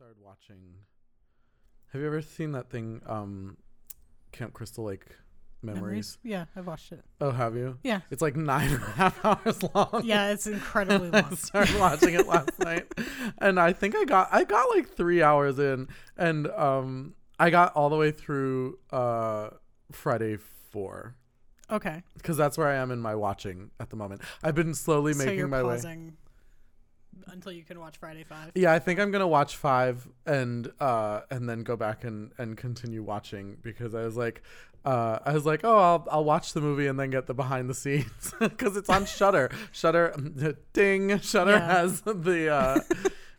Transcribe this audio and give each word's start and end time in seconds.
started 0.00 0.16
watching. 0.24 0.56
Have 1.92 2.00
you 2.00 2.06
ever 2.06 2.22
seen 2.22 2.52
that 2.52 2.70
thing, 2.70 3.02
um, 3.06 3.58
Camp 4.32 4.54
Crystal 4.54 4.82
Lake 4.84 5.04
Memories? 5.60 6.16
Yeah, 6.22 6.46
I've 6.56 6.66
watched 6.66 6.92
it. 6.92 7.04
Oh, 7.20 7.32
have 7.32 7.54
you? 7.54 7.76
Yeah. 7.82 8.00
It's 8.10 8.22
like 8.22 8.34
nine 8.34 8.70
and 8.72 8.82
a 8.82 8.86
half 8.92 9.22
hours 9.26 9.62
long. 9.74 10.00
Yeah, 10.02 10.30
it's 10.30 10.46
incredibly 10.46 11.10
long. 11.10 11.24
I 11.30 11.34
started 11.34 11.78
watching 11.78 12.14
it 12.14 12.26
last 12.26 12.58
night, 12.60 12.90
and 13.42 13.60
I 13.60 13.74
think 13.74 13.94
I 13.94 14.06
got 14.06 14.30
I 14.32 14.44
got 14.44 14.70
like 14.74 14.88
three 14.88 15.22
hours 15.22 15.58
in, 15.58 15.88
and 16.16 16.46
um, 16.52 17.12
I 17.38 17.50
got 17.50 17.74
all 17.74 17.90
the 17.90 17.96
way 17.96 18.10
through 18.10 18.78
uh 18.90 19.50
Friday 19.92 20.38
four 20.70 21.14
Okay. 21.70 22.02
because 22.14 22.38
that's 22.38 22.56
where 22.56 22.68
I 22.68 22.76
am 22.76 22.90
in 22.90 23.00
my 23.00 23.14
watching 23.14 23.70
at 23.78 23.90
the 23.90 23.96
moment. 23.96 24.22
I've 24.42 24.54
been 24.54 24.72
slowly 24.72 25.12
so 25.12 25.26
making 25.26 25.50
my 25.50 25.62
way. 25.62 25.78
Until 27.26 27.52
you 27.52 27.62
can 27.64 27.78
watch 27.78 27.96
Friday 27.98 28.24
Five. 28.24 28.52
Yeah, 28.54 28.72
I 28.72 28.78
think 28.78 28.98
I'm 28.98 29.10
gonna 29.10 29.28
watch 29.28 29.56
five 29.56 30.08
and 30.26 30.70
uh 30.80 31.20
and 31.30 31.48
then 31.48 31.62
go 31.62 31.76
back 31.76 32.04
and 32.04 32.32
and 32.38 32.56
continue 32.56 33.02
watching 33.02 33.56
because 33.62 33.94
I 33.94 34.02
was 34.02 34.16
like, 34.16 34.42
uh 34.84 35.18
I 35.24 35.32
was 35.32 35.44
like, 35.46 35.60
oh, 35.64 35.76
I'll 35.78 36.06
I'll 36.10 36.24
watch 36.24 36.52
the 36.54 36.60
movie 36.60 36.86
and 36.86 36.98
then 36.98 37.10
get 37.10 37.26
the 37.26 37.34
behind 37.34 37.68
the 37.70 37.74
scenes 37.74 38.34
because 38.40 38.76
it's 38.76 38.88
on 38.88 39.04
Shudder. 39.06 39.50
Shudder, 39.72 40.14
ding. 40.72 41.18
Shudder 41.20 41.52
Yeah. 41.52 41.66
has 41.66 42.00
the 42.02 42.48
uh 42.48 42.80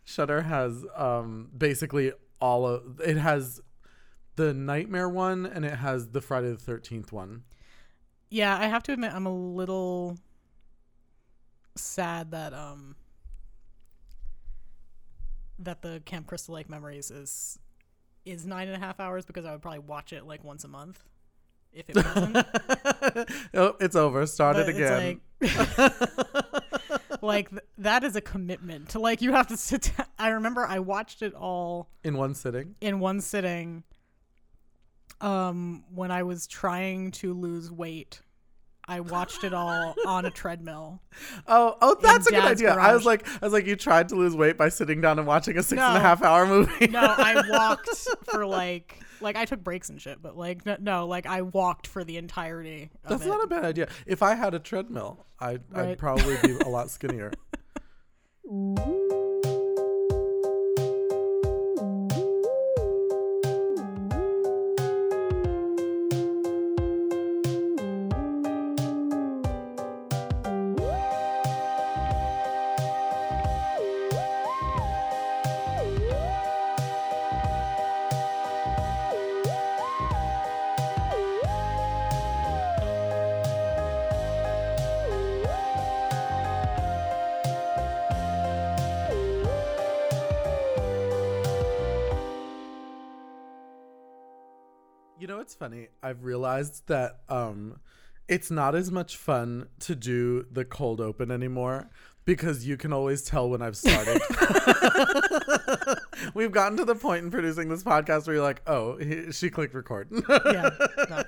Shudder 0.04 0.42
has 0.42 0.84
um 0.96 1.48
basically 1.56 2.12
all 2.40 2.66
of 2.66 3.00
it 3.00 3.16
has 3.16 3.60
the 4.36 4.54
Nightmare 4.54 5.08
one 5.08 5.44
and 5.44 5.64
it 5.64 5.74
has 5.76 6.08
the 6.08 6.20
Friday 6.20 6.48
the 6.50 6.56
Thirteenth 6.56 7.12
one. 7.12 7.42
Yeah, 8.30 8.56
I 8.56 8.66
have 8.68 8.82
to 8.84 8.92
admit 8.92 9.12
I'm 9.12 9.26
a 9.26 9.34
little 9.34 10.18
sad 11.76 12.30
that 12.32 12.52
um 12.54 12.96
that 15.64 15.82
the 15.82 16.02
Camp 16.04 16.26
Crystal 16.26 16.54
Lake 16.54 16.68
Memories 16.68 17.10
is 17.10 17.58
is 18.24 18.46
nine 18.46 18.68
and 18.68 18.76
a 18.76 18.84
half 18.84 19.00
hours 19.00 19.24
because 19.24 19.44
I 19.44 19.52
would 19.52 19.62
probably 19.62 19.80
watch 19.80 20.12
it 20.12 20.24
like 20.26 20.44
once 20.44 20.62
a 20.64 20.68
month 20.68 21.02
if 21.72 21.88
it 21.88 21.96
wasn't. 21.96 22.36
oh, 23.54 23.76
it's 23.80 23.96
over. 23.96 24.26
Start 24.26 24.56
But 24.56 24.68
it 24.68 24.76
it's 24.76 24.78
again. 24.78 25.20
like 25.40 27.22
like 27.22 27.50
th- 27.50 27.62
that 27.78 28.04
is 28.04 28.14
a 28.16 28.20
commitment 28.20 28.90
to 28.90 28.98
like 28.98 29.22
you 29.22 29.32
have 29.32 29.46
to 29.48 29.56
sit 29.56 29.92
down. 29.96 30.06
I 30.18 30.28
remember 30.30 30.64
I 30.66 30.78
watched 30.78 31.22
it 31.22 31.34
all 31.34 31.88
in 32.04 32.16
one 32.16 32.34
sitting. 32.34 32.74
in 32.80 33.00
one 33.00 33.20
sitting 33.20 33.82
um 35.20 35.84
when 35.94 36.10
I 36.10 36.22
was 36.24 36.46
trying 36.46 37.10
to 37.12 37.32
lose 37.34 37.70
weight. 37.70 38.20
I 38.92 39.00
watched 39.00 39.42
it 39.42 39.54
all 39.54 39.94
on 40.06 40.26
a 40.26 40.30
treadmill. 40.30 41.00
Oh, 41.46 41.78
oh, 41.80 41.96
that's 42.02 42.26
a 42.26 42.30
good 42.30 42.44
idea. 42.44 42.74
I 42.74 42.92
was 42.92 43.06
like, 43.06 43.26
I 43.40 43.46
was 43.46 43.54
like, 43.54 43.66
you 43.66 43.74
tried 43.74 44.10
to 44.10 44.16
lose 44.16 44.36
weight 44.36 44.58
by 44.58 44.68
sitting 44.68 45.00
down 45.00 45.18
and 45.18 45.26
watching 45.26 45.56
a 45.56 45.62
six 45.62 45.80
and 45.80 45.96
a 45.96 46.00
half 46.00 46.22
hour 46.22 46.44
movie. 46.44 46.88
No, 46.88 47.00
I 47.00 47.42
walked 47.50 47.88
for 48.24 48.44
like 48.44 49.00
like 49.22 49.36
I 49.36 49.46
took 49.46 49.64
breaks 49.64 49.88
and 49.88 49.98
shit, 49.98 50.20
but 50.20 50.36
like 50.36 50.66
no, 50.66 50.76
no 50.78 51.06
like 51.06 51.24
I 51.24 51.40
walked 51.40 51.86
for 51.86 52.04
the 52.04 52.18
entirety 52.18 52.90
of 53.04 53.10
That's 53.10 53.24
it. 53.24 53.28
not 53.28 53.42
a 53.42 53.46
bad 53.46 53.64
idea. 53.64 53.88
If 54.04 54.22
I 54.22 54.34
had 54.34 54.52
a 54.52 54.58
treadmill, 54.58 55.24
I'd, 55.40 55.62
I'd 55.74 55.96
probably 55.96 56.36
be 56.42 56.58
a 56.58 56.68
lot 56.68 56.90
skinnier. 56.90 57.32
it's 95.42 95.54
funny. 95.54 95.88
I've 96.02 96.24
realized 96.24 96.86
that 96.86 97.20
um, 97.28 97.80
it's 98.28 98.50
not 98.50 98.74
as 98.74 98.90
much 98.90 99.16
fun 99.16 99.68
to 99.80 99.94
do 99.94 100.46
the 100.50 100.64
cold 100.64 101.00
open 101.00 101.30
anymore 101.30 101.90
because 102.24 102.66
you 102.66 102.76
can 102.76 102.92
always 102.92 103.22
tell 103.22 103.50
when 103.50 103.60
I've 103.60 103.76
started. 103.76 104.22
We've 106.34 106.52
gotten 106.52 106.78
to 106.78 106.84
the 106.84 106.94
point 106.94 107.24
in 107.24 107.30
producing 107.30 107.68
this 107.68 107.82
podcast 107.82 108.26
where 108.26 108.36
you're 108.36 108.44
like, 108.44 108.62
oh, 108.68 108.96
he, 108.96 109.32
she 109.32 109.50
clicked 109.50 109.74
record. 109.74 110.08
yeah. 110.28 110.70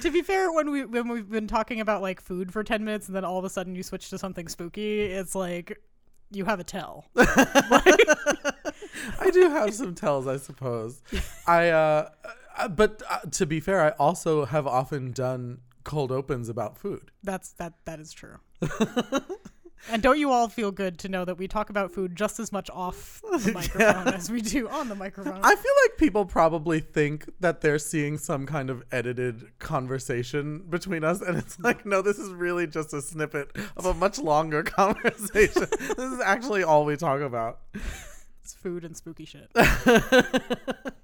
to 0.00 0.10
be 0.10 0.20
fair, 0.20 0.52
when 0.52 0.70
we 0.70 0.84
when 0.84 1.08
we've 1.08 1.30
been 1.30 1.46
talking 1.46 1.80
about 1.80 2.02
like 2.02 2.20
food 2.20 2.52
for 2.52 2.62
ten 2.62 2.84
minutes 2.84 3.06
and 3.06 3.16
then 3.16 3.24
all 3.24 3.38
of 3.38 3.46
a 3.46 3.50
sudden 3.50 3.74
you 3.74 3.82
switch 3.82 4.10
to 4.10 4.18
something 4.18 4.48
spooky, 4.48 5.00
it's 5.00 5.34
like 5.34 5.80
you 6.30 6.44
have 6.44 6.60
a 6.60 6.64
tell. 6.64 7.06
I 9.20 9.30
do 9.30 9.48
have 9.50 9.74
some 9.74 9.94
tells, 9.94 10.26
I 10.26 10.36
suppose. 10.36 11.02
I, 11.46 11.68
uh, 11.70 12.08
uh, 12.56 12.68
but 12.68 13.02
uh, 13.08 13.20
to 13.32 13.46
be 13.46 13.60
fair, 13.60 13.80
I 13.80 13.90
also 13.90 14.44
have 14.44 14.66
often 14.66 15.12
done 15.12 15.58
cold 15.84 16.12
opens 16.12 16.48
about 16.48 16.78
food. 16.78 17.10
That's 17.22 17.52
that 17.52 17.74
that 17.84 18.00
is 18.00 18.12
true. 18.12 18.38
and 19.90 20.02
don't 20.02 20.18
you 20.18 20.30
all 20.30 20.48
feel 20.48 20.70
good 20.70 20.98
to 21.00 21.08
know 21.08 21.24
that 21.24 21.38
we 21.38 21.48
talk 21.48 21.70
about 21.70 21.90
food 21.90 22.14
just 22.14 22.38
as 22.38 22.52
much 22.52 22.70
off 22.70 23.20
the 23.22 23.52
microphone 23.54 24.14
as 24.14 24.30
we 24.30 24.40
do 24.40 24.68
on 24.68 24.88
the 24.88 24.94
microphone? 24.94 25.40
I 25.42 25.54
feel 25.56 25.72
like 25.84 25.98
people 25.98 26.24
probably 26.24 26.80
think 26.80 27.28
that 27.40 27.60
they're 27.62 27.78
seeing 27.78 28.18
some 28.18 28.46
kind 28.46 28.70
of 28.70 28.84
edited 28.92 29.58
conversation 29.58 30.64
between 30.68 31.02
us, 31.04 31.20
and 31.20 31.36
it's 31.36 31.58
like, 31.58 31.84
no, 31.84 32.02
this 32.02 32.18
is 32.18 32.30
really 32.30 32.66
just 32.66 32.92
a 32.92 33.02
snippet 33.02 33.56
of 33.76 33.86
a 33.86 33.94
much 33.94 34.18
longer 34.18 34.62
conversation. 34.62 35.66
this 35.70 36.12
is 36.12 36.20
actually 36.20 36.62
all 36.62 36.84
we 36.84 36.96
talk 36.96 37.20
about. 37.20 37.60
Food 38.54 38.84
and 38.84 38.96
spooky 38.96 39.24
shit. 39.24 39.50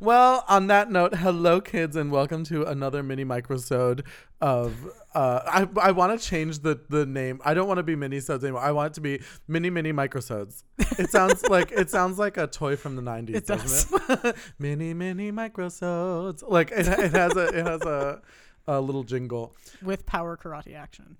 Well, 0.00 0.44
on 0.48 0.66
that 0.66 0.90
note, 0.90 1.14
hello 1.14 1.60
kids, 1.60 1.96
and 1.96 2.10
welcome 2.10 2.44
to 2.44 2.64
another 2.64 3.02
mini 3.02 3.24
microsode 3.24 4.04
of. 4.40 4.74
Uh, 5.14 5.40
I 5.46 5.88
I 5.88 5.90
want 5.92 6.20
to 6.20 6.26
change 6.26 6.58
the 6.58 6.78
the 6.90 7.06
name. 7.06 7.40
I 7.44 7.54
don't 7.54 7.66
want 7.66 7.78
to 7.78 7.82
be 7.82 7.96
mini 7.96 8.18
sodes 8.18 8.44
anymore. 8.44 8.60
I 8.60 8.72
want 8.72 8.92
it 8.92 8.94
to 8.94 9.00
be 9.00 9.22
mini 9.48 9.70
mini 9.70 9.92
microsodes. 9.92 10.64
It 10.98 11.10
sounds 11.10 11.42
like 11.48 11.72
it 11.72 11.88
sounds 11.88 12.18
like 12.18 12.36
a 12.36 12.46
toy 12.46 12.76
from 12.76 12.96
the 12.96 13.02
nineties, 13.02 13.36
It 13.36 13.46
doesn't 13.46 14.00
it? 14.24 14.36
mini 14.58 14.92
mini 14.92 15.32
microsodes. 15.32 16.42
Like 16.46 16.70
it, 16.70 16.86
it 16.86 17.12
has 17.12 17.36
a 17.36 17.46
it 17.46 17.66
has 17.66 17.82
a 17.82 18.20
a 18.66 18.80
little 18.80 19.04
jingle. 19.04 19.54
With 19.82 20.04
power 20.04 20.36
karate 20.36 20.74
action. 20.76 21.16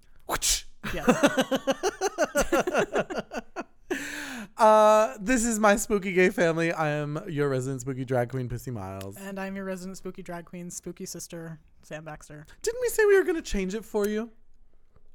Yes. 0.92 1.08
Uh, 4.56 5.14
this 5.20 5.44
is 5.44 5.58
my 5.58 5.76
spooky 5.76 6.12
gay 6.12 6.30
family. 6.30 6.72
I 6.72 6.88
am 6.90 7.20
your 7.28 7.48
resident 7.48 7.80
spooky 7.80 8.04
drag 8.04 8.28
queen, 8.28 8.48
Pissy 8.48 8.72
Miles. 8.72 9.16
and 9.16 9.38
I'm 9.38 9.56
your 9.56 9.64
resident 9.64 9.96
spooky 9.96 10.22
drag 10.22 10.44
queen, 10.44 10.70
spooky 10.70 11.06
sister, 11.06 11.58
Sam 11.82 12.04
Baxter. 12.04 12.46
Didn't 12.62 12.80
we 12.80 12.88
say 12.88 13.04
we 13.04 13.16
were 13.18 13.24
gonna 13.24 13.42
change 13.42 13.74
it 13.74 13.84
for 13.84 14.06
you? 14.08 14.30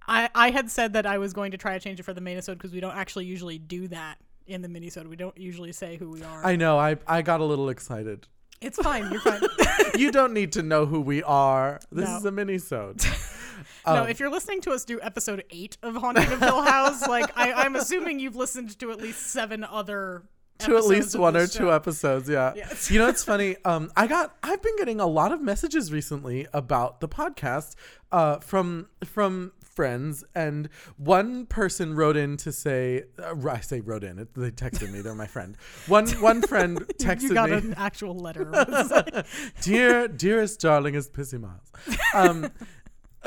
I, 0.07 0.29
I 0.33 0.49
had 0.49 0.69
said 0.71 0.93
that 0.93 1.05
I 1.05 1.19
was 1.19 1.33
going 1.33 1.51
to 1.51 1.57
try 1.57 1.73
to 1.73 1.79
change 1.79 1.99
it 1.99 2.03
for 2.03 2.13
the 2.13 2.21
minisode 2.21 2.53
because 2.53 2.73
we 2.73 2.79
don't 2.79 2.95
actually 2.95 3.25
usually 3.25 3.59
do 3.59 3.87
that 3.89 4.17
in 4.47 4.61
the 4.63 4.67
minisode. 4.67 5.07
We 5.07 5.15
don't 5.15 5.37
usually 5.37 5.71
say 5.71 5.97
who 5.97 6.09
we 6.09 6.23
are. 6.23 6.43
I 6.45 6.55
know. 6.55 6.79
I 6.79 6.97
I 7.07 7.21
got 7.21 7.39
a 7.39 7.45
little 7.45 7.69
excited. 7.69 8.27
It's 8.61 8.77
fine. 8.77 9.11
You're 9.11 9.21
fine. 9.21 9.41
you 9.97 10.11
don't 10.11 10.33
need 10.33 10.51
to 10.53 10.63
know 10.63 10.85
who 10.85 11.01
we 11.01 11.23
are. 11.23 11.79
This 11.91 12.09
No. 12.09 12.17
is 12.17 12.25
a 12.25 12.31
mini-sode. 12.31 13.01
no, 13.85 13.93
Um, 14.03 14.07
if 14.09 14.19
you're 14.19 14.29
listening 14.29 14.61
to 14.61 14.71
us 14.71 14.85
do 14.85 14.99
episode 15.01 15.43
eight 15.49 15.77
of 15.81 15.95
Haunting 15.95 16.31
of 16.31 16.39
Hill 16.39 16.61
House, 16.61 17.07
like 17.07 17.31
I, 17.37 17.53
I'm 17.53 17.75
assuming 17.75 18.19
you've 18.19 18.35
listened 18.35 18.77
to 18.79 18.91
at 18.91 18.99
least 18.99 19.27
seven 19.27 19.63
other 19.63 20.23
to 20.59 20.75
at 20.75 20.83
least 20.85 21.17
one 21.17 21.37
or 21.37 21.41
this 21.41 21.53
two 21.53 21.71
episodes, 21.71 22.27
yeah. 22.27 22.51
Yes. 22.53 22.91
You 22.91 22.99
know, 22.99 23.07
it's 23.07 23.23
funny. 23.23 23.55
Um, 23.63 23.91
I 23.95 24.07
got 24.07 24.35
I've 24.43 24.61
been 24.61 24.75
getting 24.77 24.99
a 24.99 25.07
lot 25.07 25.31
of 25.31 25.41
messages 25.41 25.89
recently 25.93 26.47
about 26.51 26.99
the 26.99 27.07
podcast 27.07 27.75
uh, 28.11 28.39
from 28.39 28.89
from 29.05 29.53
friends, 29.79 30.25
and 30.35 30.67
one 30.97 31.45
person 31.45 31.95
wrote 31.95 32.17
in 32.17 32.35
to 32.35 32.51
say, 32.51 33.03
uh, 33.17 33.33
I 33.49 33.61
say 33.61 33.79
wrote 33.79 34.03
in. 34.03 34.19
It, 34.19 34.33
they 34.33 34.51
texted 34.51 34.91
me. 34.91 34.99
They're 34.99 35.15
my 35.15 35.25
friend. 35.25 35.55
One 35.87 36.05
one 36.19 36.41
friend 36.41 36.85
texted 36.97 37.21
you 37.21 37.33
got 37.33 37.49
me. 37.49 37.55
an 37.55 37.73
actual 37.77 38.13
letter. 38.13 38.51
Like- 38.51 39.25
dear 39.61 40.09
dearest 40.09 40.59
darlingest 40.59 41.13
pissy 41.13 41.39
miles 41.39 41.71
um 42.13 42.51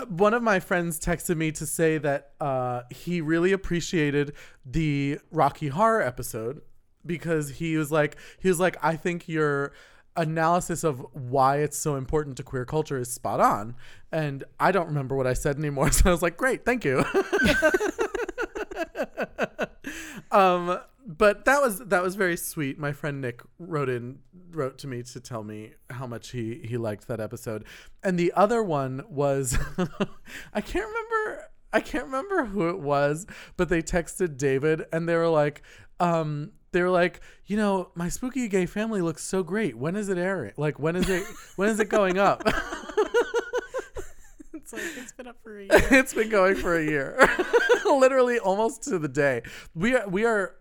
one 0.08 0.34
of 0.34 0.42
my 0.42 0.60
friends 0.60 0.98
texted 0.98 1.36
me 1.36 1.52
to 1.52 1.64
say 1.64 1.96
that 1.98 2.32
uh 2.40 2.82
he 2.90 3.20
really 3.22 3.52
appreciated 3.52 4.34
the 4.66 5.18
rocky 5.30 5.68
horror 5.68 6.02
episode 6.02 6.60
because 7.06 7.48
he 7.50 7.76
was 7.78 7.90
like 7.90 8.16
he 8.40 8.48
was 8.48 8.60
like 8.60 8.76
i 8.82 8.94
think 8.96 9.28
your 9.28 9.72
analysis 10.16 10.84
of 10.84 11.04
why 11.12 11.58
it's 11.58 11.78
so 11.78 11.96
important 11.96 12.36
to 12.36 12.42
queer 12.42 12.64
culture 12.64 12.98
is 12.98 13.10
spot 13.10 13.40
on 13.40 13.74
and 14.10 14.44
i 14.60 14.70
don't 14.70 14.86
remember 14.86 15.16
what 15.16 15.26
i 15.26 15.32
said 15.32 15.56
anymore 15.56 15.90
so 15.90 16.08
i 16.08 16.12
was 16.12 16.22
like 16.22 16.36
great 16.36 16.64
thank 16.64 16.84
you 16.84 17.00
um 20.30 20.78
but 21.06 21.44
that 21.44 21.60
was 21.60 21.78
that 21.80 22.02
was 22.02 22.14
very 22.14 22.36
sweet. 22.36 22.78
My 22.78 22.92
friend 22.92 23.20
Nick 23.20 23.42
wrote 23.58 23.88
in 23.88 24.18
wrote 24.50 24.78
to 24.78 24.86
me 24.86 25.02
to 25.02 25.20
tell 25.20 25.42
me 25.42 25.72
how 25.90 26.06
much 26.06 26.30
he 26.30 26.60
he 26.64 26.76
liked 26.76 27.08
that 27.08 27.20
episode. 27.20 27.64
And 28.02 28.18
the 28.18 28.32
other 28.34 28.62
one 28.62 29.02
was 29.08 29.58
I 30.54 30.60
can't 30.60 30.86
remember 30.86 31.50
I 31.72 31.80
can't 31.80 32.04
remember 32.04 32.44
who 32.44 32.68
it 32.68 32.78
was, 32.78 33.26
but 33.56 33.68
they 33.68 33.82
texted 33.82 34.36
David 34.36 34.84
and 34.92 35.08
they 35.08 35.16
were 35.16 35.28
like 35.28 35.62
um 35.98 36.52
they 36.72 36.82
were 36.82 36.90
like, 36.90 37.20
you 37.46 37.56
know, 37.56 37.90
my 37.94 38.08
spooky 38.08 38.48
gay 38.48 38.66
family 38.66 39.00
looks 39.00 39.22
so 39.22 39.42
great. 39.42 39.76
When 39.76 39.94
is 39.96 40.08
it 40.08 40.18
airing? 40.18 40.52
Like 40.56 40.78
when 40.78 40.96
is 40.96 41.08
it 41.08 41.24
when 41.56 41.68
is 41.68 41.78
it 41.80 41.88
going 41.88 42.18
up? 42.18 42.42
It's 44.54 44.72
like 44.72 44.82
it's 44.96 45.12
been 45.12 45.26
up 45.26 45.36
for 45.42 45.58
a 45.58 45.62
year. 45.62 45.68
it's 45.90 46.14
been 46.14 46.28
going 46.28 46.54
for 46.56 46.76
a 46.78 46.84
year. 46.84 47.18
Literally 47.84 48.38
almost 48.38 48.82
to 48.84 48.98
the 48.98 49.08
day. 49.08 49.42
We 49.74 49.94
are 49.96 50.08
we 50.08 50.24
are 50.24 50.54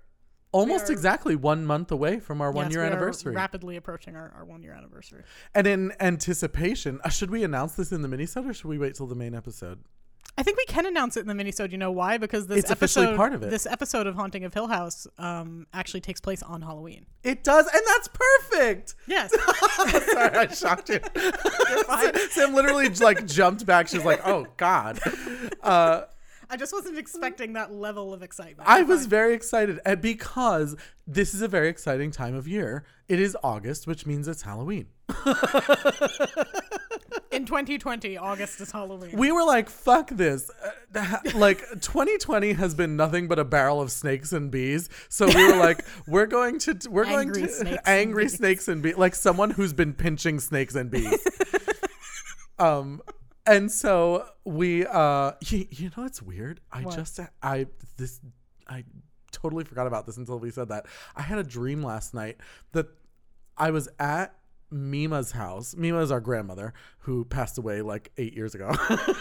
almost 0.52 0.90
are- 0.90 0.94
exactly 0.94 1.36
one 1.36 1.66
month 1.66 1.92
away 1.92 2.20
from 2.20 2.42
our 2.42 2.52
one 2.52 2.66
Yes, 2.66 2.74
year 2.74 2.82
we 2.82 2.88
are 2.88 2.92
anniversary. 2.92 3.36
rapidly 3.36 3.76
approaching 3.78 4.16
our, 4.16 4.32
our 4.36 4.44
one 4.46 4.64
year 4.64 4.74
anniversary. 4.74 5.24
and 5.54 5.68
in 5.68 5.94
anticipation, 6.00 7.00
uh, 7.04 7.10
should 7.10 7.32
we 7.32 7.44
announce 7.44 7.74
this 7.74 7.92
in 7.92 8.02
the 8.02 8.08
minisode 8.08 8.50
or 8.50 8.54
should 8.54 8.66
we 8.68 8.78
wait 8.78 8.96
till 8.96 9.08
the 9.08 9.16
main 9.16 9.36
episode? 9.36 9.80
I 10.38 10.44
think 10.44 10.58
we 10.58 10.66
can 10.66 10.86
announce 10.86 11.18
it 11.18 11.22
in 11.22 11.28
the 11.28 11.44
minisode. 11.44 11.72
You 11.72 11.78
know 11.78 11.92
why? 11.92 12.18
Because 12.18 12.48
this 12.48 12.60
It's 12.60 12.72
officially 12.72 13.06
episode, 13.08 13.18
part 13.18 13.34
of 13.34 13.44
it. 13.44 13.50
This 13.50 13.66
episode 13.66 14.08
of 14.08 14.16
Haunting 14.16 14.44
of 14.44 14.54
Hill 14.54 14.68
House 14.68 15.06
um, 15.18 15.68
actually 15.74 16.02
takes 16.02 16.22
place 16.22 16.42
on 16.42 16.62
Halloween. 16.62 17.06
It 17.24 17.44
does, 17.44 17.68
and 17.72 17.82
that's 17.86 18.08
perfect. 18.08 18.96
Yes. 19.08 19.32
Sorry, 20.14 20.38
I 20.38 20.48
shocked 20.48 20.90
you. 20.90 21.00
Sam 22.32 22.56
literally 22.56 22.90
like 22.90 23.28
jumped 23.28 23.66
back. 23.66 23.88
She 23.88 23.98
was 23.98 24.06
like, 24.06 24.22
"Oh 24.26 24.48
God." 24.58 25.00
Uh, 25.62 26.04
I 26.52 26.58
just 26.58 26.74
wasn't 26.74 26.98
expecting 26.98 27.54
that 27.54 27.72
level 27.72 28.14
of 28.14 28.22
excitement. 28.22 28.68
I 28.68 28.84
was 28.84 29.06
very 29.06 29.34
excited, 29.34 29.80
because 30.02 30.76
this 31.08 31.34
is 31.34 31.42
a 31.42 31.48
very 31.48 31.70
exciting 31.70 32.12
time 32.12 32.36
of 32.36 32.46
year. 32.46 32.84
It 33.08 33.22
is 33.22 33.38
August, 33.42 33.88
which 33.88 34.06
means 34.06 34.28
it's 34.28 34.42
Halloween. 34.42 34.88
in 37.32 37.46
2020. 37.46 38.18
August 38.18 38.60
is 38.60 38.72
Halloween. 38.72 39.18
We 39.18 39.32
were 39.32 39.44
like, 39.44 39.70
"Fuck 39.70 40.10
this!" 40.10 40.52
Uh, 40.94 41.18
like 41.36 41.60
2020 41.82 42.54
has 42.54 42.76
been 42.76 42.96
nothing 42.98 43.28
but 43.28 43.40
a 43.40 43.46
barrel 43.46 43.82
of 43.82 43.92
snakes 43.92 44.34
and 44.34 44.52
bees. 44.52 44.90
So 45.10 45.28
we 45.28 45.48
were 45.52 45.58
like, 45.58 45.86
"We're 46.08 46.26
going 46.28 46.60
to, 46.60 46.78
we're 46.90 47.06
Angry 47.06 47.44
going 47.44 47.54
to 47.54 47.70
and 47.70 47.80
angry 47.86 48.26
bees. 48.26 48.34
snakes 48.36 48.68
and 48.68 48.82
bees." 48.82 48.98
Like 48.98 49.16
someone 49.16 49.52
who's 49.52 49.74
been 49.74 49.94
pinching 49.94 50.40
snakes 50.40 50.76
and 50.76 50.92
bees. 50.92 51.26
um, 52.60 53.02
and 53.46 53.72
so 53.72 54.26
we, 54.46 54.86
uh, 54.86 55.34
you, 55.48 55.68
you 55.70 55.92
know, 55.98 56.06
it's 56.06 56.22
weird. 56.22 56.60
I 56.72 56.82
What? 56.84 56.96
just, 56.96 57.20
I 57.42 57.68
this, 57.98 58.20
I 58.68 58.84
totally 59.32 59.64
forgot 59.64 59.88
about 59.88 60.06
this 60.06 60.18
until 60.18 60.40
we 60.40 60.52
said 60.52 60.70
that. 60.70 60.86
I 61.16 61.22
had 61.22 61.38
a 61.40 61.44
dream 61.44 61.84
last 61.84 62.14
night 62.14 62.38
that 62.74 62.88
I 63.58 63.72
was 63.72 63.90
at 64.00 64.36
Mima's 64.70 65.32
house. 65.32 65.76
Mima 65.76 66.00
is 66.00 66.12
our 66.12 66.22
grandmother 66.22 66.74
who 67.00 67.26
passed 67.26 67.58
away 67.58 67.82
like 67.82 68.12
eight 68.18 68.34
years 68.34 68.56
ago. 68.56 68.72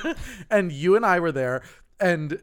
and 0.50 0.70
you 0.72 0.96
and 0.96 1.04
I 1.04 1.18
were 1.20 1.32
there, 1.32 1.62
and 1.98 2.40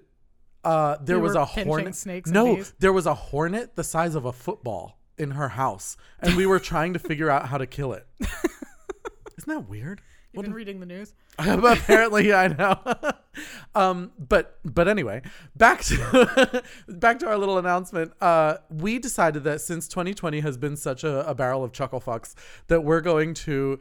uh, 0.63 0.97
there 1.01 1.17
You 1.17 1.21
was 1.21 1.35
a 1.35 1.45
hornet. 1.45 1.95
snakes 1.95 2.29
no, 2.29 2.61
there 2.79 2.91
was 2.91 3.05
a 3.05 3.13
hornet 3.13 3.75
the 3.75 3.83
size 3.83 4.15
of 4.15 4.25
a 4.25 4.33
football 4.33 4.99
in 5.17 5.31
her 5.31 5.49
house, 5.49 5.95
and 6.19 6.35
we 6.35 6.45
were 6.45 6.59
trying 6.59 6.93
to 6.93 6.99
figure 6.99 7.29
out 7.29 7.47
how 7.47 7.57
to 7.57 7.65
kill 7.65 7.93
it. 7.93 8.05
Isn't 8.19 9.47
that 9.47 9.69
weird? 9.69 10.01
You've 10.33 10.43
been 10.43 10.53
reading 10.53 10.79
the 10.79 10.85
news. 10.85 11.13
apparently 11.39 12.33
i 12.33 12.47
know 12.47 12.79
um 13.75 14.11
but 14.17 14.59
but 14.65 14.87
anyway 14.87 15.21
back 15.55 15.83
to 15.83 16.63
back 16.87 17.19
to 17.19 17.27
our 17.27 17.37
little 17.37 17.59
announcement 17.59 18.11
uh 18.21 18.57
we 18.69 18.97
decided 18.97 19.43
that 19.43 19.61
since 19.61 19.87
2020 19.87 20.39
has 20.39 20.57
been 20.57 20.75
such 20.75 21.03
a, 21.03 21.27
a 21.29 21.35
barrel 21.35 21.63
of 21.63 21.71
chuckle 21.71 22.01
fucks 22.01 22.33
that 22.67 22.83
we're 22.83 23.01
going 23.01 23.35
to 23.35 23.79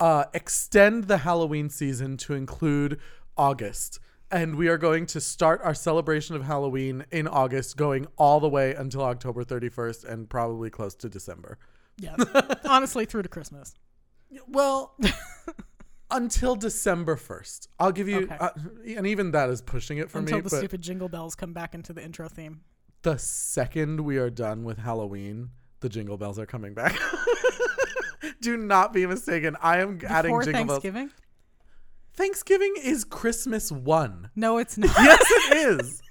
uh 0.00 0.24
extend 0.32 1.04
the 1.04 1.18
halloween 1.18 1.68
season 1.68 2.16
to 2.16 2.32
include 2.32 2.98
august 3.36 4.00
and 4.30 4.56
we 4.56 4.68
are 4.68 4.78
going 4.78 5.04
to 5.04 5.20
start 5.20 5.60
our 5.62 5.74
celebration 5.74 6.34
of 6.34 6.44
halloween 6.44 7.04
in 7.10 7.28
august 7.28 7.76
going 7.76 8.06
all 8.16 8.40
the 8.40 8.48
way 8.48 8.74
until 8.74 9.02
october 9.02 9.44
31st 9.44 10.04
and 10.04 10.30
probably 10.30 10.70
close 10.70 10.94
to 10.94 11.08
december 11.10 11.58
Yes. 11.98 12.18
Honestly, 12.64 13.04
through 13.04 13.22
to 13.22 13.28
Christmas. 13.28 13.74
Well, 14.48 14.96
until 16.14 16.56
December 16.56 17.16
1st. 17.16 17.68
I'll 17.78 17.92
give 17.92 18.08
you, 18.08 18.20
Okay. 18.22 18.36
uh, 18.40 18.50
and 18.96 19.06
even 19.06 19.32
that 19.32 19.50
is 19.50 19.60
pushing 19.60 19.98
it 19.98 20.10
for 20.10 20.18
Until 20.18 20.36
me. 20.36 20.38
Until 20.44 20.50
the 20.50 20.56
stupid 20.56 20.80
jingle 20.80 21.08
bells 21.10 21.34
come 21.34 21.52
back 21.52 21.74
into 21.74 21.92
the 21.92 22.02
intro 22.02 22.28
theme. 22.28 22.62
the 23.02 23.18
second 23.18 24.00
we 24.00 24.16
are 24.16 24.30
done 24.30 24.64
with 24.64 24.78
Halloween, 24.78 25.50
the 25.80 25.88
jingle 25.90 26.16
bells 26.16 26.38
are 26.38 26.46
coming 26.46 26.72
back. 26.72 26.96
Do 28.40 28.56
not 28.56 28.92
be 28.94 29.06
mistaken. 29.06 29.56
I 29.60 29.78
am 29.80 30.00
adding 30.06 30.30
Before 30.30 30.42
jingle 30.44 30.64
bells. 30.64 30.82
Thanksgiving? 30.82 31.10
Thanksgiving 32.14 32.74
is 32.82 33.04
Christmas 33.04 33.70
one. 33.72 34.30
No, 34.36 34.58
it's 34.58 34.78
not. 34.78 34.90
Yes, 34.96 35.22
it 35.50 35.56
is. 35.80 36.02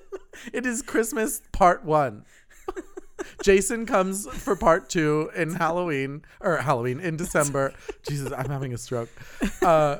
it 0.52 0.66
is 0.66 0.82
Christmas 0.82 1.40
part 1.52 1.84
one. 1.84 2.24
Jason 3.42 3.86
comes 3.86 4.26
for 4.26 4.56
part 4.56 4.88
two 4.88 5.30
in 5.34 5.54
Halloween 5.54 6.22
or 6.40 6.56
Halloween 6.58 7.00
in 7.00 7.16
December. 7.16 7.72
Jesus, 8.08 8.32
I'm 8.32 8.50
having 8.50 8.72
a 8.72 8.78
stroke. 8.78 9.08
Uh, 9.60 9.98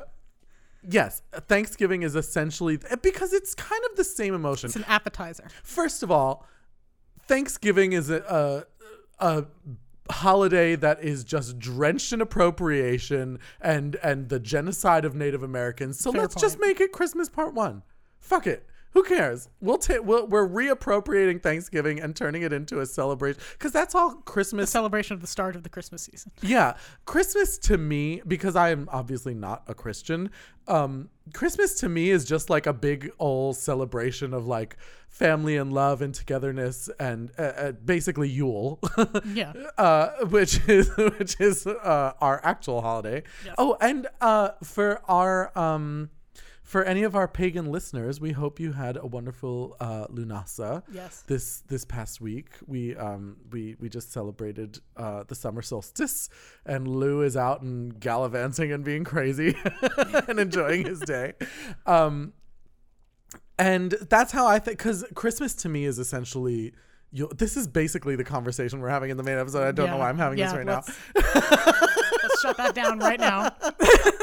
yes, 0.87 1.21
Thanksgiving 1.47 2.03
is 2.03 2.15
essentially 2.15 2.79
because 3.01 3.33
it's 3.33 3.55
kind 3.55 3.81
of 3.89 3.97
the 3.97 4.03
same 4.03 4.33
emotion. 4.33 4.67
It's 4.67 4.75
an 4.75 4.85
appetizer. 4.87 5.47
First 5.63 6.03
of 6.03 6.11
all, 6.11 6.45
Thanksgiving 7.27 7.93
is 7.93 8.09
a, 8.09 8.65
a, 9.19 9.25
a 9.25 9.45
holiday 10.11 10.75
that 10.75 11.03
is 11.03 11.23
just 11.23 11.59
drenched 11.59 12.11
in 12.13 12.21
appropriation 12.21 13.39
and 13.61 13.95
and 13.97 14.29
the 14.29 14.39
genocide 14.39 15.05
of 15.05 15.15
Native 15.15 15.43
Americans. 15.43 15.99
So 15.99 16.11
Fair 16.11 16.21
let's 16.21 16.35
just 16.35 16.59
make 16.59 16.81
it 16.81 16.91
Christmas 16.91 17.29
Part 17.29 17.53
One. 17.53 17.83
Fuck 18.19 18.47
it. 18.47 18.67
Who 18.93 19.03
cares? 19.03 19.49
We'll 19.59 19.77
take. 19.79 20.03
We'll, 20.03 20.27
we're 20.27 20.47
reappropriating 20.47 21.41
Thanksgiving 21.41 21.99
and 21.99 22.15
turning 22.15 22.43
it 22.43 22.53
into 22.53 22.79
a 22.79 22.85
celebration 22.85 23.41
because 23.53 23.71
that's 23.71 23.95
all 23.95 24.13
Christmas 24.13 24.69
celebration 24.69 25.15
of 25.15 25.21
the 25.21 25.27
start 25.27 25.55
of 25.55 25.63
the 25.63 25.69
Christmas 25.69 26.03
season. 26.03 26.31
yeah, 26.41 26.75
Christmas 27.05 27.57
to 27.59 27.77
me, 27.77 28.21
because 28.27 28.55
I 28.55 28.69
am 28.69 28.87
obviously 28.91 29.33
not 29.33 29.63
a 29.67 29.73
Christian, 29.73 30.29
um, 30.67 31.09
Christmas 31.33 31.73
to 31.79 31.89
me 31.89 32.09
is 32.09 32.23
just 32.23 32.49
like 32.49 32.67
a 32.67 32.73
big 32.73 33.11
old 33.19 33.57
celebration 33.57 34.33
of 34.33 34.45
like 34.47 34.77
family 35.09 35.57
and 35.57 35.73
love 35.73 36.01
and 36.01 36.13
togetherness 36.13 36.89
and 36.99 37.31
uh, 37.37 37.41
uh, 37.41 37.71
basically 37.73 38.29
Yule, 38.29 38.79
Yeah. 39.33 39.53
uh, 39.77 40.09
which 40.29 40.67
is 40.69 40.89
which 41.17 41.35
is 41.39 41.65
uh, 41.67 42.13
our 42.21 42.39
actual 42.43 42.81
holiday. 42.81 43.23
Yes. 43.43 43.55
Oh, 43.57 43.75
and 43.81 44.07
uh, 44.21 44.49
for 44.63 45.01
our 45.09 45.57
um, 45.57 46.09
for 46.63 46.83
any 46.83 47.03
of 47.03 47.15
our 47.15 47.27
pagan 47.27 47.71
listeners, 47.71 48.19
we 48.21 48.31
hope 48.31 48.59
you 48.59 48.71
had 48.71 48.97
a 48.97 49.05
wonderful 49.05 49.75
uh, 49.79 50.07
Lunasa 50.07 50.81
Yes. 50.91 51.21
this 51.27 51.59
this 51.67 51.83
past 51.85 52.21
week. 52.21 52.51
We 52.65 52.95
um 52.95 53.37
we 53.51 53.75
we 53.79 53.89
just 53.89 54.11
celebrated 54.11 54.79
uh 54.97 55.23
the 55.27 55.35
summer 55.35 55.61
solstice 55.61 56.29
and 56.65 56.87
Lugh 56.87 57.23
is 57.25 57.35
out 57.37 57.61
and 57.61 57.99
gallivanting 57.99 58.71
and 58.71 58.83
being 58.83 59.03
crazy 59.03 59.55
and 60.27 60.39
enjoying 60.39 60.85
his 60.85 60.99
day. 61.01 61.33
Um 61.85 62.33
and 63.59 63.91
that's 64.09 64.31
how 64.31 64.47
i 64.47 64.57
think 64.57 64.79
because 64.79 65.05
christmas 65.13 65.53
to 65.53 65.69
me 65.69 65.85
is 65.85 65.99
essentially 65.99 66.73
you 67.11 67.29
this 67.37 67.55
is 67.55 67.67
basically 67.67 68.15
the 68.15 68.23
conversation 68.23 68.79
we're 68.79 68.89
having 68.89 69.11
in 69.11 69.17
the 69.17 69.21
main 69.23 69.37
episode. 69.37 69.63
I 69.67 69.71
don't 69.71 69.91
know 69.91 69.97
why 69.97 70.09
i'm 70.09 70.17
having 70.17 70.39
Yeah, 70.39 70.47
this 70.47 70.55
right 70.55 70.65
now. 70.65 70.83
let's- 70.85 70.99
Let's 72.23 72.41
shut 72.41 72.57
that 72.57 72.73
down 72.73 72.99
right 72.99 73.19
now. 73.19 73.51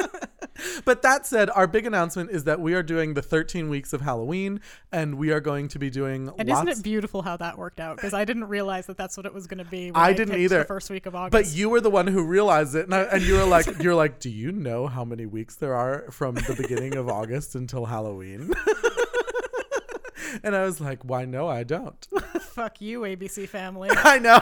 But 0.85 1.03
that 1.03 1.27
said, 1.27 1.51
our 1.51 1.67
big 1.67 1.87
announcement 1.87 2.31
is 2.31 2.45
that 2.45 2.61
we 2.61 2.75
are 2.75 2.83
doing 2.83 3.15
the 3.15 3.23
13 3.23 3.69
weeks 3.69 3.93
of 3.93 4.01
Halloween, 4.01 4.61
and 4.93 5.17
we 5.17 5.31
are 5.31 5.41
going 5.41 5.69
to 5.69 5.79
be 5.79 5.91
doing 5.91 6.31
And 6.39 6.49
lots. 6.49 6.69
isn't 6.69 6.81
it 6.81 6.83
beautiful 6.83 7.23
how 7.23 7.37
that 7.39 7.59
worked 7.59 7.81
out? 7.81 7.97
Because 7.97 8.15
I 8.15 8.25
didn't 8.25 8.45
realize 8.45 8.87
that 8.87 8.97
that's 8.97 9.17
what 9.17 9.27
it 9.27 9.35
was 9.35 9.47
going 9.47 9.59
to 9.59 9.65
be. 9.71 9.91
When 9.91 10.01
I 10.01 10.09
I, 10.09 10.13
didn't 10.13 10.37
either. 10.39 10.61
The 10.61 10.65
first 10.65 10.91
week 10.91 11.07
of 11.07 11.15
August. 11.15 11.33
But 11.33 11.57
you 11.57 11.69
were 11.69 11.81
the 11.81 11.91
one 11.91 12.07
who 12.07 12.25
realized 12.25 12.75
it, 12.75 12.85
and, 12.87 12.95
I, 12.95 13.03
and 13.03 13.23
you 13.23 13.35
were 13.35 13.45
like, 13.45 13.67
"You're 13.83 13.95
like, 13.95 14.21
do 14.21 14.31
you 14.31 14.53
know 14.53 14.87
how 14.87 15.05
many 15.05 15.27
weeks 15.27 15.57
there 15.57 15.75
are 15.75 16.07
from 16.11 16.35
the 16.35 16.55
beginning 16.57 16.97
of 16.97 17.09
August 17.09 17.55
until 17.55 17.85
Halloween?" 17.87 18.53
and 20.43 20.55
I 20.57 20.65
was 20.65 20.81
like, 20.81 21.03
"Why? 21.05 21.25
No, 21.25 21.49
I 21.49 21.63
don't." 21.65 22.07
fuck 22.41 22.81
you, 22.81 23.01
ABC 23.03 23.49
Family. 23.49 23.89
I 23.93 24.19
know. 24.19 24.41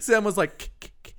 Sam 0.00 0.24
was 0.24 0.36
like, 0.36 0.58
"K- 0.58 0.68
k- 0.80 0.90
k- 1.02 1.12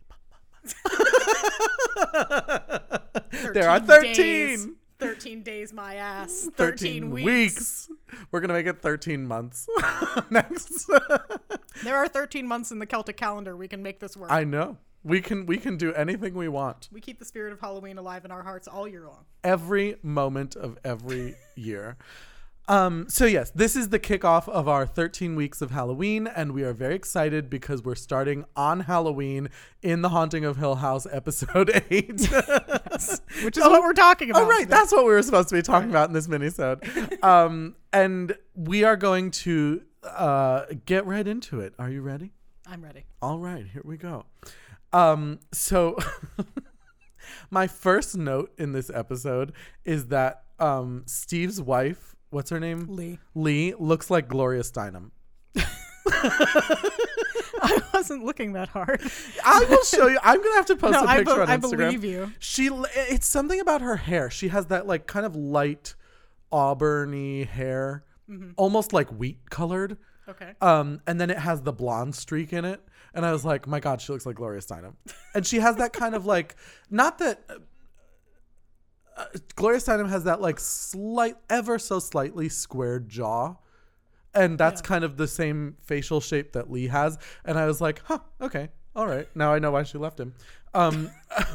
"There 3.54 3.70
are 3.70 3.80
13." 3.80 4.16
days. 4.16 4.68
13 5.00 5.44
days, 5.44 5.72
my 5.72 5.96
ass. 5.96 6.50
13, 6.58 7.10
weeks. 7.12 7.90
We're 8.32 8.42
gonna 8.42 8.52
make 8.54 8.66
it 8.68 8.82
13 8.82 9.26
months 9.26 9.66
next. 10.30 10.90
There 11.86 11.96
are 11.96 12.10
13 12.10 12.46
months 12.46 12.72
in 12.72 12.80
the 12.80 12.86
Celtic 12.86 13.16
calendar. 13.16 13.56
We 13.56 13.70
can 13.70 13.82
make 13.82 14.02
this 14.02 14.18
work. 14.18 14.30
I 14.30 14.44
know. 14.44 14.76
We 15.06 15.22
can 15.22 15.46
we 15.46 15.56
can 15.58 15.78
do 15.78 15.94
anything 15.94 16.34
we 16.34 16.50
want. 16.50 16.90
we 16.92 17.00
keep 17.00 17.18
the 17.20 17.24
spirit 17.24 17.54
of 17.54 17.62
Halloween 17.62 17.98
alive 17.98 18.26
in 18.26 18.32
our 18.32 18.44
hearts 18.44 18.68
all 18.68 18.86
year 18.86 19.06
long. 19.08 19.24
every 19.46 19.96
moment 20.04 20.58
of 20.58 20.78
every 20.84 21.36
year. 21.56 21.96
Um, 22.70 23.08
so 23.10 23.26
yes, 23.26 23.50
this 23.50 23.76
is 23.76 23.90
the 23.90 23.98
kickoff 23.98 24.48
of 24.48 24.68
our 24.68 24.86
13 24.86 25.36
weeks 25.36 25.60
of 25.60 25.72
Halloween, 25.72 26.28
and 26.28 26.52
we 26.52 26.62
are 26.62 26.72
very 26.72 26.94
excited 26.94 27.50
because 27.50 27.84
we're 27.84 27.96
starting 27.96 28.46
on 28.56 28.82
Halloween 28.82 29.50
in 29.82 30.04
The 30.04 30.10
Haunting 30.10 30.46
of 30.46 30.58
Hill 30.58 30.76
House, 30.76 31.08
episode 31.12 31.72
eight. 31.90 32.10
Which 33.44 33.58
is 33.58 33.64
what 33.64 33.82
we're 33.82 33.94
talking 33.94 34.30
about. 34.30 34.44
Oh, 34.44 34.48
right, 34.48 34.60
today. 34.60 34.70
that's 34.70 34.92
what 34.92 35.04
we 35.04 35.12
were 35.12 35.24
supposed 35.24 35.50
to 35.50 35.56
be 35.56 35.64
talking 35.64 35.90
about 35.90 36.10
in 36.10 36.14
this 36.14 36.28
minisode. 36.28 37.24
um, 37.24 37.76
and 37.92 38.38
we 38.54 38.84
are 38.84 38.96
going 38.96 39.32
to 39.32 39.82
uh, 40.04 40.66
get 40.86 41.08
right 41.08 41.28
into 41.28 41.62
it. 41.62 41.74
Are 41.80 41.90
you 41.90 42.04
ready? 42.04 42.34
I'm 42.68 42.84
ready. 42.84 43.06
All 43.20 43.40
right, 43.40 43.66
here 43.66 43.82
we 43.84 43.98
go. 43.98 44.26
Um, 44.94 45.40
so 45.52 45.98
my 47.50 47.66
first 47.66 48.16
note 48.16 48.54
in 48.60 48.74
this 48.74 48.92
episode 48.94 49.54
is 49.86 50.08
that 50.08 50.44
um, 50.60 51.02
Steve's 51.08 51.60
wife, 51.60 52.16
what's 52.29 52.50
her 52.50 52.59
name? 52.59 52.88
Lee. 52.89 53.19
Lee 53.36 53.74
looks 53.77 54.09
like 54.09 54.27
Gloria 54.27 54.62
Steinem. 54.63 55.12
I 57.62 57.81
wasn't 57.93 58.24
looking 58.24 58.53
that 58.53 58.69
hard. 58.69 59.01
I 59.45 59.65
will 59.69 59.83
show 59.83 60.07
you. 60.07 60.17
I'm 60.24 60.41
gonna 60.41 60.55
have 60.55 60.65
to 60.67 60.75
post 60.75 60.93
no, 60.93 61.03
a 61.03 61.07
I, 61.07 61.17
picture 61.17 61.36
be- 61.36 61.41
on 61.41 61.50
I 61.50 61.57
believe 61.57 62.03
you. 62.03 62.31
She, 62.39 62.67
it's 62.95 63.27
something 63.27 63.59
about 63.59 63.81
her 63.81 63.98
hair. 63.98 64.29
She 64.29 64.48
has 64.50 64.67
that 64.67 64.88
like 64.88 65.07
kind 65.07 65.25
of 65.25 65.36
light 65.36 65.95
auburny 66.51 67.48
hair, 67.48 68.03
Mm-hmm. 68.29 68.51
almost 68.57 68.93
like 68.93 69.09
wheat 69.09 69.50
colored. 69.50 69.98
Okay. 70.27 70.51
Um, 70.62 71.01
and 71.07 71.19
then 71.19 71.31
it 71.31 71.39
has 71.39 71.63
the 71.63 71.74
blonde 71.74 72.13
streak 72.13 72.53
in 72.53 72.63
it. 72.63 72.79
And 73.15 73.25
I 73.25 73.31
was 73.31 73.43
like, 73.43 73.65
my 73.65 73.79
God, 73.79 74.00
she 74.01 74.13
looks 74.13 74.24
like 74.27 74.36
Gloria 74.36 74.62
Steinem. 74.62 74.93
And 75.33 75.43
she 75.48 75.57
has 75.57 75.77
that 75.77 75.93
kind 75.93 76.13
of 76.13 76.27
like, 76.27 76.55
not 76.91 77.17
that. 77.17 77.41
Uh, 79.20 79.26
Gloria 79.56 79.80
Steinem 79.80 80.10
has 80.10 80.24
that 80.24 80.40
like 80.42 80.60
slight, 80.60 81.36
ever 81.50 81.78
so 81.78 82.00
slightly 82.00 82.48
squared 82.50 83.10
jaw. 83.10 83.56
And 84.34 84.58
that's 84.58 84.80
Yeah. 84.82 84.88
kind 84.88 85.04
of 85.04 85.18
the 85.18 85.28
same 85.28 85.76
facial 85.82 86.22
shape 86.22 86.54
that 86.54 86.72
Lee 86.72 86.88
has. 86.88 87.18
And 87.44 87.58
I 87.60 87.66
was 87.66 87.82
like, 87.82 88.02
huh, 88.06 88.20
okay, 88.40 88.70
all 88.96 89.08
right. 89.08 89.28
Now 89.36 89.52
I 89.54 89.60
know 89.60 89.72
why 89.72 89.84
she 89.84 89.98
left 89.98 90.20
him. 90.20 90.34
Um, 90.74 91.10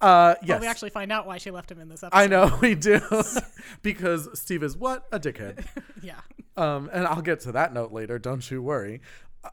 uh, 0.00 0.34
yes. 0.42 0.48
Well, 0.48 0.60
we 0.60 0.66
actually 0.66 0.90
find 0.90 1.12
out 1.12 1.26
why 1.26 1.36
she 1.38 1.50
left 1.50 1.70
him 1.70 1.78
in 1.78 1.88
this 1.88 2.02
episode. 2.02 2.18
I 2.18 2.26
know 2.26 2.56
we 2.62 2.74
do. 2.74 3.00
because 3.82 4.28
Steve 4.38 4.62
is 4.62 4.76
what? 4.76 5.06
A 5.12 5.20
dickhead. 5.20 5.64
Yeah. 6.02 6.18
Um, 6.56 6.88
and 6.94 7.06
I'll 7.06 7.20
get 7.20 7.40
to 7.40 7.52
that 7.52 7.74
note 7.74 7.92
later. 7.92 8.18
Don't 8.18 8.50
you 8.50 8.62
worry. 8.62 9.02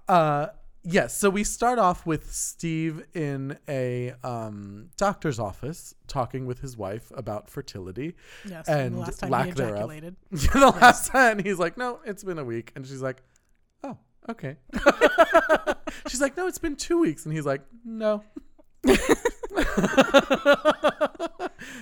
Uh, 0.08 0.48
yes. 0.84 1.16
So 1.16 1.30
we 1.30 1.44
start 1.44 1.80
off 1.80 2.06
with 2.06 2.32
Steve 2.34 3.04
in 3.14 3.58
a 3.68 4.14
um, 4.24 4.90
doctor's 4.98 5.40
office 5.40 5.94
talking 6.08 6.46
with 6.46 6.60
his 6.60 6.78
wife 6.78 7.12
about 7.16 7.50
fertility. 7.50 8.16
Yes. 8.48 8.68
And 8.68 8.96
the 8.96 9.00
last 9.00 9.20
time 9.20 9.30
lack 9.30 9.46
he 9.48 9.52
thereof. 9.52 9.90
the 10.32 10.74
last 10.80 11.08
time 11.12 11.40
he's 11.40 11.60
like, 11.60 11.78
"No, 11.78 12.00
it's 12.06 12.24
been 12.24 12.40
a 12.40 12.46
week," 12.46 12.72
and 12.76 12.86
she's 12.86 13.02
like, 13.02 13.22
"Oh, 13.84 13.98
okay." 14.30 14.58
she's 16.08 16.22
like, 16.22 16.38
"No, 16.38 16.48
it's 16.48 16.60
been 16.60 16.76
two 16.76 17.00
weeks," 17.00 17.26
and 17.26 17.34
he's 17.34 17.46
like, 17.46 17.62
"No." 17.84 18.24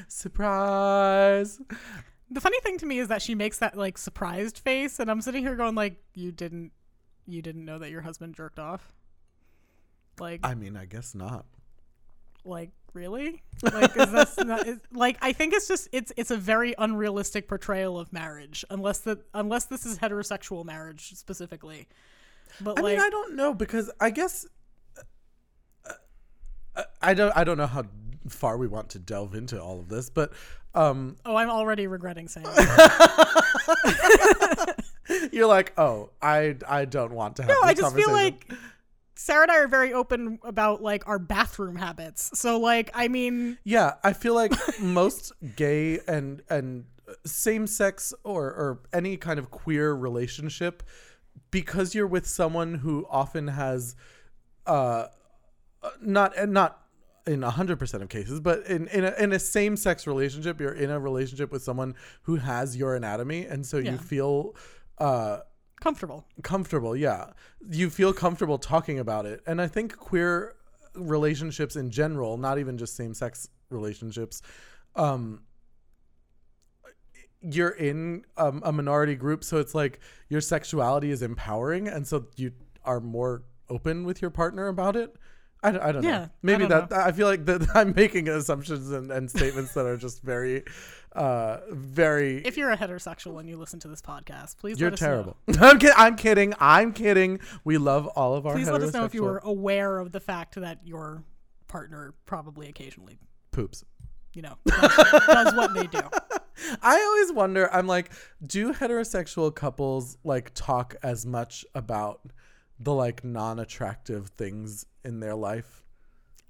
Surprise. 0.08 1.60
The 2.32 2.42
funny 2.42 2.60
thing 2.62 2.78
to 2.80 2.86
me 2.86 3.00
is 3.00 3.08
that 3.10 3.22
she 3.22 3.36
makes 3.36 3.60
that 3.60 3.78
like 3.78 3.98
surprised 3.98 4.58
face, 4.60 5.00
and 5.00 5.10
I'm 5.12 5.22
sitting 5.22 5.44
here 5.44 5.56
going 5.56 5.76
like, 5.76 6.02
"You 6.14 6.32
didn't, 6.32 6.72
you 7.28 7.42
didn't 7.42 7.66
know 7.66 7.80
that 7.80 7.92
your 7.92 8.02
husband 8.02 8.36
jerked 8.36 8.60
off." 8.60 8.94
Like, 10.20 10.42
I 10.44 10.56
mean, 10.56 10.78
I 10.78 10.86
guess 10.86 11.14
not. 11.14 11.46
like 12.44 12.72
really? 12.94 13.44
Like, 13.62 13.96
is 13.98 14.12
this 14.12 14.38
not, 14.40 14.68
is, 14.68 14.80
like? 14.92 15.18
I 15.22 15.34
think 15.34 15.54
it's 15.54 15.68
just 15.68 15.90
it's 15.92 16.12
it's 16.18 16.32
a 16.32 16.38
very 16.38 16.74
unrealistic 16.78 17.48
portrayal 17.48 18.00
of 18.00 18.12
marriage, 18.14 18.66
unless 18.70 19.00
that 19.00 19.20
unless 19.34 19.66
this 19.66 19.86
is 19.86 20.00
heterosexual 20.00 20.66
marriage 20.66 21.14
specifically. 21.16 21.88
But 22.62 22.80
I 22.80 22.82
like, 22.82 22.98
mean, 22.98 23.06
I 23.06 23.10
don't 23.10 23.36
know 23.36 23.54
because 23.54 23.92
I 24.00 24.10
guess 24.10 24.48
uh, 26.76 26.84
I 27.02 27.14
don't. 27.14 27.36
I 27.36 27.44
don't 27.44 27.58
know 27.58 27.68
how 27.68 27.84
far 28.30 28.58
we 28.58 28.68
want 28.68 28.90
to 28.90 29.00
delve 29.00 29.36
into 29.36 29.62
all 29.62 29.80
of 29.80 29.90
this, 29.90 30.10
but 30.10 30.32
um, 30.74 31.18
oh, 31.26 31.36
I'm 31.36 31.50
already 31.50 31.88
regretting 31.88 32.28
saying. 32.28 32.48
you're 35.32 35.48
like, 35.48 35.74
oh, 35.78 36.10
I 36.22 36.56
I 36.68 36.86
don't 36.86 37.14
want 37.14 37.38
to 37.38 37.44
have. 37.44 37.50
No, 37.50 37.58
I 37.64 37.74
just 37.74 37.96
feel 37.96 38.12
like 38.12 38.52
Sarah 39.16 39.44
and 39.44 39.52
I 39.52 39.60
are 39.60 39.68
very 39.68 39.94
open 39.94 40.40
about 40.44 40.82
like 40.82 41.08
our 41.08 41.20
bathroom 41.20 41.76
habits. 41.76 42.38
So 42.38 42.60
like, 42.60 42.92
I 42.94 43.08
mean, 43.08 43.58
Yeah, 43.64 43.94
I 44.04 44.14
feel 44.14 44.34
like 44.34 44.52
most 44.80 45.32
gay 45.56 46.00
and 46.08 46.42
and 46.50 46.86
same 47.26 47.68
sex 47.68 48.14
or 48.24 48.46
or 48.46 48.80
any 48.92 49.16
kind 49.18 49.38
of 49.40 49.52
queer 49.52 49.94
relationship 49.94 50.84
because 51.52 51.94
you're 51.94 52.08
with 52.08 52.26
someone 52.26 52.74
who 52.76 53.06
often 53.10 53.48
has 53.50 53.96
uh 54.66 55.06
not 56.02 56.36
and 56.36 56.52
not 56.52 56.82
in 57.28 57.42
100% 57.42 58.02
of 58.02 58.10
cases 58.10 58.40
but 58.40 58.66
in 58.66 58.88
in 58.88 59.04
a, 59.06 59.12
in 59.20 59.34
a 59.34 59.40
same 59.40 59.78
sex 59.78 60.08
relationship 60.08 60.60
you're 60.60 60.74
in 60.74 60.90
a 60.90 61.00
relationship 61.00 61.52
with 61.52 61.62
someone 61.64 61.94
who 62.24 62.38
has 62.38 62.76
your 62.76 62.96
anatomy 62.96 63.46
and 63.46 63.66
so 63.66 63.78
Yeah. 63.78 63.92
you 63.92 63.98
feel 64.00 64.56
uh 65.00 65.40
comfortable. 65.82 66.26
comfortable 66.44 66.96
yeah. 66.96 67.32
You 67.70 67.90
feel 67.90 68.14
comfortable 68.14 68.58
talking 68.58 68.98
about 69.00 69.26
it. 69.26 69.42
And 69.46 69.62
i 69.62 69.68
think 69.68 69.98
queer 69.98 70.56
relationships 70.96 71.76
in 71.76 71.90
general 71.92 72.38
not 72.38 72.58
even 72.60 72.78
just 72.78 72.96
same-sex 72.96 73.50
relationships 73.70 74.42
um 74.96 75.42
you're 77.42 77.70
in 77.70 78.24
um, 78.38 78.62
a 78.66 78.72
minority 78.72 79.16
group 79.16 79.44
so 79.44 79.58
it's 79.58 79.76
like 79.76 80.00
your 80.30 80.42
sexuality 80.42 81.12
is 81.12 81.22
empowering 81.22 81.88
and 81.88 82.08
so 82.08 82.26
you 82.38 82.52
are 82.84 83.00
more 83.00 83.44
open 83.70 84.04
with 84.04 84.22
your 84.22 84.32
partner 84.32 84.68
about 84.68 84.96
it. 84.96 85.16
I, 85.64 85.72
don't- 85.72 85.82
I 85.84 85.92
don't 85.92 86.04
Yeah, 86.04 86.12
know 86.20 86.24
I 86.26 86.30
maybe 86.44 86.68
don't 86.68 86.90
that 86.90 87.06
i 87.08 87.12
feel 87.12 87.28
like 87.28 87.46
that 87.46 87.68
i'm 87.76 87.94
making 87.96 88.30
assumptions 88.30 88.92
and, 88.92 89.12
and 89.12 89.30
statements 89.30 89.74
that 89.74 89.86
are 89.86 89.98
just 89.98 90.22
very 90.24 90.64
uh 91.16 91.62
very 91.72 92.38
If 92.46 92.58
you're 92.58 92.72
a 92.72 92.78
heterosexual 92.78 93.40
and 93.40 93.50
you 93.50 93.58
listen 93.58 93.80
to 93.82 93.88
this 93.88 94.02
podcast, 94.02 94.58
please 94.58 94.80
you're 94.80 94.90
let 94.90 94.94
us 94.94 95.00
terrible. 95.00 95.38
I'm, 95.60 95.80
kid- 95.80 95.94
I'm 95.96 96.16
kidding. 96.16 96.54
I'm 96.60 96.94
kidding. 96.94 97.40
We 97.64 97.78
love 97.78 98.08
all 98.08 98.36
of 98.36 98.46
our 98.46 98.54
Please 98.54 98.70
let 98.70 98.82
us 98.82 98.94
know 98.94 99.06
if 99.06 99.14
you 99.14 99.24
were 99.24 99.42
aware 99.44 100.00
of 100.00 100.12
the 100.12 100.20
fact 100.20 100.56
that 100.56 100.80
your 100.86 101.24
partner 101.68 102.14
probably 102.26 102.68
occasionally, 102.70 103.18
poops. 103.52 103.84
you 104.34 104.42
know, 104.42 104.58
does, 104.66 105.26
does 105.28 105.56
what 105.56 105.74
they 105.74 105.88
do. 105.88 106.02
I 106.82 107.02
always 107.02 107.34
wonder. 107.34 107.74
I'm 107.74 107.88
like, 107.88 108.12
do 108.46 108.74
heterosexual 108.74 109.54
couples 109.54 110.18
like 110.24 110.52
talk 110.54 110.96
as 111.04 111.26
much 111.26 111.66
about 111.76 112.22
the 112.80 112.94
like 112.94 113.24
non-attractive 113.24 114.30
things 114.30 114.86
in 115.04 115.20
their 115.20 115.36
life? 115.36 115.84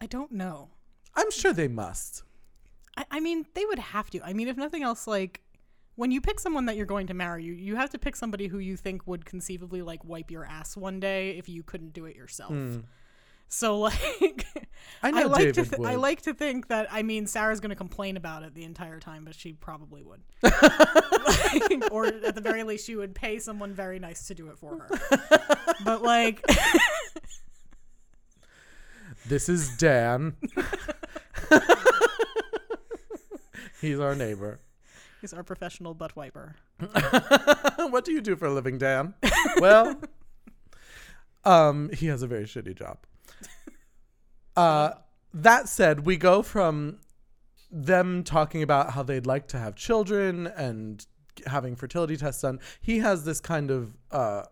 I 0.01 0.05
don't 0.07 0.31
know. 0.31 0.69
I'm 1.15 1.31
sure 1.31 1.53
they 1.53 1.67
must. 1.67 2.23
I, 2.97 3.05
I 3.11 3.19
mean, 3.19 3.45
they 3.53 3.65
would 3.65 3.79
have 3.79 4.09
to. 4.11 4.21
I 4.21 4.33
mean, 4.33 4.47
if 4.47 4.57
nothing 4.57 4.83
else, 4.83 5.07
like 5.07 5.41
when 5.95 6.11
you 6.11 6.21
pick 6.21 6.39
someone 6.39 6.65
that 6.65 6.75
you're 6.75 6.85
going 6.85 7.07
to 7.07 7.13
marry, 7.13 7.43
you 7.43 7.53
you 7.53 7.75
have 7.75 7.89
to 7.91 7.99
pick 7.99 8.15
somebody 8.15 8.47
who 8.47 8.59
you 8.59 8.75
think 8.77 9.07
would 9.07 9.25
conceivably 9.25 9.81
like 9.81 10.03
wipe 10.03 10.31
your 10.31 10.45
ass 10.45 10.75
one 10.75 10.99
day 10.99 11.31
if 11.31 11.47
you 11.49 11.63
couldn't 11.63 11.93
do 11.93 12.05
it 12.05 12.15
yourself. 12.15 12.51
Hmm. 12.51 12.79
So 13.47 13.79
like, 14.21 14.45
I 15.03 15.11
know 15.11 15.27
like 15.27 15.39
David 15.39 15.55
to 15.55 15.65
th- 15.77 15.87
I 15.87 15.95
like 15.95 16.23
to 16.23 16.33
think 16.33 16.67
that 16.69 16.87
I 16.91 17.03
mean 17.03 17.27
Sarah's 17.27 17.59
going 17.59 17.69
to 17.69 17.75
complain 17.75 18.17
about 18.17 18.43
it 18.43 18.53
the 18.55 18.63
entire 18.63 18.99
time, 18.99 19.23
but 19.23 19.35
she 19.35 19.53
probably 19.53 20.03
would, 20.03 20.21
Like, 20.43 20.53
or 21.91 22.07
at 22.07 22.35
the 22.35 22.41
very 22.41 22.63
least, 22.63 22.85
she 22.85 22.95
would 22.95 23.15
pay 23.15 23.39
someone 23.39 23.73
very 23.73 23.99
nice 23.99 24.27
to 24.27 24.35
do 24.35 24.47
it 24.49 24.57
for 24.57 24.79
her. 24.79 24.89
but 25.85 26.01
like, 26.01 26.43
This 29.27 29.49
is 29.49 29.75
Dan. 29.77 30.35
He's 33.81 33.99
our 33.99 34.15
neighbor. 34.15 34.59
he's 35.21 35.33
our 35.33 35.43
professional 35.43 35.93
butt 35.93 36.15
wiper. 36.15 36.55
what 37.77 38.05
do 38.05 38.11
you 38.11 38.21
do 38.21 38.35
for 38.35 38.45
a 38.45 38.53
living, 38.53 38.77
Dan? 38.77 39.13
well, 39.57 39.99
um, 41.45 41.89
he 41.93 42.07
has 42.07 42.21
a 42.21 42.27
very 42.27 42.45
shitty 42.45 42.77
job. 42.77 42.97
Uh, 44.55 44.91
that 45.33 45.67
said, 45.67 46.05
we 46.05 46.15
go 46.17 46.41
from 46.41 46.99
them 47.71 48.23
talking 48.23 48.61
about 48.63 48.91
how 48.91 49.03
they'd 49.03 49.25
like 49.25 49.47
to 49.47 49.57
have 49.57 49.75
children 49.75 50.47
and 50.47 51.05
having 51.45 51.75
fertility 51.75 52.15
tests 52.15 52.41
done. 52.41 52.59
He 52.79 52.99
has 52.99 53.25
this 53.25 53.41
kind 53.41 53.69
of 53.69 53.97
uh, 54.11 54.43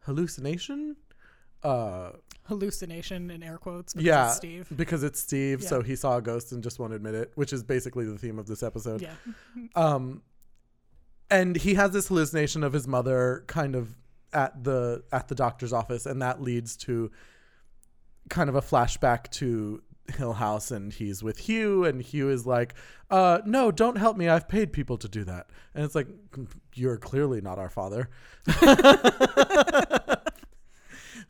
hallucination. 0.00 0.96
Uh, 1.64 2.10
Hallucination 2.46 3.30
in 3.30 3.42
air 3.42 3.56
quotes. 3.56 3.94
Because 3.94 4.06
yeah, 4.06 4.26
it's 4.26 4.36
Steve. 4.36 4.68
because 4.76 5.02
it's 5.02 5.18
Steve, 5.18 5.62
so 5.62 5.80
he 5.80 5.96
saw 5.96 6.18
a 6.18 6.22
ghost 6.22 6.52
and 6.52 6.62
just 6.62 6.78
won't 6.78 6.92
admit 6.92 7.14
it, 7.14 7.32
which 7.36 7.54
is 7.54 7.62
basically 7.62 8.04
the 8.04 8.18
theme 8.18 8.38
of 8.38 8.46
this 8.46 8.62
episode. 8.62 9.00
Yeah. 9.00 9.14
Um, 9.74 10.22
and 11.30 11.56
he 11.56 11.74
has 11.74 11.92
this 11.92 12.08
hallucination 12.08 12.62
of 12.62 12.74
his 12.74 12.86
mother 12.86 13.44
kind 13.46 13.74
of 13.74 13.96
at 14.34 14.62
the 14.62 15.04
at 15.10 15.28
the 15.28 15.34
doctor's 15.34 15.72
office, 15.72 16.04
and 16.04 16.20
that 16.20 16.42
leads 16.42 16.76
to 16.76 17.10
kind 18.28 18.50
of 18.50 18.56
a 18.56 18.60
flashback 18.60 19.30
to 19.30 19.82
Hill 20.12 20.34
House 20.34 20.70
and 20.70 20.92
he's 20.92 21.22
with 21.22 21.38
Hugh 21.38 21.84
and 21.84 22.02
Hugh 22.02 22.28
is 22.28 22.46
like, 22.46 22.74
uh, 23.10 23.40
no, 23.46 23.70
don't 23.70 23.96
help 23.96 24.16
me. 24.16 24.28
I've 24.28 24.48
paid 24.48 24.72
people 24.72 24.98
to 24.98 25.08
do 25.08 25.24
that. 25.24 25.48
And 25.74 25.84
it's 25.84 25.94
like, 25.94 26.08
you're 26.74 26.98
clearly 26.98 27.40
not 27.40 27.58
our 27.58 27.70
father. 27.70 28.10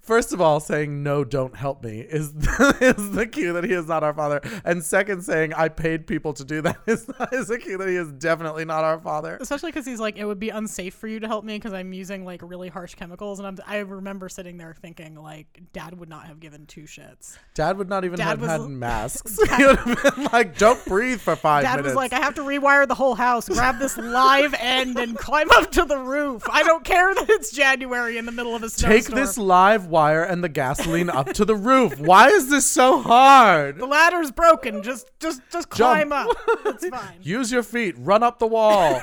First 0.04 0.34
of 0.34 0.40
all, 0.40 0.61
saying 0.61 1.02
no, 1.02 1.25
don't 1.25 1.56
help 1.56 1.82
me 1.82 2.00
is 2.00 2.32
the, 2.34 2.76
is 2.99 3.12
the 3.12 3.26
cue 3.26 3.54
that 3.54 3.64
he 3.64 3.73
is 3.73 3.87
not 3.87 4.04
our 4.04 4.12
father. 4.12 4.42
And 4.62 4.84
second, 4.84 5.23
saying 5.23 5.54
I 5.54 5.68
paid 5.68 6.06
people 6.06 6.34
to 6.34 6.44
do 6.44 6.61
that 6.61 6.76
is, 6.87 7.08
is 7.32 7.49
a 7.49 7.58
cue 7.58 7.78
that 7.78 7.88
he 7.88 7.96
is 7.96 8.12
definitely 8.12 8.66
not 8.66 8.84
our 8.84 9.00
father. 9.00 9.38
Especially 9.40 9.70
because 9.70 9.87
he's 9.87 10.00
like, 10.00 10.18
it 10.18 10.26
would 10.26 10.38
be 10.38 10.50
unsafe 10.50 10.92
for 10.94 11.08
you 11.08 11.20
to 11.20 11.26
help 11.26 11.42
me 11.42 11.56
because 11.56 11.73
I'm 11.73 11.94
using 11.94 12.26
like 12.26 12.42
really 12.42 12.68
harsh 12.68 12.94
chemicals, 12.94 13.38
and 13.38 13.49
I'm. 13.49 13.58
I 13.66 13.78
remember 13.78 14.28
sitting 14.28 14.58
there 14.58 14.75
thinking 14.78 15.14
like, 15.14 15.62
Dad 15.73 15.99
would 15.99 16.11
not 16.11 16.26
have 16.26 16.38
given 16.38 16.66
two 16.66 16.82
shits. 16.82 17.38
Dad 17.54 17.78
would 17.78 17.88
not 17.88 18.04
even 18.04 18.18
Dad 18.18 18.26
have 18.26 18.40
was 18.42 18.50
had 18.50 18.61
masks. 18.68 19.38
he 19.56 19.64
would 19.64 19.78
have 19.78 20.02
been 20.02 20.25
like, 20.32 20.58
"Don't 20.58 20.84
breathe 20.84 21.20
for 21.20 21.34
five 21.34 21.62
Dad 21.62 21.76
minutes." 21.76 21.87
was 21.87 21.96
like, 21.96 22.12
I 22.12 22.18
have 22.18 22.34
to 22.34 22.42
rewire 22.42 22.87
the 22.87 22.94
whole 22.94 23.14
house, 23.14 23.49
grab 23.49 23.78
this 23.78 23.96
live 23.96 24.54
end, 24.58 24.99
and 24.99 25.16
climb 25.16 25.50
up 25.52 25.70
to 25.73 25.87
the 25.87 25.96
roof. 25.96 26.42
I 26.50 26.62
don't 26.62 26.84
care 26.84 27.14
that 27.14 27.30
it's 27.30 27.52
January 27.52 28.18
in 28.18 28.26
the 28.26 28.32
middle 28.32 28.54
of 28.54 28.62
a 28.62 28.68
snowstorm. 28.68 28.92
Take 28.92 29.06
this 29.06 29.38
live 29.38 29.87
wire 29.94 30.24
and 30.24 30.42
the 30.42 30.48
gasoline 30.48 31.08
up 31.08 31.32
to 31.34 31.44
the 31.44 31.54
roof. 31.54 31.98
Why 32.00 32.28
is 32.28 32.50
this 32.50 32.66
so 32.66 33.00
hard? 33.00 33.78
The 33.78 33.86
ladder's 33.86 34.32
broken. 34.32 34.82
Just, 34.82 35.08
just, 35.20 35.40
just 35.52 35.70
climb 35.70 36.12
up. 36.12 36.28
It's 36.66 36.86
fine. 36.90 37.18
Use 37.22 37.52
your 37.52 37.62
feet. 37.62 37.94
Run 37.98 38.22
up 38.24 38.40
the 38.40 38.46
wall. 38.48 39.00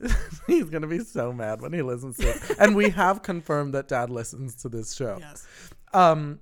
He's 0.46 0.70
gonna 0.70 0.86
be 0.86 1.00
so 1.00 1.32
mad 1.32 1.60
when 1.62 1.72
he 1.72 1.82
listens 1.82 2.18
to 2.18 2.28
it. 2.28 2.56
And 2.60 2.76
we 2.76 2.90
have 2.90 3.22
confirmed 3.22 3.72
that 3.74 3.88
Dad 3.88 4.10
listens 4.10 4.54
to 4.56 4.68
this 4.68 4.94
show. 4.94 5.16
Yes. 5.18 5.46
Um, 5.92 6.38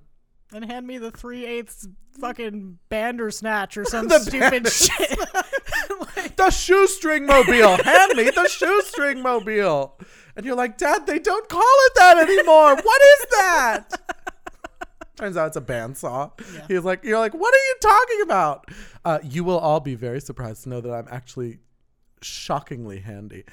And 0.53 0.63
hand 0.65 0.85
me 0.85 0.97
the 0.97 1.09
three 1.11 1.45
eighths 1.45 1.87
fucking 2.19 2.77
bandersnatch 2.89 3.77
or 3.77 3.85
some 3.93 4.07
The 4.09 4.19
stupid 4.19 4.67
shit. 4.67 5.17
the 6.37 6.49
shoestring 6.51 7.25
mobile. 7.25 7.77
Hand 7.83 8.13
me 8.15 8.25
the 8.29 8.47
shoestring 8.49 9.21
mobile. 9.23 9.97
And 10.37 10.45
you're 10.45 10.55
like, 10.55 10.77
Dad, 10.77 11.07
they 11.07 11.17
don't 11.17 11.49
call 11.49 11.61
it 11.63 11.93
that 11.95 12.17
anymore. 12.19 12.75
What 12.75 13.01
is 13.01 13.25
that? 13.31 13.87
Turns 15.17 15.35
out 15.35 15.47
it's 15.47 15.57
a 15.57 15.61
bandsaw. 15.61 16.31
Yeah. 16.53 16.65
He's 16.67 16.83
like, 16.83 17.03
you're 17.03 17.17
like, 17.17 17.33
what 17.33 17.51
are 17.51 17.57
you 17.57 17.75
talking 17.81 18.21
about? 18.21 18.69
Uh, 19.03 19.17
you 19.23 19.43
will 19.43 19.57
all 19.57 19.79
be 19.79 19.95
very 19.95 20.21
surprised 20.21 20.63
to 20.63 20.69
know 20.69 20.79
that 20.79 20.93
I'm 20.93 21.07
actually 21.09 21.57
shockingly 22.21 22.99
handy. 22.99 23.45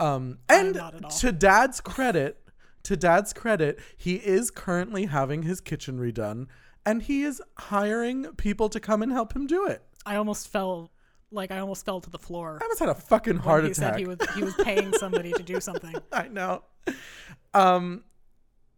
Um, 0.00 0.38
and 0.48 0.74
not 0.74 0.96
at 0.96 1.04
all. 1.04 1.10
to 1.10 1.30
Dad's 1.30 1.80
credit, 1.80 2.38
to 2.82 2.96
Dad's 2.96 3.32
credit, 3.32 3.78
he 3.96 4.16
is 4.16 4.50
currently 4.50 5.06
having 5.06 5.44
his 5.44 5.60
kitchen 5.60 6.00
redone, 6.00 6.48
and 6.84 7.02
he 7.02 7.22
is 7.22 7.40
hiring 7.56 8.24
people 8.34 8.68
to 8.68 8.80
come 8.80 9.00
and 9.00 9.12
help 9.12 9.36
him 9.36 9.46
do 9.46 9.64
it. 9.64 9.84
I 10.04 10.16
almost 10.16 10.48
fell, 10.48 10.90
like 11.32 11.50
I 11.50 11.58
almost 11.58 11.84
fell 11.84 12.00
to 12.00 12.10
the 12.10 12.18
floor. 12.18 12.58
I 12.60 12.64
almost 12.64 12.80
had 12.80 12.88
a 12.88 12.94
fucking 12.94 13.36
heart 13.36 13.64
he 13.64 13.70
attack. 13.70 13.94
said 13.94 13.98
he 13.98 14.06
was 14.06 14.18
he 14.34 14.42
was 14.42 14.54
paying 14.54 14.92
somebody 14.94 15.32
to 15.32 15.42
do 15.42 15.60
something. 15.60 15.94
I 16.12 16.28
know. 16.28 16.62
Um 17.54 18.04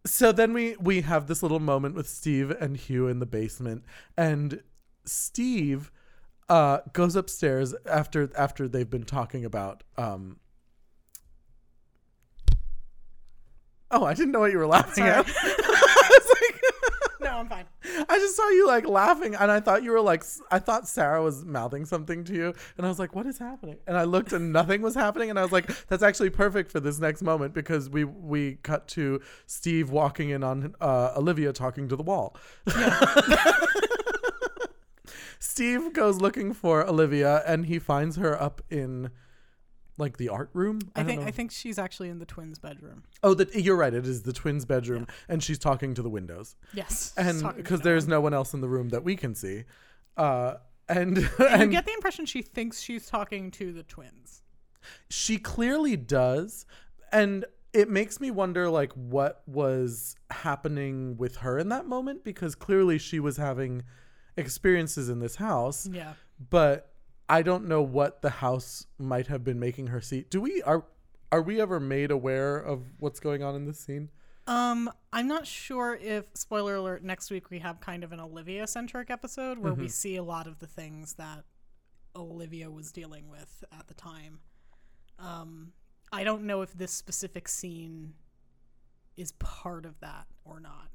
so 0.07 0.33
then 0.33 0.53
we 0.53 0.77
we 0.81 1.01
have 1.03 1.27
this 1.27 1.43
little 1.43 1.61
moment 1.61 1.95
with 1.95 2.09
Steve 2.09 2.51
and 2.51 2.77
Hugh 2.77 3.09
in 3.09 3.19
the 3.19 3.27
basement 3.27 3.85
and 4.17 4.63
Steve 5.05 5.91
uh 6.49 6.79
goes 6.93 7.17
upstairs 7.17 7.75
after 7.87 8.31
after 8.37 8.69
they've 8.69 8.91
been 8.91 9.05
talking 9.05 9.45
about 9.45 9.83
um 9.97 10.39
Oh, 13.91 14.05
I 14.05 14.15
didn't 14.15 14.33
know 14.33 14.41
what 14.41 14.51
you 14.51 14.59
were 14.59 14.67
laughing 14.67 15.05
at. 15.05 15.25
I 17.35 17.43
was 17.43 17.51
like 17.51 17.55
No, 17.57 17.57
I'm 17.57 17.67
fine. 17.67 18.07
I 18.09 18.19
just 18.19 18.37
saw 18.37 18.49
you 18.49 18.67
like 18.67 18.87
laughing, 18.89 19.35
and 19.35 19.51
I 19.51 19.61
thought 19.61 19.83
you 19.83 19.91
were 19.91 20.01
like, 20.01 20.25
I 20.51 20.59
thought 20.59 20.89
Sarah 20.89 21.23
was 21.23 21.45
mouthing 21.45 21.85
something 21.85 22.25
to 22.25 22.35
you, 22.35 22.55
and 22.77 22.87
I 22.87 22.89
was 22.89 22.99
like, 22.99 23.15
what 23.15 23.27
is 23.27 23.39
happening? 23.39 23.79
And 23.87 23.97
I 23.97 24.05
looked, 24.05 24.33
and 24.33 24.53
nothing 24.53 24.83
was 24.83 24.95
happening, 24.95 25.31
and 25.31 25.39
I 25.39 25.43
was 25.43 25.53
like, 25.53 25.67
that's 25.89 26.03
actually 26.03 26.31
perfect 26.31 26.71
for 26.71 26.81
this 26.81 26.99
next 26.99 27.23
moment 27.23 27.53
because 27.55 27.91
we 27.91 28.05
we 28.05 28.57
cut 28.63 28.89
to 28.89 29.21
Steve 29.47 29.91
walking 29.91 30.31
in 30.31 30.43
on 30.45 30.75
uh, 30.81 31.13
Olivia 31.17 31.53
talking 31.53 31.89
to 31.89 31.97
the 31.97 32.03
wall. 32.03 32.37
Steve 35.39 35.93
goes 35.93 36.21
looking 36.21 36.53
for 36.55 36.87
Olivia, 36.87 37.43
and 37.47 37.67
he 37.67 37.79
finds 37.79 38.17
her 38.17 38.41
up 38.41 38.63
in 38.71 39.11
like 39.97 40.17
the 40.17 40.29
art 40.29 40.51
room. 40.55 40.81
I, 40.97 41.01
don't 41.01 41.07
think 41.07 41.21
know. 41.23 41.27
I 41.29 41.31
think 41.31 41.51
she's 41.53 41.79
actually 41.79 42.09
in 42.09 42.19
the 42.19 42.27
twins' 42.27 42.59
bedroom. 42.59 43.05
Oh, 43.23 43.35
that 43.35 43.55
you're 43.55 43.77
right. 43.77 43.95
It 43.95 44.07
is 44.07 44.23
the 44.23 44.33
twins' 44.33 44.65
bedroom, 44.65 45.07
and 45.29 45.43
she's 45.43 45.59
talking 45.59 45.95
to 45.95 46.03
the 46.03 46.11
windows 46.11 46.57
Yes, 46.73 47.15
and 47.17 47.43
because 47.57 47.81
there's 47.83 48.09
no 48.09 48.21
one 48.21 48.35
else 48.35 48.55
in 48.55 48.61
the 48.61 48.69
room 48.69 48.89
that 48.91 49.05
we 49.05 49.17
can 49.17 49.35
see 49.35 49.65
uh 50.17 50.55
and 50.89 51.19
And 51.39 51.49
and 51.49 51.63
you 51.63 51.69
get 51.69 51.87
the 51.87 51.93
impression 51.93 52.27
she 52.27 52.43
thinks 52.43 52.81
she's 52.81 53.07
talking 53.07 53.51
to 53.53 53.73
the 53.73 53.83
twins. 53.83 54.43
she 55.11 55.39
clearly 55.39 55.97
does 55.97 56.67
and 57.13 57.45
it 57.73 57.89
makes 57.89 58.21
me 58.21 58.31
wonder 58.31 58.69
like 58.71 58.93
what 58.93 59.43
was 59.47 60.15
happening 60.31 61.17
with 61.17 61.37
her 61.39 61.59
in 61.59 61.69
that 61.71 61.87
moment 61.87 62.23
because 62.23 62.55
clearly 62.55 62.99
she 62.99 63.19
was 63.19 63.37
having 63.37 63.83
experiences 64.37 65.09
in 65.09 65.19
this 65.21 65.37
house 65.37 65.89
Yeah. 65.91 66.13
but 66.51 66.93
i 67.29 67.43
don't 67.43 67.67
know 67.67 67.83
what 67.83 68.23
the 68.23 68.31
house 68.31 68.87
might 68.99 69.27
have 69.29 69.43
been 69.45 69.59
making 69.59 69.89
her 69.89 70.01
see 70.01 70.25
do 70.31 70.41
we 70.41 70.63
are 70.63 70.85
are 71.33 71.43
we 71.43 71.61
ever 71.61 71.81
made 71.81 72.11
aware 72.11 72.57
of 72.57 72.83
what's 72.99 73.19
going 73.21 73.43
on 73.43 73.55
in 73.55 73.65
this 73.67 73.81
scene 73.81 74.09
Um, 74.47 74.91
I'm 75.13 75.27
not 75.27 75.47
sure 75.47 75.97
if 76.01 76.27
spoiler 76.35 76.75
alert. 76.77 77.03
Next 77.03 77.31
week 77.31 77.49
we 77.51 77.61
have 77.61 77.81
kind 77.81 78.05
of 78.05 78.13
an 78.13 78.21
Olivia 78.21 78.67
centric 78.67 79.09
episode 79.11 79.59
where 79.59 79.73
Mm-hmm. 79.73 79.81
we 79.83 79.89
see 79.89 80.17
a 80.17 80.23
lot 80.23 80.47
of 80.47 80.59
the 80.59 80.67
things 80.67 81.15
that 81.15 81.45
Olivia 82.15 82.71
was 82.71 82.93
dealing 82.93 83.31
with 83.31 83.65
at 83.73 83.89
the 83.89 83.95
time. 83.95 84.41
Um, 85.19 85.73
I 86.13 86.25
don't 86.25 86.43
know 86.45 86.61
if 86.61 86.73
this 86.75 86.93
specific 86.93 87.49
scene 87.49 88.13
is 89.17 89.33
part 89.33 89.87
of 89.87 89.99
that 90.01 90.27
or 90.45 90.61
not. 90.61 90.89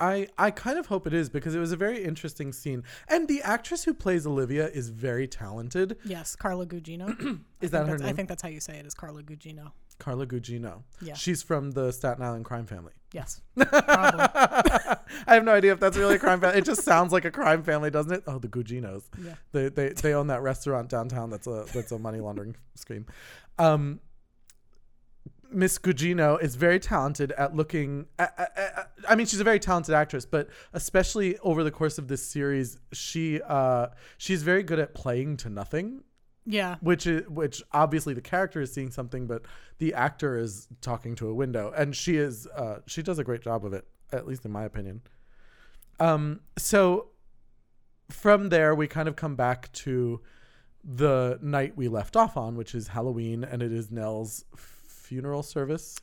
I 0.00 0.28
I 0.38 0.50
kind 0.50 0.78
of 0.78 0.86
hope 0.86 1.06
it 1.06 1.12
is 1.14 1.28
because 1.28 1.54
it 1.54 1.58
was 1.58 1.72
a 1.72 1.76
very 1.76 2.04
interesting 2.04 2.52
scene, 2.52 2.84
and 3.08 3.26
the 3.28 3.42
actress 3.42 3.84
who 3.84 3.94
plays 3.94 4.26
Olivia 4.26 4.68
is 4.68 4.90
very 4.90 5.26
talented. 5.26 5.96
Yes, 6.04 6.36
Carla 6.36 6.66
Gugino. 6.66 7.40
Is 7.60 7.74
I 7.74 7.78
that 7.78 7.86
her 7.88 7.96
that's- 7.96 8.08
I 8.08 8.12
think 8.12 8.28
that's 8.28 8.42
how 8.42 8.48
you 8.48 8.60
say 8.60 8.78
it. 8.78 8.86
Is 8.86 8.94
Carla 8.94 9.22
Gugino? 9.24 9.72
Carla 9.98 10.26
Gugino. 10.28 10.82
Yeah. 11.02 11.14
she's 11.14 11.42
from 11.42 11.72
the 11.72 11.90
Staten 11.90 12.22
Island 12.22 12.44
crime 12.44 12.66
family. 12.66 12.92
Yes, 13.12 13.40
probably. 13.56 13.80
I 15.26 15.34
have 15.34 15.42
no 15.44 15.52
idea 15.52 15.72
if 15.72 15.80
that's 15.80 15.96
really 15.96 16.14
a 16.16 16.18
crime 16.20 16.40
family. 16.40 16.58
It 16.58 16.64
just 16.64 16.82
sounds 16.84 17.12
like 17.12 17.24
a 17.24 17.30
crime 17.32 17.64
family, 17.64 17.90
doesn't 17.90 18.12
it? 18.12 18.22
Oh, 18.28 18.38
the 18.38 18.46
Guginos. 18.48 19.04
Yeah. 19.20 19.34
They 19.52 19.68
they 19.70 19.88
they 19.90 20.14
own 20.14 20.28
that 20.28 20.42
restaurant 20.42 20.88
downtown. 20.88 21.30
That's 21.30 21.46
a 21.48 21.64
that's 21.74 21.90
a 21.90 21.98
money 21.98 22.20
laundering 22.20 22.54
scheme. 22.76 23.06
Um, 23.58 23.98
Miss 25.50 25.78
Gugino 25.78 26.40
is 26.42 26.56
very 26.56 26.78
talented 26.78 27.32
at 27.32 27.54
looking. 27.54 28.06
I, 28.18 28.28
I, 28.38 28.84
I 29.08 29.14
mean, 29.14 29.26
she's 29.26 29.40
a 29.40 29.44
very 29.44 29.58
talented 29.58 29.94
actress, 29.94 30.26
but 30.26 30.48
especially 30.72 31.38
over 31.38 31.64
the 31.64 31.70
course 31.70 31.98
of 31.98 32.08
this 32.08 32.22
series, 32.22 32.78
she 32.92 33.40
uh, 33.42 33.88
she's 34.18 34.42
very 34.42 34.62
good 34.62 34.78
at 34.78 34.94
playing 34.94 35.38
to 35.38 35.50
nothing. 35.50 36.02
Yeah. 36.44 36.76
Which 36.80 37.06
is 37.06 37.28
which 37.28 37.62
obviously 37.72 38.14
the 38.14 38.20
character 38.20 38.60
is 38.60 38.72
seeing 38.72 38.90
something, 38.90 39.26
but 39.26 39.42
the 39.78 39.94
actor 39.94 40.38
is 40.38 40.68
talking 40.80 41.14
to 41.16 41.28
a 41.28 41.34
window, 41.34 41.72
and 41.76 41.94
she 41.94 42.16
is 42.16 42.46
uh, 42.48 42.80
she 42.86 43.02
does 43.02 43.18
a 43.18 43.24
great 43.24 43.42
job 43.42 43.64
of 43.64 43.72
it, 43.72 43.86
at 44.12 44.26
least 44.26 44.44
in 44.44 44.50
my 44.50 44.64
opinion. 44.64 45.02
Um, 46.00 46.40
so 46.56 47.08
from 48.10 48.48
there 48.48 48.74
we 48.74 48.86
kind 48.86 49.08
of 49.08 49.16
come 49.16 49.36
back 49.36 49.70
to 49.72 50.20
the 50.82 51.38
night 51.42 51.76
we 51.76 51.88
left 51.88 52.16
off 52.16 52.36
on, 52.36 52.56
which 52.56 52.74
is 52.74 52.88
Halloween, 52.88 53.44
and 53.44 53.62
it 53.62 53.72
is 53.72 53.90
Nell's 53.90 54.44
funeral 55.08 55.42
service. 55.42 55.96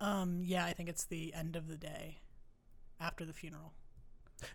Um. 0.00 0.40
Yeah. 0.44 0.64
I 0.64 0.72
think 0.72 0.88
it's 0.88 1.04
the 1.04 1.34
end 1.34 1.56
of 1.56 1.68
the 1.68 1.76
day 1.76 2.18
after 3.00 3.24
the 3.24 3.32
funeral. 3.32 3.72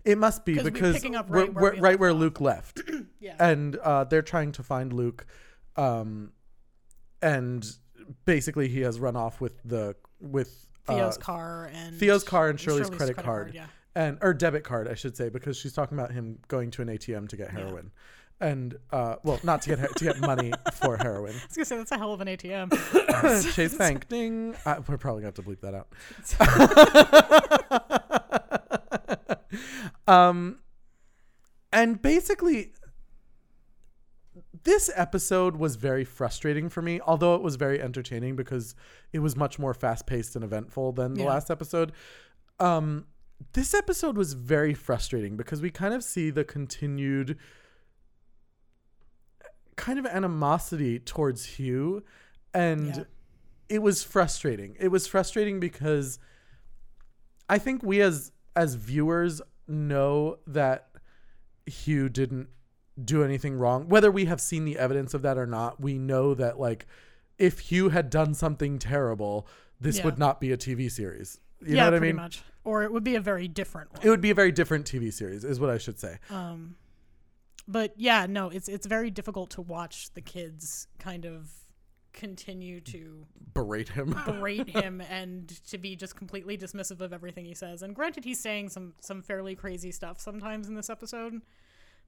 It 0.06 0.18
must 0.18 0.46
be 0.46 0.56
'Cause 0.56 0.64
we're 0.66 0.72
because 0.72 0.96
picking 0.96 1.16
up 1.16 1.30
we're, 1.30 1.40
right 1.46 1.54
where 1.54 1.64
we're- 1.72 1.80
right 1.82 2.00
where. 2.00 2.14
Luke 2.14 2.40
left. 2.42 2.82
Yeah. 3.20 3.36
and 3.40 3.76
uh, 3.78 4.06
they're 4.06 4.22
trying 4.22 4.54
to 4.54 4.64
find 4.64 4.94
Luke, 4.94 5.26
um, 5.76 6.32
and 7.22 7.66
basically 8.26 8.70
he 8.70 8.80
has 8.82 8.98
run 9.00 9.16
off 9.18 9.42
with 9.42 9.62
the 9.66 9.96
with 10.22 10.68
Theo's 10.88 11.18
uh, 11.18 11.22
car 11.22 11.70
and 11.74 11.96
Theo's 11.98 12.24
car 12.24 12.50
and 12.50 12.58
Shirley's, 12.60 12.88
credit, 12.90 13.16
credit 13.16 13.24
card, 13.26 13.52
Yeah. 13.54 13.66
and 13.96 14.18
or 14.22 14.34
debit 14.34 14.64
card, 14.64 14.88
I 14.88 14.94
should 14.96 15.18
say, 15.18 15.28
because 15.30 15.58
she's 15.58 15.74
talking 15.74 15.98
about 15.98 16.12
him 16.12 16.40
going 16.48 16.72
to 16.72 16.82
an 16.82 16.88
ATM 16.90 17.28
to 17.30 17.36
get 17.38 17.52
Yeah. 17.54 17.60
And 18.42 18.78
uh, 18.92 19.16
well, 19.24 19.40
not 19.44 19.62
to 19.64 19.70
get 19.70 19.80
he- 19.80 19.88
to 19.88 20.04
get 20.06 20.20
money 20.20 20.52
for 20.76 20.98
heroin. 20.98 21.34
I 21.36 21.46
was 21.48 21.56
gonna 21.58 21.66
say 21.66 21.78
that's 21.78 21.92
a 21.92 21.98
hell 21.98 22.14
of 22.14 22.22
an 22.22 22.28
ATM. 22.28 23.54
Chase 23.56 23.76
Bank, 23.78 24.08
ding. 24.08 24.56
Uh, 24.66 24.82
we're 24.88 24.98
probably 24.98 25.22
gonna 25.24 25.34
have 25.36 25.36
to 25.36 25.44
bleep 25.44 25.60
that 25.62 25.74
out. 25.76 25.88
um, 30.08 30.60
and 31.72 32.02
basically, 32.02 32.74
this 34.64 34.90
episode 34.96 35.56
was 35.56 35.76
very 35.76 36.04
frustrating 36.04 36.70
for 36.70 36.82
me, 36.82 37.00
although 37.02 37.36
it 37.36 37.42
was 37.42 37.56
very 37.56 37.82
entertaining 37.82 38.36
because 38.36 38.76
it 39.14 39.20
was 39.20 39.36
much 39.36 39.60
more 39.60 39.74
fast 39.74 40.06
paced 40.06 40.36
and 40.36 40.44
eventful 40.44 40.92
than 40.94 41.14
the 41.14 41.22
Yeah. 41.22 41.28
last 41.30 41.50
episode. 41.52 41.92
Um, 42.60 43.06
this 43.54 43.74
episode 43.74 44.18
was 44.18 44.34
very 44.34 44.74
frustrating 44.74 45.38
because 45.38 45.62
we 45.62 45.70
kind 45.70 45.94
of 45.94 46.04
see 46.04 46.30
the 46.30 46.44
continued 46.44 47.38
kind 49.80 49.98
of 49.98 50.06
animosity 50.06 51.00
towards 51.00 51.46
Hugh 51.46 52.04
and 52.54 52.88
Yeah. 52.98 53.04
it 53.70 53.80
was 53.80 54.04
frustrating. 54.04 54.76
It 54.80 54.90
was 54.90 55.08
frustrating 55.08 55.60
because 55.60 56.20
I 57.48 57.58
think 57.58 57.82
we 57.82 58.02
as 58.02 58.32
as 58.56 58.76
viewers 58.76 59.42
know 59.68 60.38
that 60.48 60.90
Hugh 61.66 62.10
didn't 62.10 62.50
do 63.04 63.24
anything 63.24 63.56
wrong. 63.58 63.88
Whether 63.88 64.12
we 64.12 64.26
have 64.26 64.42
seen 64.42 64.66
the 64.66 64.78
evidence 64.78 65.14
of 65.14 65.22
that 65.22 65.38
or 65.38 65.46
not, 65.46 65.80
we 65.80 65.98
know 65.98 66.34
that 66.34 66.60
like 66.60 66.86
if 67.38 67.60
Hugh 67.60 67.90
had 67.90 68.10
done 68.10 68.34
something 68.34 68.80
terrible, 68.80 69.48
this 69.80 70.00
Yeah. 70.00 70.06
would 70.06 70.20
not 70.20 70.42
be 70.42 70.52
a 70.52 70.58
TV 70.58 70.90
series. 70.90 71.40
You 71.62 71.76
yeah, 71.76 71.84
know 71.84 71.88
what 71.88 71.94
I 71.94 71.98
pretty 72.00 72.14
mean? 72.14 72.22
much. 72.22 72.44
Or 72.66 72.84
it 72.84 72.92
would 72.92 73.04
be 73.06 73.16
a 73.16 73.22
very 73.22 73.48
different 73.48 73.94
one. 73.94 74.02
It 74.04 74.10
would 74.10 74.20
be 74.22 74.30
a 74.32 74.36
very 74.36 74.52
different 74.52 74.86
TV 74.86 75.12
series, 75.12 75.46
is 75.46 75.58
what 75.60 75.70
I 75.70 75.78
should 75.78 76.00
say. 76.00 76.20
Um, 76.30 76.76
but 77.70 77.94
yeah, 77.98 78.26
no, 78.28 78.50
it's 78.50 78.68
it's 78.68 78.88
very 78.88 79.12
difficult 79.12 79.52
to 79.52 79.62
watch 79.62 80.12
the 80.16 80.22
kids 80.22 80.88
kind 80.98 81.24
of 81.24 81.52
continue 82.14 82.82
to 82.82 83.26
Berate 83.54 83.90
him. 83.90 84.16
berate 84.26 84.70
him 84.70 85.02
and 85.02 85.48
to 85.68 85.78
be 85.78 85.96
just 85.96 86.16
completely 86.16 86.58
dismissive 86.58 87.00
of 87.00 87.14
everything 87.14 87.46
he 87.46 87.54
says. 87.54 87.84
And 87.84 87.96
granted, 87.96 88.26
he's 88.26 88.40
saying 88.40 88.70
some 88.70 88.94
some 89.00 89.22
fairly 89.22 89.56
crazy 89.56 89.92
stuff 89.92 90.20
sometimes 90.20 90.68
in 90.68 90.76
this 90.76 90.90
episode. 90.90 91.42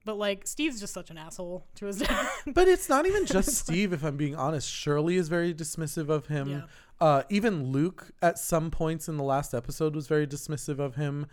But 0.04 0.18
like 0.18 0.48
Steve's 0.48 0.80
just 0.80 0.92
such 0.92 1.10
an 1.10 1.18
asshole 1.18 1.64
to 1.76 1.86
his 1.86 1.98
dad. 2.00 2.28
But 2.46 2.66
it's 2.66 2.88
not 2.88 3.06
even 3.06 3.24
just 3.24 3.50
Steve, 3.56 3.92
if 3.92 4.02
I'm 4.02 4.16
being 4.16 4.34
honest. 4.34 4.68
Shirley 4.68 5.16
is 5.16 5.28
very 5.28 5.54
dismissive 5.54 6.08
of 6.08 6.26
him. 6.26 6.50
Yeah. 6.50 6.62
Uh, 7.00 7.22
even 7.30 7.70
Luke, 7.70 8.10
at 8.20 8.38
some 8.38 8.70
points 8.70 9.08
in 9.08 9.16
the 9.16 9.24
last 9.24 9.54
episode, 9.54 9.94
was 9.94 10.08
very 10.08 10.26
dismissive 10.26 10.80
of 10.80 10.96
him. 10.96 11.26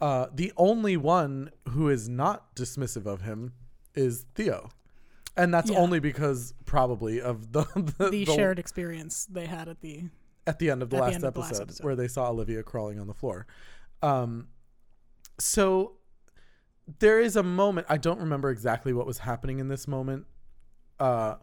Uh, 0.00 0.26
the 0.32 0.52
only 0.56 0.96
one 0.96 1.50
who 1.70 1.88
is 1.88 2.08
not 2.08 2.54
dismissive 2.54 3.06
of 3.06 3.22
him 3.22 3.52
is 3.94 4.26
Theo. 4.34 4.70
And 5.36 5.52
that's 5.52 5.70
Yeah. 5.70 5.78
only 5.78 5.98
because 6.00 6.54
probably 6.64 7.20
of 7.20 7.52
the 7.52 7.62
the, 7.74 8.10
the 8.10 8.10
the- 8.10 8.24
shared 8.26 8.58
experience 8.58 9.26
they 9.26 9.46
had 9.46 9.68
at 9.68 9.80
the 9.80 10.04
at 10.46 10.58
the 10.58 10.70
end 10.70 10.82
of 10.82 10.90
the, 10.90 10.96
the 10.96 11.02
last, 11.02 11.14
end 11.14 11.24
of 11.24 11.34
the 11.34 11.40
episode, 11.40 11.52
last 11.54 11.62
episode. 11.62 11.84
where 11.84 11.96
they 11.96 12.06
saw 12.08 12.28
Olivia 12.30 12.62
crawling 12.62 13.00
on 13.00 13.06
the 13.06 13.14
floor. 13.14 13.46
Um, 14.02 14.48
so 15.40 15.92
there 16.98 17.18
is 17.18 17.34
a 17.34 17.42
moment 17.42 17.86
I 17.88 17.96
don't 17.96 18.20
remember 18.20 18.50
exactly 18.50 18.92
what 18.92 19.06
was 19.06 19.18
happening 19.18 19.58
in 19.58 19.68
this 19.68 19.88
moment. 19.88 20.26
Uh, 21.00 21.36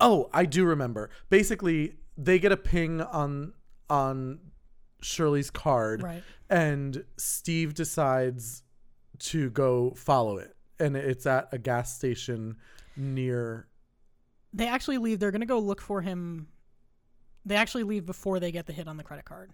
oh, 0.00 0.28
I 0.32 0.44
do 0.46 0.64
remember. 0.64 1.10
Basically, 1.28 1.96
they 2.16 2.38
get 2.38 2.50
a 2.52 2.56
ping 2.56 3.00
on 3.00 3.52
on 3.90 4.38
Shirley's 5.02 5.50
card, 5.50 6.02
right. 6.02 6.22
and 6.48 7.04
Steve 7.18 7.74
decides 7.74 8.62
to 9.18 9.50
go 9.50 9.92
follow 9.94 10.38
it, 10.38 10.56
and 10.78 10.96
it's 10.96 11.26
at 11.26 11.48
a 11.52 11.58
gas 11.58 11.94
station 11.94 12.56
near. 12.96 13.68
They 14.52 14.68
actually 14.68 14.98
leave. 14.98 15.20
They're 15.20 15.32
gonna 15.32 15.46
go 15.46 15.58
look 15.58 15.80
for 15.80 16.00
him. 16.00 16.48
They 17.44 17.56
actually 17.56 17.84
leave 17.84 18.06
before 18.06 18.40
they 18.40 18.52
get 18.52 18.66
the 18.66 18.72
hit 18.72 18.88
on 18.88 18.96
the 18.96 19.04
credit 19.04 19.24
card 19.24 19.52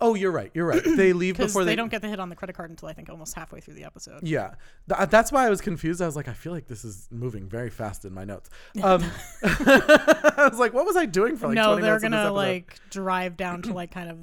Oh, 0.00 0.14
you're 0.14 0.30
right. 0.30 0.50
You're 0.54 0.66
right. 0.66 0.82
They 0.84 1.12
leave 1.14 1.36
before 1.36 1.64
they, 1.64 1.72
they 1.72 1.76
don't 1.76 1.90
get 1.90 2.02
the 2.02 2.08
hit 2.08 2.20
on 2.20 2.28
the 2.28 2.36
credit 2.36 2.54
card 2.54 2.70
until 2.70 2.88
I 2.88 2.92
think 2.92 3.08
almost 3.08 3.34
halfway 3.34 3.60
through 3.60 3.74
the 3.74 3.84
episode. 3.84 4.26
Yeah, 4.26 4.54
Th- 4.88 5.08
that's 5.08 5.30
why 5.30 5.46
I 5.46 5.50
was 5.50 5.60
confused. 5.60 6.02
I 6.02 6.06
was 6.06 6.16
like, 6.16 6.28
I 6.28 6.32
feel 6.32 6.52
like 6.52 6.66
this 6.66 6.84
is 6.84 7.08
moving 7.10 7.48
very 7.48 7.70
fast 7.70 8.04
in 8.04 8.12
my 8.12 8.24
notes. 8.24 8.50
Um, 8.82 9.02
I 9.42 10.48
was 10.50 10.58
like, 10.58 10.72
what 10.72 10.84
was 10.84 10.96
I 10.96 11.06
doing 11.06 11.36
for 11.36 11.46
like 11.48 11.54
no, 11.54 11.72
20 11.72 11.82
they're 11.82 12.00
minutes 12.00 12.22
gonna 12.24 12.32
like 12.32 12.78
drive 12.90 13.36
down 13.36 13.62
to 13.62 13.72
like 13.72 13.92
kind 13.92 14.10
of 14.10 14.18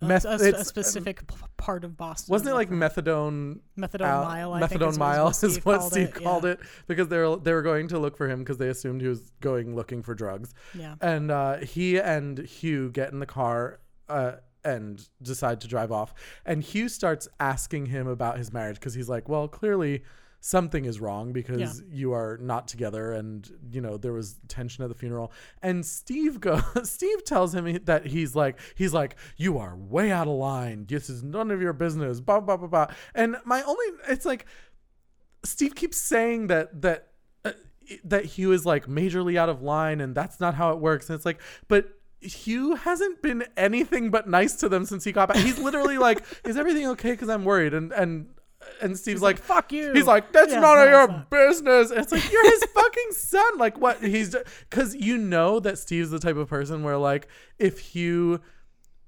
Meth- 0.00 0.24
a- 0.24 0.54
a 0.54 0.64
specific 0.64 1.26
p- 1.26 1.34
part 1.56 1.84
of 1.84 1.96
Boston. 1.96 2.32
Wasn't 2.32 2.48
it 2.50 2.54
like 2.54 2.70
methadone? 2.70 3.60
methadone 3.78 4.00
Al- 4.00 4.24
mile? 4.24 4.52
I 4.54 4.62
methadone 4.62 4.90
is, 4.90 4.98
mile 4.98 5.28
is 5.42 5.64
what 5.64 5.82
Steve 5.82 6.08
it, 6.08 6.14
called 6.14 6.44
yeah. 6.44 6.52
it 6.52 6.60
because 6.86 7.08
they 7.08 7.18
were 7.18 7.36
they 7.36 7.52
were 7.52 7.62
going 7.62 7.88
to 7.88 7.98
look 7.98 8.16
for 8.16 8.28
him 8.28 8.38
because 8.38 8.56
they 8.56 8.68
assumed 8.68 9.02
he 9.02 9.08
was 9.08 9.30
going 9.40 9.74
looking 9.76 10.02
for 10.02 10.14
drugs. 10.14 10.54
Yeah, 10.74 10.94
And 11.00 11.30
uh, 11.30 11.58
he 11.58 11.98
and 12.00 12.38
Hugh 12.38 12.90
get 12.90 13.12
in 13.12 13.18
the 13.18 13.26
car 13.26 13.80
uh, 14.08 14.32
and 14.64 15.06
decide 15.22 15.60
to 15.62 15.68
drive 15.68 15.92
off. 15.92 16.14
And 16.46 16.62
Hugh 16.62 16.88
starts 16.88 17.28
asking 17.38 17.86
him 17.86 18.06
about 18.06 18.38
his 18.38 18.52
marriage 18.52 18.76
because 18.76 18.94
he's 18.94 19.08
like, 19.08 19.28
well, 19.28 19.48
clearly 19.48 20.02
something 20.40 20.86
is 20.86 21.00
wrong 21.00 21.32
because 21.32 21.60
Yeah. 21.60 21.86
you 21.90 22.12
are 22.12 22.38
not 22.40 22.66
together 22.66 23.12
and 23.12 23.48
you 23.70 23.80
know 23.80 23.98
there 23.98 24.12
was 24.12 24.36
tension 24.48 24.82
at 24.82 24.88
the 24.88 24.94
funeral 24.94 25.32
and 25.62 25.84
steve 25.84 26.40
goes 26.40 26.62
steve 26.90 27.24
tells 27.24 27.54
him 27.54 27.78
that 27.84 28.06
he's 28.06 28.34
like 28.34 28.58
he's 28.74 28.94
like 28.94 29.16
you 29.36 29.58
are 29.58 29.76
way 29.76 30.10
out 30.10 30.26
of 30.26 30.34
line 30.34 30.86
this 30.88 31.10
is 31.10 31.22
none 31.22 31.50
of 31.50 31.60
your 31.60 31.74
business 31.74 32.20
blah 32.20 32.40
blah 32.40 32.56
blah 32.56 32.68
blah 32.68 32.86
and 33.14 33.36
my 33.44 33.62
only 33.62 33.84
it's 34.08 34.24
like 34.24 34.46
steve 35.44 35.74
keeps 35.74 35.98
saying 35.98 36.46
that 36.46 36.80
that 36.80 37.08
uh, 37.44 37.52
that 38.04 38.24
Hugh 38.24 38.52
is 38.52 38.64
like 38.64 38.86
majorly 38.86 39.36
out 39.36 39.48
of 39.50 39.62
line 39.62 40.00
and 40.00 40.14
that's 40.14 40.38
not 40.38 40.54
how 40.54 40.70
it 40.70 40.78
works. 40.78 41.08
And 41.08 41.16
it's 41.16 41.24
like, 41.26 41.40
but 41.66 41.88
Hugh 42.20 42.76
hasn't 42.76 43.20
been 43.22 43.44
anything 43.56 44.10
but 44.10 44.28
nice 44.28 44.54
to 44.56 44.68
them 44.68 44.84
since 44.84 45.02
he 45.04 45.10
got 45.10 45.28
back. 45.28 45.38
He's 45.38 45.58
literally 45.58 45.98
like, 45.98 46.22
is 46.44 46.56
everything 46.56 46.86
okay? 46.88 47.16
Cause 47.16 47.28
I'm 47.28 47.44
worried. 47.44 47.74
And, 47.74 47.90
and, 47.92 48.28
and 48.82 48.96
Steve's 48.96 49.22
like, 49.22 49.38
fuck 49.38 49.72
you. 49.72 49.92
He's 49.92 50.06
like, 50.06 50.32
that's 50.32 50.52
Yeah, 50.52 50.60
none 50.60 50.76
no, 50.78 50.84
of 50.84 50.90
your 50.90 51.08
not. 51.08 51.30
business. 51.30 51.90
And 51.90 52.00
it's 52.00 52.12
like, 52.12 52.30
you're 52.30 52.50
his 52.50 52.64
fucking 52.74 53.12
son. 53.12 53.58
Like, 53.58 53.78
what? 53.78 54.02
He's 54.02 54.34
because 54.68 54.94
you 54.94 55.16
know 55.18 55.60
that 55.60 55.78
Steve's 55.78 56.10
the 56.10 56.18
type 56.18 56.36
of 56.36 56.48
person 56.48 56.82
where, 56.82 56.96
like, 56.98 57.28
if 57.58 57.78
Hugh 57.78 58.40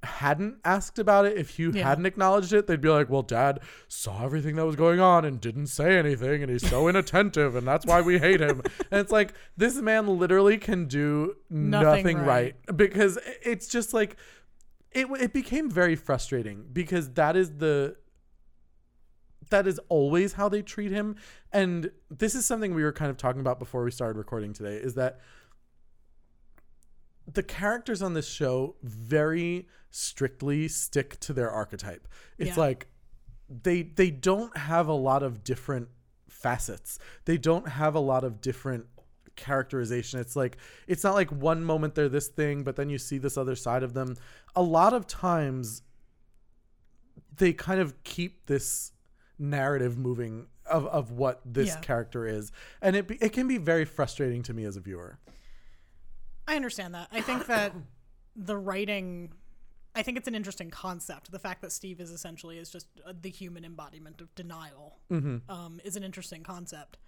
hadn't 0.05 0.57
asked 0.65 0.99
about 0.99 1.27
it, 1.27 1.37
if 1.37 1.51
Hugh 1.51 1.71
Yeah. 1.73 1.89
hadn't 1.89 2.07
acknowledged 2.07 2.53
it, 2.53 2.67
they'd 2.67 2.81
be 2.81 2.89
like, 2.89 3.09
well, 3.09 3.23
dad 3.23 3.61
saw 3.87 4.25
everything 4.25 4.57
that 4.57 4.67
was 4.67 4.75
going 4.75 4.99
on 4.99 5.25
and 5.25 5.41
didn't 5.41 5.69
say 5.69 5.97
anything. 5.97 6.43
And 6.43 6.51
he's 6.51 6.69
so 6.69 6.89
inattentive. 6.89 7.55
And 7.55 7.67
that's 7.67 7.87
why 7.87 8.01
we 8.01 8.19
hate 8.19 8.41
him. 8.41 8.63
and 8.91 9.01
it's 9.01 9.13
like, 9.13 9.33
this 9.57 9.77
man 9.77 10.09
literally 10.19 10.59
can 10.59 10.87
do 10.87 11.37
nothing, 11.49 12.05
Nothing 12.05 12.19
right. 12.19 12.57
right. 12.67 12.77
because 12.77 13.17
it's 13.43 13.69
just 13.69 13.95
like, 13.95 14.17
it, 14.91 15.07
it 15.21 15.33
became 15.33 15.71
very 15.71 15.95
frustrating 15.95 16.65
because 16.73 17.11
that 17.11 17.37
is 17.37 17.59
the 17.59 17.95
that 19.53 19.67
is 19.67 19.79
always 19.89 20.33
how 20.33 20.49
they 20.49 20.61
treat 20.63 20.91
him. 20.91 21.15
And 21.53 21.91
this 22.11 22.35
is 22.35 22.45
something 22.45 22.75
we 22.75 22.83
were 22.83 22.93
kind 22.93 23.11
of 23.11 23.17
talking 23.17 23.41
about 23.41 23.59
before 23.59 23.85
we 23.85 23.91
started 23.91 24.19
recording 24.19 24.53
today 24.53 24.77
is 24.77 24.95
that 24.95 25.21
the 27.33 27.43
characters 27.43 28.03
on 28.03 28.15
this 28.15 28.29
show 28.29 28.75
very 28.83 29.69
strictly 29.91 30.67
stick 30.69 31.21
to 31.21 31.33
their 31.33 31.51
archetype. 31.51 32.09
It's 32.39 32.57
Yeah. 32.57 32.61
like 32.63 32.89
they 33.49 33.83
they 33.83 34.11
don't 34.11 34.57
have 34.57 34.89
a 34.89 34.95
lot 34.95 35.23
of 35.23 35.45
different 35.45 35.89
facets. 36.29 36.99
They 37.27 37.37
don't 37.39 37.69
have 37.69 37.95
a 37.95 38.01
lot 38.01 38.25
of 38.25 38.41
different 38.41 38.87
characterization. 39.37 40.19
It's 40.19 40.35
like 40.35 40.57
it's 40.87 41.05
not 41.05 41.15
like 41.15 41.31
one 41.31 41.63
moment 41.65 41.95
they're 41.95 42.09
this 42.09 42.29
thing 42.29 42.65
but 42.65 42.77
then 42.77 42.91
you 42.91 42.99
see 42.99 43.19
this 43.19 43.37
other 43.37 43.55
side 43.55 43.83
of 43.83 43.93
them. 43.95 44.17
A 44.57 44.63
lot 44.63 44.93
of 44.93 45.07
times 45.07 45.83
they 47.37 47.53
kind 47.53 47.81
of 47.81 48.03
keep 48.03 48.47
this 48.47 48.93
narrative 49.39 49.99
moving 49.99 50.47
of, 50.67 50.87
of 50.87 51.11
what 51.11 51.41
this 51.45 51.69
Yeah. 51.69 51.81
character 51.81 52.27
is 52.27 52.53
and 52.81 52.95
it, 52.97 53.09
be, 53.09 53.17
it 53.21 53.33
can 53.33 53.49
be 53.49 53.59
very 53.59 53.85
frustrating 53.85 54.43
to 54.45 54.55
me 54.55 54.65
as 54.65 54.77
a 54.77 54.81
viewer 54.81 55.19
I 56.47 56.57
understand 56.57 56.95
that. 56.95 57.09
I 57.13 57.21
think 57.21 57.47
that 57.47 57.73
the 58.37 58.57
writing, 58.57 59.33
I 59.95 60.03
think 60.03 60.19
it's 60.19 60.27
an 60.29 60.35
interesting 60.35 60.71
concept. 60.71 61.31
The 61.31 61.39
fact 61.39 61.63
that 61.63 61.71
Steve 61.71 62.01
is 62.01 62.11
essentially 62.11 62.59
is 62.59 62.69
just 62.71 62.89
uh, 63.07 63.13
the 63.21 63.31
human 63.31 63.65
embodiment 63.65 64.21
of 64.21 64.35
denial 64.35 64.99
um, 65.49 65.81
is 65.85 65.95
an 65.97 66.03
interesting 66.03 66.43
concept, 66.43 66.99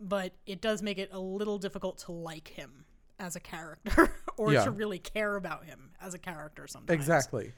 but 0.00 0.32
it 0.44 0.60
does 0.60 0.82
make 0.82 0.98
it 0.98 1.08
a 1.12 1.20
little 1.20 1.56
difficult 1.58 1.98
to 1.98 2.12
like 2.12 2.48
him 2.48 2.84
as 3.20 3.36
a 3.36 3.40
character 3.40 4.10
or 4.36 4.52
Yeah. 4.52 4.64
to 4.64 4.70
really 4.72 4.98
care 4.98 5.36
about 5.36 5.64
him 5.66 5.90
as 6.00 6.14
a 6.14 6.18
character 6.18 6.66
sometimes. 6.66 6.98
exactly 6.98 7.52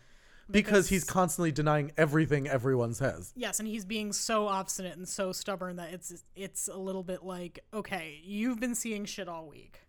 because, 0.50 0.88
he's 0.88 1.04
constantly 1.04 1.52
denying 1.52 1.92
everything 1.96 2.48
everyone 2.48 2.94
says 2.94 3.32
Yes, 3.36 3.58
and 3.58 3.68
he's 3.68 3.84
being 3.84 4.12
so 4.12 4.46
obstinate 4.46 4.96
and 4.96 5.08
so 5.08 5.32
stubborn 5.32 5.76
that 5.76 5.92
it's 5.92 6.24
it's 6.34 6.68
a 6.68 6.76
little 6.76 7.02
bit 7.02 7.24
like, 7.24 7.60
okay, 7.72 8.20
you've 8.24 8.60
been 8.60 8.74
seeing 8.74 9.04
shit 9.04 9.28
all 9.28 9.46
week. 9.46 9.80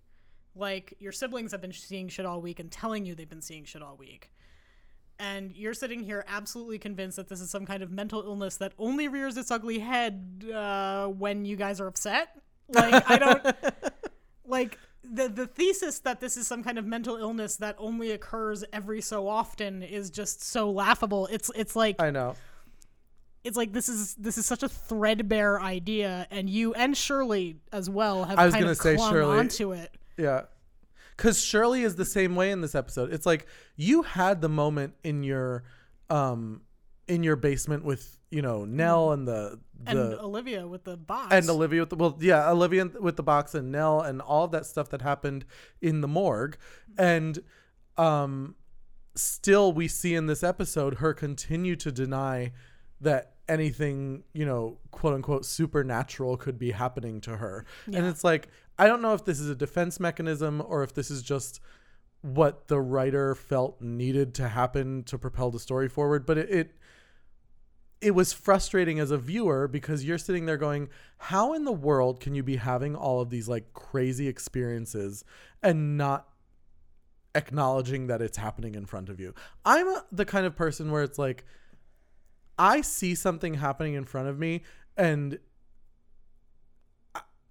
Like 0.55 0.95
your 0.99 1.11
siblings 1.11 1.51
have 1.51 1.61
been 1.61 1.73
seeing 1.73 2.07
shit 2.07 2.25
all 2.25 2.41
week 2.41 2.59
and 2.59 2.71
telling 2.71 3.05
you 3.05 3.15
they've 3.15 3.29
been 3.29 3.41
seeing 3.41 3.65
shit 3.65 3.81
all 3.81 3.95
week. 3.95 4.31
And 5.19 5.55
you're 5.55 5.73
sitting 5.73 6.03
here 6.03 6.23
absolutely 6.27 6.77
convinced 6.77 7.17
that 7.17 7.27
this 7.27 7.41
is 7.41 7.49
some 7.49 7.65
kind 7.65 7.81
of 7.81 7.91
mental 7.91 8.21
illness 8.21 8.57
that 8.57 8.73
only 8.77 9.07
rears 9.07 9.35
its 9.35 9.49
ugly 9.49 9.79
head 9.79 10.43
uh, 10.53 11.07
when 11.07 11.45
you 11.45 11.55
guys 11.55 11.81
are 11.81 11.87
upset. 11.87 12.29
Like 12.69 13.09
I 13.09 13.17
don't 13.17 13.55
like 14.45 14.77
the 15.11 15.29
the 15.29 15.47
thesis 15.47 15.99
that 15.99 16.19
this 16.19 16.37
is 16.37 16.47
some 16.47 16.63
kind 16.63 16.77
of 16.77 16.85
mental 16.85 17.17
illness 17.17 17.57
that 17.57 17.75
only 17.77 18.11
occurs 18.11 18.63
every 18.73 19.01
so 19.01 19.27
often 19.27 19.83
is 19.83 20.09
just 20.09 20.43
so 20.43 20.69
laughable. 20.69 21.27
It's 21.27 21.51
it's 21.55 21.75
like 21.75 22.01
i 22.01 22.11
know 22.11 22.35
it's 23.47 23.57
like 23.57 23.71
this 23.71 23.87
is 23.87 24.13
this 24.15 24.37
is 24.37 24.45
such 24.45 24.61
a 24.61 24.69
threadbare 24.69 25.59
idea, 25.59 26.27
and 26.29 26.49
you 26.49 26.73
and 26.73 26.95
Shirley 26.95 27.57
as 27.71 27.89
well 27.89 28.25
have 28.25 28.37
I 28.37 28.45
was 28.45 28.53
kind 28.53 28.67
of 28.67 28.77
say 28.77 28.95
clung 28.97 29.13
Shirley. 29.13 29.37
onto 29.39 29.71
it. 29.71 29.95
Yeah. 30.17 30.43
Cause 31.15 31.41
Shirley 31.41 31.81
is 31.81 31.95
the 31.95 32.05
same 32.05 32.35
way 32.35 32.51
in 32.51 32.61
this 32.61 32.75
episode. 32.75 33.11
It's 33.11 33.25
like 33.25 33.47
you 33.75 34.03
had 34.03 34.41
the 34.41 34.49
moment 34.49 34.93
in 35.03 35.23
your 35.23 35.63
um 36.09 36.61
in 37.07 37.23
your 37.23 37.37
basement 37.37 37.85
with 37.85 38.16
you 38.29 38.41
know 38.41 38.65
Nell 38.65 39.11
and 39.11 39.27
the 39.27 39.59
and 39.85 39.99
Olivia 39.99 40.67
with 40.67 40.83
the 40.83 40.97
box. 40.97 41.33
and 41.33 41.49
Olivia 41.49 41.81
with 41.81 41.89
the 41.89 41.95
well, 41.95 42.17
yeah, 42.19 42.49
Olivia 42.49 42.85
with 42.99 43.15
the 43.15 43.23
box 43.23 43.55
and 43.55 43.71
Nell 43.71 44.01
and 44.01 44.21
all 44.21 44.47
that 44.49 44.65
stuff 44.65 44.89
that 44.89 45.01
happened 45.01 45.45
in 45.81 46.01
the 46.01 46.07
morgue, 46.07 46.57
and 46.97 47.39
um, 47.97 48.55
still 49.15 49.71
we 49.71 49.87
see 49.87 50.15
in 50.15 50.25
this 50.25 50.43
episode 50.43 50.95
her 50.95 51.13
continue 51.13 51.75
to 51.77 51.91
deny 51.91 52.51
that 52.99 53.33
anything 53.47 54.23
you 54.33 54.45
know 54.45 54.77
quote 54.91 55.13
unquote 55.13 55.45
supernatural 55.45 56.37
could 56.37 56.59
be 56.59 56.71
happening 56.71 57.21
to 57.21 57.37
her, 57.37 57.65
and 57.85 58.05
it's 58.05 58.23
like 58.23 58.49
I 58.77 58.87
don't 58.87 59.01
know 59.01 59.13
if 59.13 59.25
this 59.25 59.39
is 59.39 59.49
a 59.49 59.55
defense 59.55 59.99
mechanism 59.99 60.61
or 60.65 60.83
if 60.83 60.93
this 60.93 61.09
is 61.09 61.23
just 61.23 61.61
what 62.21 62.67
the 62.67 62.79
writer 62.79 63.35
felt 63.35 63.79
needed 63.81 64.33
to 64.35 64.49
happen 64.49 65.03
to 65.03 65.17
propel 65.17 65.51
the 65.51 65.59
story 65.59 65.87
forward, 65.87 66.25
but 66.25 66.37
it, 66.37 66.49
it 66.49 66.71
it 68.01 68.11
was 68.11 68.31
frustrating 68.31 68.99
as 68.99 69.11
a 69.11 69.17
viewer 69.17 69.67
because 69.67 70.05
you're 70.05 70.17
sitting 70.17 70.45
there 70.45 70.57
going, 70.57 70.89
how 71.17 71.53
in 71.53 71.65
the 71.65 71.71
world 71.71 72.19
can 72.19 72.35
you 72.35 72.43
be 72.43 72.57
having 72.57 72.95
all 72.95 73.21
of 73.21 73.29
these 73.29 73.47
like 73.47 73.73
crazy 73.73 74.27
experiences 74.27 75.23
and 75.63 75.97
not 75.97 76.27
acknowledging 77.33 78.07
that 78.07 78.21
it's 78.21 78.37
happening 78.37 78.75
in 78.75 78.85
front 78.85 79.09
of 79.09 79.19
you? 79.19 79.33
I'm 79.65 79.87
the 80.11 80.25
kind 80.25 80.45
of 80.45 80.55
person 80.55 80.91
where 80.91 81.03
it's 81.03 81.17
like, 81.17 81.45
I 82.59 82.81
see 82.81 83.15
something 83.15 83.55
happening 83.55 83.95
in 83.95 84.05
front 84.05 84.27
of 84.27 84.37
me 84.37 84.63
and 84.95 85.39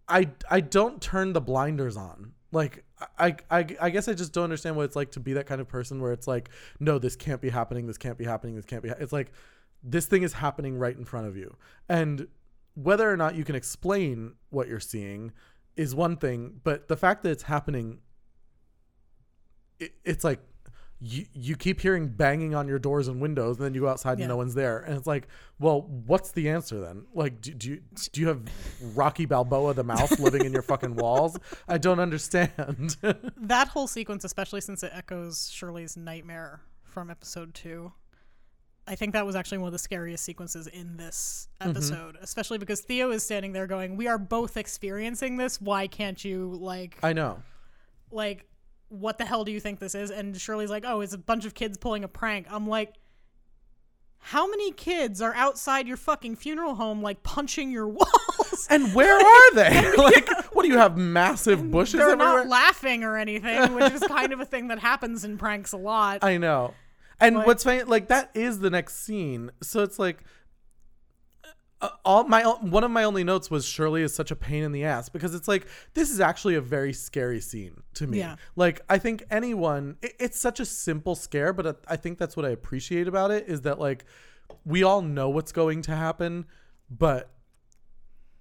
I, 0.09 0.31
I, 0.49 0.61
don't 0.61 1.01
turn 1.01 1.33
the 1.33 1.41
blinders 1.41 1.97
on. 1.97 2.33
Like, 2.53 2.85
I, 3.19 3.37
I, 3.51 3.67
I 3.81 3.91
guess 3.91 4.07
I 4.07 4.15
just 4.15 4.33
don't 4.33 4.45
understand 4.45 4.77
what 4.77 4.85
it's 4.85 4.95
like 4.97 5.11
to 5.13 5.21
be 5.21 5.33
that 5.33 5.47
kind 5.47 5.61
of 5.61 5.69
person 5.69 6.01
where 6.01 6.13
it's 6.13 6.29
like, 6.29 6.51
no, 6.79 6.99
this 6.99 7.17
can't 7.17 7.41
be 7.41 7.51
happening. 7.51 7.89
This 7.89 7.99
can't 7.99 8.17
be 8.17 8.25
happening. 8.25 8.55
This 8.55 8.65
can't 8.65 8.83
be. 8.85 8.89
Ha-. 8.89 8.97
It's 9.01 9.13
like, 9.13 9.33
this 9.87 10.07
thing 10.07 10.22
is 10.22 10.35
happening 10.35 10.77
right 10.79 10.96
in 10.96 11.05
front 11.05 11.27
of 11.29 11.37
you. 11.37 11.57
And 11.88 12.27
whether 12.75 13.11
or 13.11 13.16
not 13.16 13.35
you 13.37 13.44
can 13.44 13.55
explain 13.55 14.35
what 14.51 14.68
you're 14.68 14.81
seeing 14.81 15.33
is 15.77 15.94
one 15.94 16.16
thing, 16.16 16.61
but 16.64 16.88
the 16.88 16.96
fact 16.96 17.22
that 17.22 17.31
it's 17.31 17.44
happening, 17.44 17.99
it, 19.79 19.92
it's 20.05 20.25
like 20.25 20.40
you, 20.99 21.27
you 21.35 21.57
keep 21.57 21.81
hearing 21.81 22.09
banging 22.09 22.55
on 22.55 22.66
your 22.66 22.79
doors 22.79 23.07
and 23.09 23.20
windows, 23.20 23.59
and 23.59 23.66
then 23.66 23.75
you 23.75 23.83
go 23.83 23.88
outside 23.88 24.18
Yeah. 24.18 24.25
and 24.25 24.31
no 24.31 24.37
one's 24.37 24.55
there. 24.55 24.79
And 24.79 24.96
it's 24.96 25.07
like, 25.07 25.29
well, 25.59 25.83
what's 25.83 26.33
the 26.33 26.49
answer 26.49 26.81
then? 26.81 27.05
Like, 27.14 27.40
do, 27.42 27.53
do, 27.53 27.70
you, 27.70 27.83
do 28.12 28.20
you 28.22 28.29
have 28.29 28.42
Rocky 28.94 29.27
Balboa 29.27 29.75
the 29.75 29.85
mouse 29.85 30.18
living 30.18 30.44
in 30.44 30.53
your 30.53 30.62
fucking 30.62 30.96
walls? 30.96 31.37
I 31.68 31.79
don't 31.79 32.01
understand. 32.01 32.96
that 33.37 33.68
whole 33.68 33.87
sequence, 33.87 34.25
especially 34.25 34.62
since 34.62 34.83
it 34.83 34.90
echoes 34.94 35.51
Shirley's 35.53 35.96
nightmare 35.96 36.62
from 36.83 37.11
episode 37.11 37.53
two. 37.55 37.92
I 38.88 38.94
think 38.94 39.14
that 39.14 39.27
was 39.27 39.35
actually 39.37 39.59
one 39.59 39.66
of 39.68 39.72
the 39.72 39.79
scariest 39.79 40.25
sequences 40.25 40.66
in 40.68 40.96
this 40.96 41.49
Mm-hmm. 41.61 41.70
episode, 41.70 42.18
especially 42.20 42.59
because 42.59 42.83
Theo 42.83 43.11
is 43.11 43.22
standing 43.22 43.53
there 43.53 43.66
going, 43.66 43.96
"We 43.96 44.07
are 44.09 44.18
both 44.18 44.57
experiencing 44.57 45.38
this. 45.38 45.61
Why 45.61 45.87
can't 45.87 46.22
you 46.25 46.55
like 46.61 46.99
I 47.03 47.12
know. 47.14 47.42
like 48.11 48.44
what 48.88 49.18
the 49.18 49.25
hell 49.25 49.42
do 49.44 49.51
you 49.53 49.59
think 49.61 49.81
this 49.81 49.94
is?" 49.94 50.11
And 50.11 50.38
Shirley's 50.40 50.70
like, 50.70 50.85
"Oh, 50.87 51.01
it's 51.01 51.14
a 51.14 51.18
bunch 51.18 51.46
of 51.46 51.55
kids 51.55 51.79
pulling 51.79 52.05
a 52.05 52.09
prank." 52.09 52.46
I'm 52.51 52.68
like, 52.68 52.94
"How 54.18 54.49
many 54.49 54.72
kids 54.72 55.20
are 55.22 55.35
outside 55.35 55.87
your 55.88 55.96
fucking 55.96 56.37
funeral 56.37 56.75
home 56.75 57.01
like 57.03 57.22
punching 57.22 57.70
your 57.70 57.88
walls?" 57.99 58.66
And 58.68 58.94
where 58.94 59.16
are 59.16 59.55
they? 59.55 59.92
like, 59.96 60.29
what 60.55 60.62
do 60.62 60.68
you 60.68 60.79
have? 60.79 60.96
Massive 60.96 61.70
bushes 61.70 61.94
They're 62.01 62.11
everywhere? 62.11 62.38
not 62.44 62.49
laughing 62.49 63.05
or 63.05 63.16
anything, 63.16 63.75
which 63.75 63.92
is 63.92 64.01
kind 64.03 64.33
of 64.33 64.40
a 64.40 64.44
thing 64.44 64.68
that 64.68 64.79
happens 64.79 65.25
in 65.25 65.38
pranks 65.38 65.72
a 65.72 65.77
lot. 65.77 66.22
I 66.22 66.37
know. 66.37 66.75
And 67.21 67.37
Like- 67.37 67.47
what's 67.47 67.65
funny, 67.65 67.83
like 67.83 68.09
that 68.09 68.31
is 68.35 68.59
the 68.61 68.71
next 68.71 69.05
scene. 69.05 69.51
So 69.63 69.83
it's 69.83 69.99
like 69.99 70.23
uh, 71.81 71.91
all 72.07 72.25
my 72.25 72.43
one 72.43 72.85
of 72.85 72.91
my 72.91 73.05
only 73.05 73.23
notes 73.23 73.51
was 73.51 73.67
Shirley 73.67 74.03
is 74.03 74.15
such 74.15 74.31
a 74.31 74.37
pain 74.37 74.63
in 74.63 74.73
the 74.73 74.85
ass 74.85 75.09
because 75.11 75.35
it's 75.35 75.47
like 75.47 75.67
this 75.95 76.11
is 76.11 76.21
actually 76.21 76.55
a 76.55 76.61
very 76.61 76.93
scary 76.93 77.41
scene 77.41 77.83
to 77.95 78.07
me. 78.07 78.19
Yeah. 78.19 78.37
Like 78.55 78.81
I 78.89 78.97
think 78.99 79.25
anyone, 79.31 79.97
it, 80.03 80.15
it's 80.19 80.41
such 80.41 80.59
a 80.59 80.65
simple 80.65 81.15
scare, 81.15 81.53
but 81.53 81.67
I- 81.67 81.95
I 81.95 81.97
think 81.97 82.19
that's 82.19 82.37
what 82.37 82.47
I 82.47 82.51
appreciate 82.51 83.09
about 83.09 83.31
it 83.31 83.47
is 83.47 83.61
that 83.63 83.79
like 83.79 84.05
we 84.65 84.83
all 84.85 85.03
know 85.03 85.29
what's 85.29 85.53
going 85.53 85.83
to 85.83 85.95
happen, 85.95 86.47
but 86.91 87.29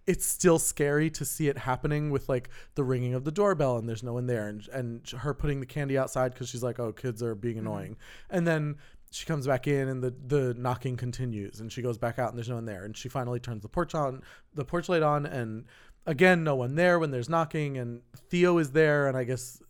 it's 0.08 0.26
still 0.26 0.60
scary 0.60 1.10
to 1.10 1.26
see 1.26 1.48
it 1.48 1.58
happening 1.58 2.12
with 2.12 2.30
like 2.30 2.50
the 2.76 2.84
ringing 2.84 3.14
of 3.14 3.24
the 3.24 3.32
doorbell 3.32 3.78
and 3.78 3.90
there's 3.90 4.04
no 4.04 4.14
one 4.14 4.28
there 4.28 4.48
and 4.48 4.68
and 4.70 5.10
her 5.20 5.34
putting 5.34 5.60
the 5.60 5.66
candy 5.66 5.98
outside 5.98 6.34
because 6.34 6.50
she's 6.50 6.64
like 6.64 6.80
oh 6.80 6.92
kids 6.92 7.24
are 7.24 7.36
being 7.36 7.56
mm-hmm. 7.56 7.68
annoying 7.68 7.98
and 8.30 8.48
then 8.48 8.76
she 9.12 9.26
comes 9.26 9.48
back 9.48 9.68
in 9.68 9.88
and 9.88 10.04
the 10.04 10.14
the 10.28 10.54
knocking 10.56 10.98
continues 10.98 11.60
and 11.60 11.72
she 11.72 11.82
goes 11.82 11.98
back 11.98 12.20
out 12.20 12.30
and 12.30 12.38
there's 12.38 12.50
no 12.50 12.56
one 12.56 12.66
there 12.66 12.84
and 12.84 12.96
she 12.98 13.10
finally 13.10 13.40
turns 13.40 13.62
the 13.62 13.70
porch 13.70 13.96
on 13.96 14.22
the 14.54 14.66
porch 14.66 14.90
light 14.90 15.04
on 15.04 15.26
and 15.26 15.66
again 16.06 16.44
no 16.44 16.56
one 16.56 16.76
there 16.76 17.00
when 17.00 17.12
there's 17.12 17.30
knocking 17.30 17.78
and 17.78 18.02
Theo 18.30 18.58
is 18.58 18.72
there 18.72 19.08
and 19.08 19.18
I 19.18 19.24
guess 19.24 19.62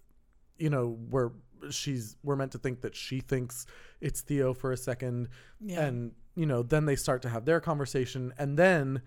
you 0.58 0.70
know 0.70 0.98
we're 1.10 1.32
she's 1.70 2.16
we're 2.24 2.36
meant 2.36 2.52
to 2.52 2.58
think 2.58 2.82
that 2.82 2.96
she 2.96 3.20
thinks 3.20 3.66
it's 4.02 4.22
Theo 4.22 4.54
for 4.54 4.72
a 4.72 4.78
second 4.78 5.30
Yeah. 5.62 5.86
and 5.86 6.12
you 6.36 6.46
know 6.46 6.64
then 6.64 6.86
they 6.86 6.96
start 6.96 7.22
to 7.22 7.30
have 7.30 7.46
their 7.46 7.60
conversation 7.60 8.34
and 8.38 8.58
then 8.58 9.02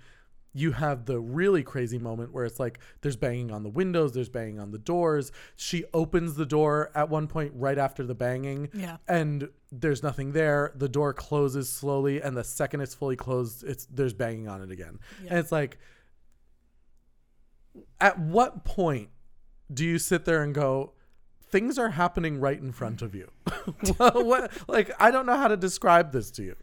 you 0.55 0.73
have 0.73 1.05
the 1.05 1.21
really 1.21 1.63
crazy 1.63 1.99
moment 1.99 2.33
where 2.33 2.45
it's 2.45 2.59
like 2.59 2.79
there's 3.03 3.17
banging 3.17 3.51
on 3.53 3.63
the 3.63 3.69
windows 3.69 4.13
there's 4.13 4.29
banging 4.31 4.59
on 4.59 4.71
the 4.71 4.79
doors. 4.79 5.31
She 5.57 5.85
opens 5.93 6.35
the 6.37 6.47
door 6.47 6.91
at 6.95 7.09
one 7.11 7.29
point 7.29 7.53
right 7.55 7.79
after 7.79 8.03
the 8.05 8.15
banging 8.15 8.69
Yeah. 8.73 8.97
and 9.07 9.49
there's 9.71 10.03
nothing 10.03 10.33
there. 10.33 10.73
The 10.75 10.89
door 10.89 11.13
closes 11.13 11.71
slowly 11.71 12.21
and 12.23 12.37
the 12.37 12.45
second 12.45 12.81
it's 12.81 12.95
fully 12.95 13.15
closed 13.17 13.63
it's 13.63 13.87
there's 13.87 14.15
banging 14.15 14.49
on 14.49 14.63
it 14.63 14.71
again. 14.71 14.99
Yeah. 15.23 15.31
and 15.31 15.39
it's 15.39 15.53
like 15.53 15.79
at 18.01 18.19
what 18.19 18.65
point 18.65 19.11
do 19.73 19.85
you 19.85 19.99
sit 19.99 20.25
there 20.25 20.43
and 20.43 20.55
go 20.55 20.93
things 21.51 21.79
are 21.79 21.91
happening 21.91 22.39
right 22.41 22.59
in 22.61 22.73
front 22.73 23.01
of 23.03 23.15
you. 23.15 23.31
Well, 23.99 24.25
what, 24.25 24.51
like 24.67 24.91
i 24.99 25.11
don't 25.11 25.27
know 25.27 25.37
how 25.37 25.49
to 25.49 25.57
describe 25.57 26.11
this 26.13 26.31
to 26.33 26.43
you 26.43 26.57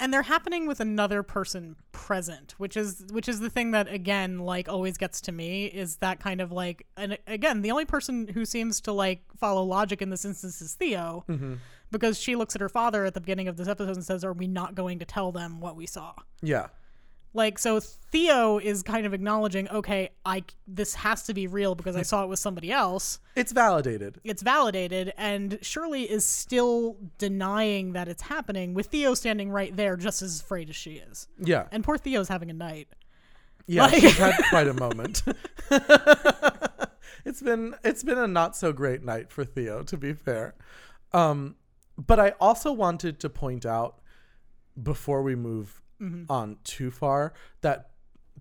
and 0.00 0.12
they're 0.12 0.22
happening 0.22 0.66
with 0.66 0.80
another 0.80 1.22
person 1.22 1.76
present 1.92 2.54
which 2.58 2.76
is 2.76 3.04
which 3.12 3.28
is 3.28 3.40
the 3.40 3.50
thing 3.50 3.70
that 3.70 3.88
again 3.88 4.38
like 4.38 4.68
always 4.68 4.96
gets 4.96 5.20
to 5.20 5.32
me 5.32 5.66
is 5.66 5.96
that 5.96 6.20
kind 6.20 6.40
of 6.40 6.52
like 6.52 6.86
and 6.96 7.18
again 7.26 7.62
the 7.62 7.70
only 7.70 7.84
person 7.84 8.28
who 8.28 8.44
seems 8.44 8.80
to 8.80 8.92
like 8.92 9.22
follow 9.38 9.62
logic 9.62 10.02
in 10.02 10.10
this 10.10 10.24
instance 10.24 10.60
is 10.60 10.74
theo 10.74 11.24
mm-hmm. 11.28 11.54
because 11.90 12.18
she 12.18 12.36
looks 12.36 12.54
at 12.54 12.60
her 12.60 12.68
father 12.68 13.04
at 13.04 13.14
the 13.14 13.20
beginning 13.20 13.48
of 13.48 13.56
this 13.56 13.68
episode 13.68 13.96
and 13.96 14.04
says 14.04 14.24
are 14.24 14.32
we 14.32 14.46
not 14.46 14.74
going 14.74 14.98
to 14.98 15.04
tell 15.04 15.32
them 15.32 15.60
what 15.60 15.76
we 15.76 15.86
saw? 15.86 16.14
Yeah 16.42 16.68
like 17.34 17.58
so 17.58 17.80
theo 17.80 18.58
is 18.58 18.82
kind 18.82 19.04
of 19.06 19.12
acknowledging 19.12 19.68
okay 19.70 20.08
i 20.24 20.42
this 20.68 20.94
has 20.94 21.24
to 21.24 21.34
be 21.34 21.46
real 21.48 21.74
because 21.74 21.96
i 21.96 22.02
saw 22.02 22.22
it 22.22 22.28
with 22.28 22.38
somebody 22.38 22.70
else. 22.72 23.18
It's 23.36 23.50
validated. 23.52 24.20
It's 24.24 24.40
validated 24.42 25.12
and 25.18 25.58
shirley 25.60 26.04
is 26.08 26.24
still 26.24 26.96
denying 27.18 27.92
that 27.94 28.06
it's 28.08 28.22
happening 28.22 28.72
with 28.74 28.86
theo 28.86 29.14
standing 29.14 29.50
right 29.50 29.74
there 29.76 29.96
just 29.96 30.22
as 30.22 30.40
afraid 30.40 30.70
as 30.70 30.76
she 30.76 30.92
is. 30.92 31.26
Yeah. 31.38 31.66
And 31.72 31.82
poor 31.84 31.98
theo's 31.98 32.28
having 32.28 32.50
a 32.50 32.54
night. 32.54 32.88
Yeah, 33.66 33.82
Like- 33.86 34.00
she's 34.00 34.16
had 34.16 34.34
quite 34.50 34.68
a 34.68 34.74
moment. 34.74 35.22
it's 37.24 37.42
been 37.42 37.74
it's 37.82 38.02
been 38.02 38.18
a 38.18 38.26
not 38.28 38.56
so 38.56 38.72
great 38.72 39.02
night 39.02 39.30
for 39.30 39.44
Theo, 39.44 39.82
to 39.84 39.96
be 39.96 40.12
fair. 40.12 40.54
Um, 41.12 41.56
but 41.96 42.18
I 42.20 42.30
also 42.40 42.72
wanted 42.72 43.18
to 43.20 43.30
point 43.30 43.64
out 43.64 44.00
before 44.80 45.22
we 45.22 45.34
move 45.34 45.80
on 46.28 46.56
too 46.64 46.90
far 46.90 47.32
that 47.62 47.90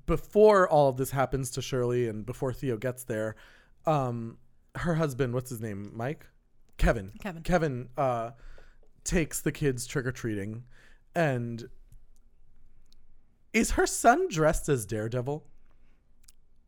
before 0.05 0.67
all 0.67 0.89
of 0.89 0.97
this 0.97 1.11
happens 1.11 1.49
to 1.51 1.61
Shirley 1.61 2.07
and 2.07 2.25
before 2.25 2.51
Theo 2.51 2.77
gets 2.77 3.03
there, 3.05 3.35
um, 3.85 4.37
her 4.75 4.95
husband, 4.95 5.33
what's 5.33 5.49
his 5.49 5.61
name, 5.61 5.91
Mike, 5.93 6.25
Kevin, 6.77 7.11
Kevin. 7.19 7.43
Kevin, 7.43 7.89
uh, 7.97 8.31
takes 9.03 9.39
the 9.41 9.51
kids 9.51 9.85
trick 9.85 10.05
or 10.05 10.11
treating, 10.11 10.63
and 11.15 11.69
is 13.53 13.71
her 13.71 13.85
son 13.85 14.27
dressed 14.29 14.67
as 14.69 14.85
Daredevil? 14.85 15.45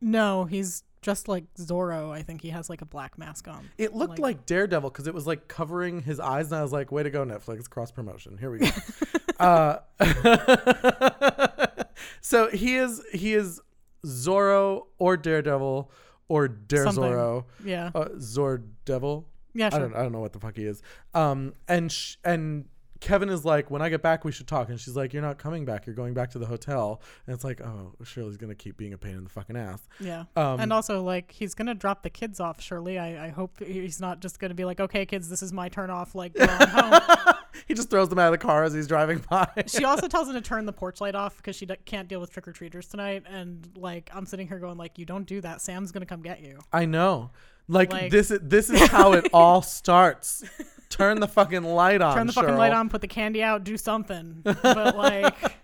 no 0.02 0.44
he's 0.44 0.84
just 1.02 1.28
like 1.30 1.46
zorro 1.56 2.12
i 2.12 2.22
think 2.22 2.42
he 2.42 2.50
has 2.50 2.70
like 2.70 2.82
a 2.82 2.86
black 2.86 3.18
mask 3.18 3.48
on 3.48 3.70
It 3.78 3.96
looked 3.96 4.20
like, 4.20 4.46
Daredevil 4.46 4.90
because 4.90 5.08
it 5.08 5.14
was 5.14 5.26
like 5.26 5.48
covering 5.48 6.02
his 6.02 6.20
eyes, 6.20 6.48
and 6.48 6.56
I 6.56 6.62
was 6.62 6.74
like, 6.74 6.92
"Way 6.92 7.04
to 7.04 7.10
go, 7.10 7.24
Netflix! 7.26 7.70
Cross 7.70 7.92
promotion. 7.92 8.38
Here 8.38 8.52
we 8.52 8.60
go." 8.60 8.68
uh, 9.40 9.78
so 12.22 12.50
he 12.50 12.76
is 12.76 13.02
he 13.14 13.34
is 13.34 13.62
Zorro 14.06 14.84
or 14.98 15.18
Daredevil 15.18 15.92
or 16.28 16.48
Dare 16.48 16.86
Something. 16.86 17.04
Zorro, 17.04 17.46
yeah 17.64 17.92
uh, 17.96 18.10
Zor 18.20 18.64
Devil. 18.86 19.28
yeah 19.54 19.68
I 19.68 19.70
sure 19.72 19.80
don't 19.80 19.96
I 19.96 20.02
don't 20.04 20.12
know 20.12 20.20
what 20.22 20.34
the 20.34 20.40
fuck 20.40 20.56
he 20.58 20.64
is. 20.66 20.82
Um, 21.14 21.54
and 21.68 21.92
sh- 21.92 22.16
and 22.24 22.66
Kevin 23.02 23.30
is 23.30 23.46
like, 23.46 23.70
when 23.70 23.82
I 23.84 23.90
get 23.90 24.02
back, 24.02 24.24
we 24.26 24.32
should 24.32 24.48
talk. 24.48 24.70
And 24.70 24.80
she's 24.80 24.96
like, 24.96 25.14
you're 25.14 25.22
not 25.22 25.38
coming 25.38 25.64
back. 25.64 25.86
You're 25.86 25.94
going 25.96 26.14
back 26.16 26.32
to 26.32 26.40
the 26.40 26.46
hotel. 26.46 27.02
And 27.28 27.36
it's 27.36 27.44
like, 27.44 27.62
oh, 27.62 27.94
Shirley's 28.04 28.38
gonna 28.38 28.56
keep 28.56 28.78
being 28.78 28.94
a 28.94 28.98
pain 28.98 29.16
in 29.18 29.24
the 29.24 29.30
fucking 29.30 29.56
ass. 29.56 29.88
yeah 30.00 30.24
Um, 30.36 30.60
and 30.60 30.74
also 30.74 31.04
like 31.04 31.32
he's 31.32 31.54
gonna 31.54 31.76
drop 31.76 32.02
the 32.04 32.10
kids 32.10 32.40
off 32.40 32.60
Shirley. 32.62 32.98
i, 32.98 33.28
I 33.28 33.30
hope 33.30 33.60
he's 33.64 34.00
not 34.00 34.22
just 34.22 34.40
gonna 34.40 34.56
be 34.56 34.66
like 34.66 34.80
okay 34.80 35.06
kids 35.06 35.30
this 35.30 35.44
is 35.44 35.54
my 35.54 35.70
turn 35.70 35.90
off 35.90 36.16
like 36.16 36.34
go 36.34 36.46
on 36.46 36.68
home 36.68 37.34
he 37.68 37.74
just 37.74 37.90
throws 37.90 38.10
them 38.10 38.20
out 38.20 38.28
of 38.34 38.40
the 38.40 38.46
car 38.46 38.64
as 38.64 38.74
he's 38.74 38.88
driving 38.88 39.24
by. 39.30 39.48
she 39.68 39.84
also 39.86 40.08
tells 40.08 40.28
him 40.28 40.34
to 40.36 40.42
turn 40.42 40.66
the 40.66 40.74
porch 40.74 41.02
light 41.02 41.16
off 41.16 41.38
because 41.38 41.56
she 41.56 41.66
d- 41.66 41.76
can't 41.86 42.08
deal 42.08 42.20
with 42.20 42.32
trick 42.32 42.48
or 42.48 42.52
treaters 42.52 42.88
tonight. 42.88 43.24
And 43.30 43.68
like, 43.76 44.10
I'm 44.14 44.26
sitting 44.26 44.48
here 44.48 44.60
going, 44.60 44.78
like, 44.78 44.98
you 44.98 45.06
don't 45.06 45.26
do 45.26 45.42
that. 45.42 45.62
Sam's 45.62 45.92
gonna 45.92 46.06
come 46.06 46.22
get 46.22 46.42
you. 46.42 46.60
I 46.74 46.86
know. 46.86 47.32
Like, 47.68 47.92
Like- 47.92 48.12
this 48.12 48.30
is 48.32 48.40
this 48.44 48.70
is 48.70 48.82
how 48.90 49.14
it 49.14 49.28
all 49.34 49.62
starts. 49.62 50.44
Turn 50.90 51.20
the 51.20 51.28
fucking 51.28 51.64
light 51.64 52.02
on. 52.02 52.16
Turn 52.16 52.28
the 52.28 52.34
fucking 52.34 52.52
Cheryl. 52.52 52.58
light 52.58 52.74
on, 52.74 52.90
put 52.90 53.02
the 53.02 53.08
candy 53.08 53.42
out, 53.42 53.64
do 53.64 53.76
something. 53.76 54.42
But 54.44 54.96
like, 54.96 55.58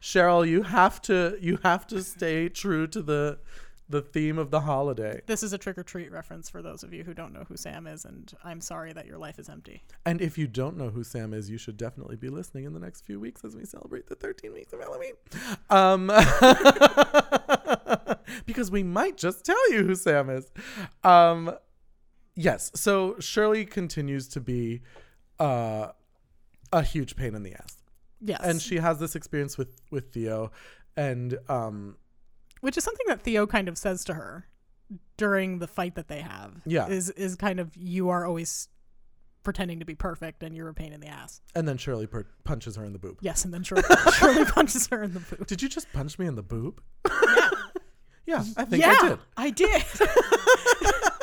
Cheryl, 0.00 0.46
you 0.48 0.62
have 0.62 1.00
to 1.02 1.36
you 1.40 1.58
have 1.62 1.86
to 1.88 2.02
stay 2.02 2.48
true 2.48 2.86
to 2.88 3.02
the 3.02 3.38
the 3.90 4.00
theme 4.00 4.38
of 4.38 4.50
the 4.50 4.60
holiday. 4.60 5.20
this 5.26 5.42
is 5.42 5.52
a 5.52 5.58
trick 5.58 5.76
or 5.76 5.82
treat 5.82 6.12
reference 6.12 6.48
for 6.48 6.62
those 6.62 6.84
of 6.84 6.94
you 6.94 7.02
who 7.02 7.12
don't 7.12 7.32
know 7.32 7.44
who 7.48 7.56
Sam 7.56 7.86
is, 7.86 8.04
and 8.04 8.32
I'm 8.44 8.60
sorry 8.60 8.92
that 8.92 9.06
your 9.06 9.18
life 9.18 9.38
is 9.38 9.48
empty. 9.48 9.82
And 10.06 10.22
if 10.22 10.38
you 10.38 10.46
don't 10.46 10.76
know 10.76 10.90
who 10.90 11.02
Sam 11.02 11.34
is, 11.34 11.50
you 11.50 11.58
should 11.58 11.76
definitely 11.76 12.16
be 12.16 12.28
listening 12.28 12.64
in 12.64 12.72
the 12.72 12.80
next 12.80 13.04
few 13.04 13.18
weeks 13.18 13.44
as 13.44 13.56
we 13.56 13.64
celebrate 13.64 14.06
the 14.06 14.14
13 14.14 14.52
weeks 14.52 14.72
of 14.72 14.80
Halloween. 14.80 15.14
Um, 15.70 16.06
because 18.46 18.70
we 18.70 18.84
might 18.84 19.16
just 19.16 19.44
tell 19.44 19.72
you 19.72 19.84
who 19.84 19.96
Sam 19.96 20.30
is. 20.30 20.50
Um, 21.02 21.52
yes. 22.36 22.70
So 22.74 23.16
Shirley 23.18 23.64
continues 23.64 24.28
to 24.28 24.40
be 24.40 24.82
uh, 25.40 25.88
a 26.72 26.82
huge 26.82 27.16
pain 27.16 27.34
in 27.34 27.42
the 27.42 27.54
ass, 27.54 27.78
Yes, 28.20 28.40
and 28.42 28.62
she 28.62 28.76
has 28.76 29.00
this 29.00 29.16
experience 29.16 29.58
with 29.58 29.80
with 29.90 30.12
Theo, 30.12 30.52
and 30.96 31.38
um, 31.48 31.96
which 32.60 32.76
is 32.76 32.84
something 32.84 33.06
that 33.08 33.22
Theo 33.22 33.46
kind 33.46 33.68
of 33.68 33.76
says 33.78 34.04
to 34.04 34.14
her 34.14 34.46
during 35.16 35.58
the 35.58 35.66
fight 35.68 35.94
that 35.94 36.08
they 36.08 36.20
have. 36.20 36.62
Yeah. 36.66 36.88
is 36.88 37.10
is 37.10 37.36
kind 37.36 37.60
of 37.60 37.76
you 37.76 38.08
are 38.08 38.24
always 38.26 38.68
pretending 39.42 39.78
to 39.78 39.86
be 39.86 39.94
perfect 39.94 40.42
and 40.42 40.54
you're 40.54 40.68
a 40.68 40.74
pain 40.74 40.92
in 40.92 41.00
the 41.00 41.06
ass. 41.06 41.40
and 41.54 41.66
then 41.66 41.78
Shirley 41.78 42.06
per- 42.06 42.26
punches 42.44 42.76
her 42.76 42.84
in 42.84 42.92
the 42.92 42.98
boob. 42.98 43.16
Yes, 43.22 43.44
and 43.44 43.54
then 43.54 43.62
Shirley, 43.62 43.82
Shirley 44.18 44.44
punches 44.44 44.86
her 44.88 45.02
in 45.02 45.14
the 45.14 45.20
boob. 45.20 45.46
Did 45.46 45.62
you 45.62 45.68
just 45.68 45.90
punch 45.92 46.18
me 46.18 46.26
in 46.26 46.34
the 46.34 46.42
boob? 46.42 46.80
yeah, 48.26 48.44
I 48.56 48.64
think 48.64 48.82
yeah, 48.82 48.96
I 49.00 49.08
did. 49.08 49.18
I 49.36 49.50
did. 49.50 49.82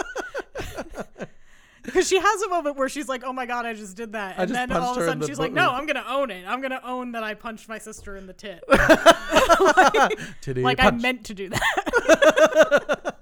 Because 1.88 2.06
she 2.06 2.20
has 2.20 2.42
a 2.42 2.50
moment 2.50 2.76
where 2.76 2.90
she's 2.90 3.08
like, 3.08 3.24
"Oh 3.24 3.32
my 3.32 3.46
god, 3.46 3.66
I 3.66 3.74
just 3.74 3.96
did 3.96 4.12
that," 4.12 4.38
and 4.38 4.52
then 4.54 4.74
all 4.74 4.92
of 4.92 4.98
a 5.02 5.06
sudden 5.06 5.26
she's 5.26 5.40
like, 5.40 5.54
"No, 5.54 5.72
I'm 5.72 5.86
gonna 5.86 6.04
own 6.06 6.30
it. 6.32 6.44
I'm 6.46 6.62
gonna 6.62 6.82
own 6.84 7.14
that 7.14 7.24
I 7.24 7.34
punched 7.34 7.70
my 7.70 7.78
sister 7.78 8.18
in 8.18 8.28
the 8.28 8.34
tit. 8.34 8.62
Titty 10.42 10.64
like 10.64 10.82
I 10.82 10.90
punch. 10.90 11.02
meant 11.02 11.24
to 11.28 11.34
do 11.34 11.48
that." 11.48 13.16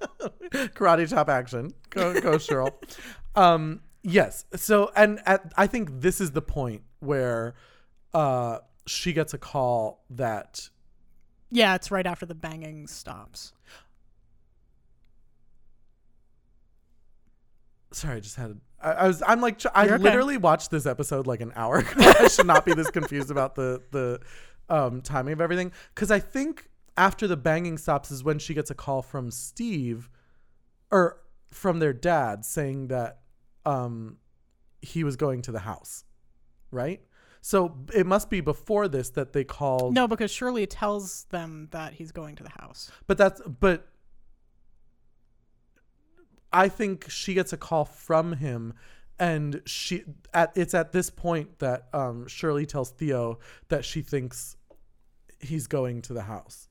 karate 0.73 1.07
chop 1.07 1.29
action. 1.29 1.71
Go 1.91 2.19
go 2.19 2.37
Cheryl. 2.37 2.71
um 3.35 3.81
yes. 4.01 4.45
So 4.55 4.91
and 4.95 5.21
at 5.27 5.53
I 5.55 5.67
think 5.67 6.01
this 6.01 6.19
is 6.19 6.31
the 6.31 6.41
point 6.41 6.81
where 7.01 7.53
uh 8.15 8.59
she 8.87 9.13
gets 9.13 9.35
a 9.35 9.37
call 9.37 10.03
that 10.09 10.69
yeah, 11.51 11.75
it's 11.75 11.91
right 11.91 12.07
after 12.07 12.25
the 12.25 12.35
banging 12.35 12.87
stops. 12.87 13.53
Sorry, 17.95 18.17
I 18.17 18.19
just 18.19 18.35
had 18.35 18.59
I, 18.81 18.91
I 18.91 19.07
was 19.07 19.23
I'm 19.25 19.41
like 19.41 19.61
I 19.73 19.85
You're 19.85 19.95
okay. 19.95 20.03
literally 20.03 20.37
watched 20.37 20.71
this 20.71 20.85
episode 20.85 21.27
like 21.27 21.41
an 21.41 21.51
hour 21.55 21.77
ago. 21.79 21.91
I 21.97 22.27
should 22.27 22.45
not 22.45 22.65
be 22.65 22.73
this 22.73 22.89
confused 22.91 23.31
about 23.31 23.55
the 23.55 23.81
the 23.91 24.19
um 24.69 25.01
timing 25.01 25.33
of 25.33 25.41
everything 25.41 25.71
cuz 25.95 26.11
I 26.11 26.19
think 26.19 26.69
after 26.97 27.27
the 27.27 27.37
banging 27.37 27.77
stops 27.77 28.11
is 28.11 28.23
when 28.23 28.39
she 28.39 28.53
gets 28.53 28.71
a 28.71 28.75
call 28.75 29.01
from 29.01 29.31
Steve 29.31 30.09
or 30.91 31.21
from 31.51 31.79
their 31.79 31.93
dad 31.93 32.45
saying 32.45 32.87
that 32.87 33.21
um 33.65 34.17
he 34.81 35.03
was 35.03 35.15
going 35.15 35.41
to 35.43 35.51
the 35.51 35.59
house. 35.59 36.03
Right? 36.71 37.01
So 37.41 37.77
it 37.93 38.07
must 38.07 38.31
be 38.31 38.41
before 38.41 38.87
this 38.87 39.11
that 39.11 39.33
they 39.33 39.43
called 39.43 39.93
No, 39.93 40.07
because 40.07 40.31
Shirley 40.31 40.65
tells 40.65 41.25
them 41.25 41.67
that 41.71 41.93
he's 41.93 42.11
going 42.11 42.35
to 42.37 42.43
the 42.43 42.49
house. 42.49 42.91
But 43.05 43.17
that's 43.19 43.39
but 43.41 43.87
I 46.55 46.69
think 46.69 47.09
she 47.09 47.33
gets 47.33 47.51
a 47.51 47.57
call 47.57 47.83
from 47.83 48.31
him 48.33 48.73
and 49.19 49.61
she 49.65 50.03
at 50.33 50.53
it's 50.55 50.73
at 50.73 50.93
this 50.93 51.09
point 51.09 51.59
that 51.59 51.87
um 51.93 52.27
Shirley 52.27 52.65
tells 52.65 52.91
Theo 52.91 53.39
that 53.67 53.83
she 53.83 54.01
thinks 54.01 54.55
he's 55.41 55.67
going 55.67 56.01
to 56.03 56.13
the 56.13 56.23
house. 56.23 56.69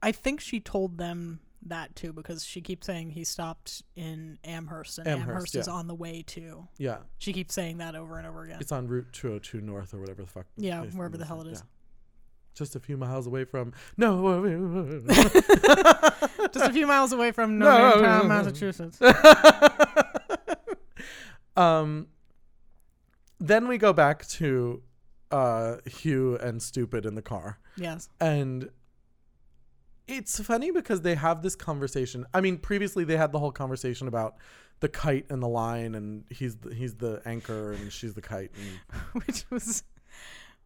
I 0.00 0.12
think 0.12 0.40
she 0.40 0.60
told 0.60 0.96
them 0.96 1.40
that 1.66 1.94
too 1.96 2.12
because 2.12 2.44
she 2.44 2.60
keeps 2.60 2.86
saying 2.86 3.10
he 3.10 3.24
stopped 3.24 3.82
in 3.96 4.38
Amherst 4.44 4.98
and 4.98 5.08
Amherst, 5.08 5.28
Amherst, 5.28 5.54
is 5.56 5.66
yeah. 5.66 5.72
on 5.72 5.88
the 5.88 5.94
way 5.94 6.22
to. 6.28 6.68
Yeah. 6.78 6.98
She 7.18 7.32
keeps 7.32 7.52
saying 7.54 7.78
that 7.78 7.94
over 7.94 8.18
and 8.18 8.26
over 8.26 8.42
again. 8.42 8.58
It's 8.60 8.72
on 8.72 8.86
Route 8.86 9.12
202 9.12 9.60
North 9.60 9.92
or 9.92 9.98
whatever 9.98 10.22
the 10.22 10.28
fuck. 10.28 10.46
Yeah, 10.56 10.82
wherever 10.86 11.16
the 11.16 11.24
hell 11.24 11.40
it 11.40 11.48
is. 11.48 11.58
Yeah. 11.58 11.71
Just 12.54 12.76
a 12.76 12.80
few 12.80 12.96
miles 12.96 13.26
away 13.26 13.44
from 13.44 13.72
No. 13.96 15.02
Just 16.52 16.66
a 16.66 16.72
few 16.72 16.86
miles 16.86 17.12
away 17.12 17.32
from 17.32 17.58
No. 17.58 17.78
Northern 17.78 18.28
Massachusetts. 18.28 19.00
um 21.56 22.06
then 23.38 23.68
we 23.68 23.78
go 23.78 23.92
back 23.92 24.26
to 24.28 24.82
uh 25.30 25.76
Hugh 25.86 26.36
and 26.36 26.62
Stupid 26.62 27.06
in 27.06 27.14
the 27.14 27.22
car. 27.22 27.58
Yes. 27.76 28.08
And 28.20 28.70
it's 30.06 30.40
funny 30.40 30.70
because 30.70 31.02
they 31.02 31.14
have 31.14 31.42
this 31.42 31.56
conversation. 31.56 32.26
I 32.34 32.40
mean, 32.40 32.58
previously 32.58 33.04
they 33.04 33.16
had 33.16 33.32
the 33.32 33.38
whole 33.38 33.52
conversation 33.52 34.08
about 34.08 34.36
the 34.80 34.88
kite 34.88 35.26
and 35.30 35.42
the 35.42 35.48
line, 35.48 35.94
and 35.94 36.24
he's 36.28 36.56
the, 36.56 36.74
he's 36.74 36.96
the 36.96 37.22
anchor 37.24 37.72
and 37.72 37.92
she's 37.92 38.14
the 38.14 38.20
kite. 38.20 38.50
And 38.54 39.02
which 39.24 39.44
was 39.50 39.84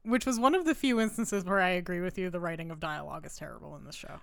which 0.06 0.24
was 0.26 0.38
one 0.40 0.54
of 0.54 0.64
the 0.64 0.74
few 0.74 1.00
instances 1.00 1.44
where 1.44 1.60
I 1.60 1.70
agree 1.70 2.00
with 2.00 2.16
you 2.18 2.30
the 2.30 2.40
writing 2.40 2.70
of 2.70 2.80
dialogue 2.80 3.26
is 3.26 3.36
terrible 3.36 3.76
in 3.76 3.84
this 3.84 3.94
show. 3.96 4.20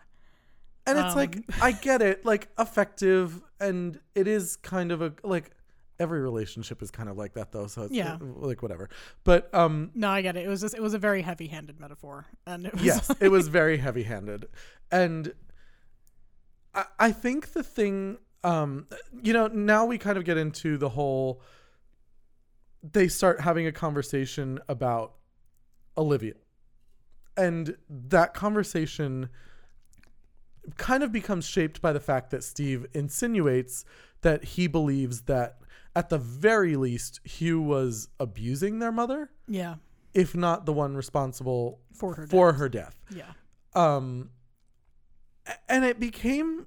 and 0.85 0.97
it's 0.97 1.15
like 1.15 1.37
Um. 1.37 1.43
I 1.61 1.71
get 1.71 2.01
it, 2.01 2.25
like 2.25 2.49
effective, 2.59 3.41
and 3.59 3.99
it 4.15 4.27
is 4.27 4.55
kind 4.57 4.91
of 4.91 5.01
a 5.01 5.13
like 5.23 5.51
every 5.99 6.19
relationship 6.21 6.81
is 6.81 6.89
kind 6.91 7.07
of 7.07 7.17
like 7.17 7.33
that 7.35 7.51
though. 7.51 7.67
So 7.67 7.83
it's 7.83 7.93
Yeah. 7.93 8.17
like 8.19 8.61
whatever. 8.61 8.89
But 9.23 9.53
um, 9.53 9.91
No, 9.93 10.09
I 10.09 10.21
get 10.21 10.35
it. 10.35 10.45
It 10.45 10.49
was 10.49 10.59
just 10.61 10.73
it 10.75 10.81
was 10.81 10.93
a 10.93 10.99
very 10.99 11.21
heavy-handed 11.21 11.79
metaphor, 11.79 12.25
and 12.47 12.65
it 12.65 12.73
was 12.73 12.83
yes, 12.83 13.11
it 13.21 13.29
was 13.29 13.47
very 13.47 13.77
heavy 13.77 14.03
handed. 14.03 14.47
And 14.91 15.33
I, 16.73 16.85
I 16.99 17.11
think 17.11 17.53
the 17.53 17.63
thing, 17.63 18.17
um, 18.43 18.87
you 19.21 19.31
know, 19.33 19.47
now 19.47 19.85
we 19.85 19.97
kind 19.97 20.17
of 20.17 20.25
get 20.25 20.37
into 20.37 20.77
the 20.77 20.89
whole, 20.89 21.41
they 22.81 23.07
start 23.07 23.39
having 23.41 23.67
a 23.67 23.71
conversation 23.71 24.59
about 24.67 25.13
Olivia. 25.97 26.33
And 27.35 27.77
that 27.89 28.33
conversation 28.33 29.29
kind 30.77 31.03
of 31.03 31.11
becomes 31.11 31.45
shaped 31.45 31.81
by 31.81 31.91
the 31.91 31.99
fact 31.99 32.31
that 32.31 32.43
Steve 32.43 32.85
insinuates 32.93 33.83
that 34.21 34.43
he 34.43 34.67
believes 34.67 35.21
that 35.21 35.57
at 35.95 36.09
the 36.09 36.17
very 36.17 36.75
least 36.75 37.19
Hugh 37.23 37.61
was 37.61 38.07
abusing 38.19 38.79
their 38.79 38.91
mother, 38.91 39.29
yeah 39.47 39.75
if 40.13 40.35
not 40.35 40.65
the 40.65 40.73
one 40.73 40.95
responsible 40.95 41.79
for 41.93 42.15
her. 42.15 42.27
for 42.27 42.51
death. 42.51 42.59
her 42.59 42.69
death 42.69 42.95
yeah. 43.15 43.31
um 43.73 44.29
and 45.67 45.83
it 45.83 45.99
became 45.99 46.65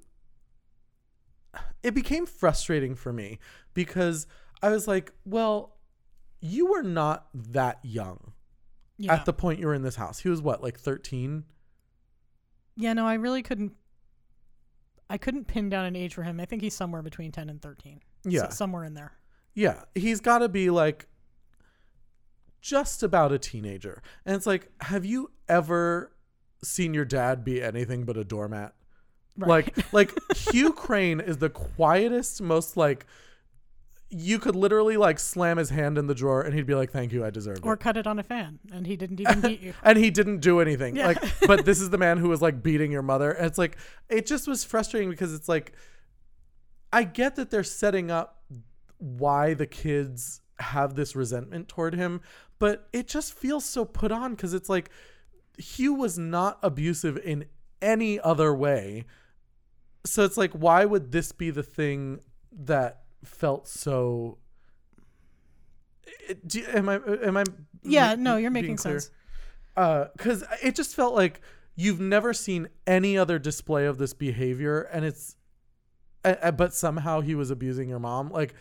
it 1.83 1.93
became 1.93 2.25
frustrating 2.25 2.95
for 2.95 3.13
me 3.13 3.39
because 3.73 4.27
i 4.61 4.69
was 4.69 4.87
like 4.87 5.11
well 5.25 5.77
you 6.41 6.67
were 6.67 6.83
not 6.83 7.27
that 7.33 7.79
young 7.83 8.33
Yeah. 8.99 9.13
at 9.13 9.25
the 9.25 9.33
point 9.33 9.59
you 9.59 9.67
were 9.67 9.73
in 9.75 9.83
this 9.83 9.95
house 9.95 10.19
he 10.19 10.29
was 10.29 10.41
what 10.41 10.61
like 10.63 10.79
13 10.79 11.43
yeah, 12.79 12.93
no, 12.93 13.07
I 13.07 13.15
really 13.15 13.41
couldn't 13.41 13.73
I 15.09 15.17
couldn't 15.17 15.45
pin 15.47 15.67
down 15.69 15.85
an 15.85 15.95
age 15.95 16.13
for 16.13 16.21
him. 16.21 16.39
I 16.39 16.45
think 16.45 16.61
he's 16.61 16.75
somewhere 16.75 17.01
between 17.01 17.31
10 17.31 17.49
and 17.49 17.59
13. 17.61 18.01
So- 18.23 18.29
yeah 18.29 18.49
somewhere 18.49 18.83
in 18.83 18.93
there. 18.93 19.13
yeah 19.55 19.83
he's 19.95 20.19
got 20.19 20.39
to 20.39 20.49
be 20.49 20.69
like 20.69 21.07
just 22.61 23.03
about 23.03 23.31
a 23.31 23.39
teenager 23.39 24.01
and 24.25 24.35
it's 24.35 24.45
like 24.45 24.69
have 24.81 25.05
you 25.05 25.31
ever 25.47 26.11
seen 26.63 26.93
your 26.93 27.05
dad 27.05 27.43
be 27.43 27.61
anything 27.61 28.03
but 28.03 28.17
a 28.17 28.23
doormat 28.23 28.73
Right. 29.39 29.47
Like 29.77 29.93
like 29.93 30.17
Hugh 30.51 30.73
Crain 30.73 31.19
is 31.19 31.37
the 31.37 31.51
quietest, 31.51 32.41
most 32.41 32.75
like 32.75 33.05
you 34.09 34.39
could 34.39 34.55
literally 34.55 34.95
like 34.95 35.19
slam 35.19 35.57
his 35.57 35.69
hand 35.69 35.97
in 35.97 36.07
the 36.07 36.15
drawer 36.15 36.41
and 36.41 36.53
he'd 36.53 36.65
be 36.65 36.75
like, 36.75 36.91
"Thank 36.91 37.11
you, 37.11 37.25
I 37.25 37.29
deserve 37.29 37.57
or 37.57 37.73
it." 37.73 37.73
Or 37.73 37.77
cut 37.77 37.97
it 37.97 38.07
on 38.07 38.19
a 38.19 38.23
fan 38.23 38.59
and 38.71 38.87
he 38.87 38.95
didn't 38.95 39.19
even 39.21 39.41
beat 39.41 39.61
you. 39.61 39.73
And 39.83 39.97
he 39.97 40.09
didn't 40.09 40.39
do 40.39 40.59
anything. 40.59 40.95
Yeah. 40.95 41.07
Like, 41.07 41.23
but 41.47 41.65
this 41.65 41.81
is 41.81 41.89
the 41.89 41.97
man 41.97 42.17
who 42.17 42.29
was 42.29 42.41
like 42.41 42.63
beating 42.63 42.91
your 42.91 43.01
mother. 43.01 43.31
And 43.31 43.45
it's 43.45 43.57
like 43.57 43.77
it 44.09 44.25
just 44.25 44.47
was 44.47 44.63
frustrating 44.63 45.09
because 45.09 45.33
it's 45.33 45.49
like 45.49 45.73
I 46.93 47.03
get 47.03 47.35
that 47.35 47.51
they're 47.51 47.63
setting 47.63 48.09
up 48.09 48.43
why 48.97 49.53
the 49.53 49.67
kids 49.67 50.41
have 50.59 50.95
this 50.95 51.15
resentment 51.15 51.67
toward 51.67 51.93
him, 51.93 52.21
but 52.59 52.87
it 52.93 53.07
just 53.07 53.33
feels 53.33 53.65
so 53.65 53.85
put 53.85 54.11
on 54.11 54.31
because 54.31 54.53
it's 54.53 54.69
like 54.69 54.89
Hugh 55.57 55.93
was 55.93 56.17
not 56.17 56.59
abusive 56.63 57.17
in 57.17 57.45
any 57.81 58.19
other 58.19 58.53
way. 58.53 59.05
So 60.05 60.23
it's 60.23 60.37
like, 60.37 60.53
why 60.53 60.85
would 60.85 61.11
this 61.11 61.31
be 61.31 61.49
the 61.49 61.63
thing 61.63 62.21
that 62.51 63.03
felt 63.23 63.67
so 63.67 64.37
do, 66.45 66.63
am 66.73 66.89
I 66.89 66.95
am 67.23 67.37
I 67.37 67.43
Yeah, 67.83 68.11
m- 68.11 68.23
no, 68.23 68.37
you're 68.37 68.51
making 68.51 68.77
sense. 68.77 69.09
because 69.75 70.43
it 70.63 70.75
just 70.75 70.95
felt 70.95 71.13
like 71.15 71.41
you've 71.75 71.99
never 71.99 72.33
seen 72.33 72.67
any 72.87 73.17
other 73.17 73.37
display 73.39 73.85
of 73.85 73.97
this 73.97 74.13
behavior 74.13 74.81
and 74.81 75.05
it's 75.05 75.35
uh, 76.25 76.35
uh, 76.41 76.51
but 76.51 76.73
somehow 76.73 77.21
he 77.21 77.35
was 77.35 77.51
abusing 77.51 77.87
your 77.87 77.99
mom 77.99 78.29
like 78.31 78.55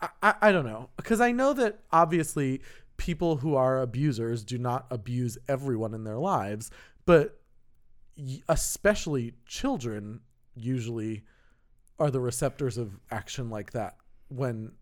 i, 0.00 0.08
I, 0.22 0.34
I 0.42 0.52
don't 0.52 0.66
know 0.66 0.90
because 0.96 1.20
i 1.20 1.30
know 1.30 1.52
that 1.52 1.78
obviously 1.92 2.60
people 2.96 3.36
who 3.36 3.54
are 3.54 3.80
abusers 3.80 4.42
do 4.44 4.58
not 4.58 4.86
abuse 4.90 5.38
everyone 5.48 5.94
in 5.94 6.02
their 6.04 6.18
lives 6.18 6.70
but 7.06 7.40
especially 8.48 9.34
children 9.46 10.20
usually 10.56 11.24
are 12.00 12.10
the 12.10 12.20
receptors 12.20 12.76
of 12.78 12.98
action 13.10 13.50
like 13.50 13.72
that 13.72 13.96
when 14.28 14.72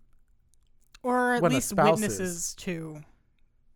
Or 1.03 1.35
at 1.35 1.43
When 1.43 1.53
least 1.53 1.75
witnesses 1.75 2.55
to 2.61 3.03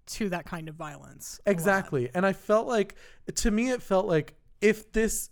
to 0.06 0.28
that 0.30 0.44
kind 0.46 0.68
of 0.68 0.74
violence. 0.74 1.40
Exactly. 1.46 2.10
And 2.14 2.26
I 2.26 2.32
felt 2.32 2.66
like, 2.66 2.96
to 3.36 3.50
me, 3.50 3.70
it 3.70 3.80
felt 3.82 4.06
like 4.06 4.34
if 4.60 4.90
this 4.92 5.30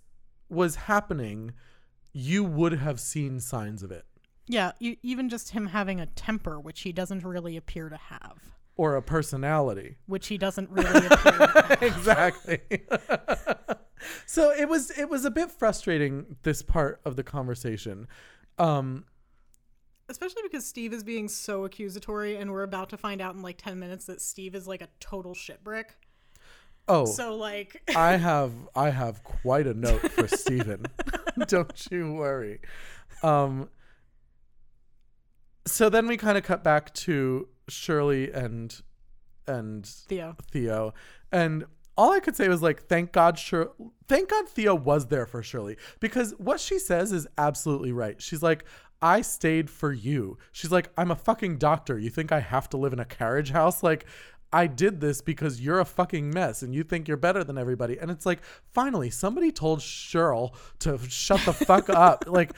was 0.48 0.76
happening, 0.76 1.52
you 2.12 2.44
would 2.44 2.72
have 2.74 3.00
seen 3.00 3.40
signs 3.40 3.82
of 3.82 3.90
it 3.90 4.04
Yeah, 4.46 4.72
e- 4.80 4.96
even 5.02 5.28
just 5.28 5.50
him 5.50 5.66
having 5.66 6.00
a 6.00 6.06
temper, 6.06 6.58
which 6.60 6.82
he 6.82 6.92
doesn't 6.92 7.24
really 7.24 7.56
appear 7.56 7.88
to 7.88 7.96
have. 7.96 8.38
or 8.76 8.96
a 8.96 9.02
personality. 9.02 9.96
Which 10.06 10.28
he 10.28 10.38
doesn't 10.38 10.70
really 10.70 11.06
appear 11.06 11.32
to 11.32 11.62
have. 11.68 11.82
exactly. 11.82 12.60
so 14.26 14.50
it 14.50 14.68
was 14.68 14.90
it 14.98 15.08
was 15.08 15.24
a 15.24 15.30
bit 15.30 15.50
frustrating 15.50 16.36
this 16.42 16.62
part 16.62 17.00
of 17.04 17.16
the 17.16 17.22
conversation. 17.22 18.06
Um 18.58 19.04
Especially 20.08 20.42
because 20.42 20.66
Steve 20.66 20.92
is 20.92 21.04
being 21.04 21.28
so 21.28 21.64
accusatory, 21.64 22.36
and 22.36 22.50
we're 22.50 22.64
about 22.64 22.90
to 22.90 22.96
find 22.96 23.20
out 23.20 23.36
in 23.36 23.42
like 23.42 23.58
10 23.58 23.78
minutes 23.78 24.06
that 24.06 24.20
Steve 24.20 24.56
is 24.56 24.66
like 24.66 24.82
a 24.82 24.88
total 24.98 25.34
shitbrick. 25.34 25.84
oh, 26.88 27.04
So, 27.04 27.36
like, 27.36 27.80
I 27.96 28.16
have 28.16 28.52
I 28.74 28.90
have 28.90 29.22
quite 29.22 29.68
a 29.68 29.74
note 29.74 30.10
for 30.10 30.26
Steven. 30.26 30.86
Don't 31.46 31.86
you 31.92 32.12
worry. 32.12 32.60
Um 33.22 33.68
so 35.66 35.88
then 35.88 36.08
we 36.08 36.16
kind 36.16 36.36
of 36.36 36.42
cut 36.42 36.64
back 36.64 36.92
to 36.94 37.46
Shirley 37.68 38.32
and 38.32 38.80
and 39.46 39.86
Theo. 39.86 40.36
Theo 40.50 40.94
and 41.30 41.64
all 41.96 42.12
I 42.12 42.20
could 42.20 42.36
say 42.36 42.48
was 42.48 42.62
like 42.62 42.82
thank 42.86 43.12
God 43.12 43.38
Shir- 43.38 43.70
thank 44.08 44.30
God 44.30 44.48
Theo 44.48 44.74
was 44.74 45.06
there 45.06 45.26
for 45.26 45.42
Shirley 45.42 45.76
because 46.00 46.32
what 46.38 46.60
she 46.60 46.78
says 46.78 47.12
is 47.12 47.26
absolutely 47.38 47.92
right. 47.92 48.20
She's 48.20 48.42
like 48.42 48.64
I 49.02 49.22
stayed 49.22 49.70
for 49.70 49.92
you. 49.92 50.38
She's 50.52 50.70
like 50.70 50.90
I'm 50.96 51.10
a 51.10 51.16
fucking 51.16 51.58
doctor. 51.58 51.98
You 51.98 52.10
think 52.10 52.32
I 52.32 52.40
have 52.40 52.68
to 52.70 52.76
live 52.76 52.92
in 52.92 53.00
a 53.00 53.04
carriage 53.04 53.50
house 53.50 53.82
like 53.82 54.06
I 54.52 54.66
did 54.66 55.00
this 55.00 55.20
because 55.20 55.60
you're 55.60 55.78
a 55.80 55.84
fucking 55.84 56.30
mess 56.30 56.62
and 56.62 56.74
you 56.74 56.82
think 56.82 57.06
you're 57.06 57.16
better 57.16 57.44
than 57.44 57.56
everybody. 57.56 57.98
And 57.98 58.10
it's 58.10 58.26
like, 58.26 58.40
finally, 58.72 59.10
somebody 59.10 59.52
told 59.52 59.78
Cheryl 59.78 60.54
to 60.80 60.98
shut 61.08 61.40
the 61.44 61.52
fuck 61.52 61.88
up. 61.88 62.24
Like, 62.26 62.52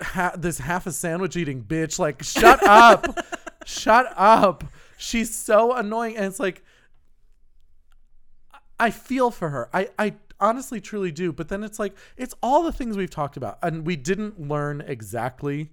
ha- 0.00 0.32
this 0.36 0.58
half 0.58 0.86
a 0.86 0.92
sandwich 0.92 1.36
eating 1.36 1.62
bitch, 1.62 1.98
like, 1.98 2.22
shut 2.22 2.62
up. 2.66 3.04
shut 3.66 4.12
up. 4.16 4.64
She's 4.96 5.36
so 5.36 5.74
annoying. 5.74 6.16
And 6.16 6.24
it's 6.24 6.40
like, 6.40 6.64
I 8.84 8.90
feel 8.90 9.30
for 9.30 9.48
her. 9.48 9.70
I, 9.72 9.88
I 9.98 10.14
honestly 10.38 10.80
truly 10.80 11.10
do. 11.10 11.32
But 11.32 11.48
then 11.48 11.64
it's 11.64 11.78
like, 11.78 11.96
it's 12.18 12.34
all 12.42 12.62
the 12.62 12.72
things 12.72 12.96
we've 12.96 13.08
talked 13.08 13.38
about. 13.38 13.58
And 13.62 13.86
we 13.86 13.96
didn't 13.96 14.38
learn 14.38 14.82
exactly 14.82 15.70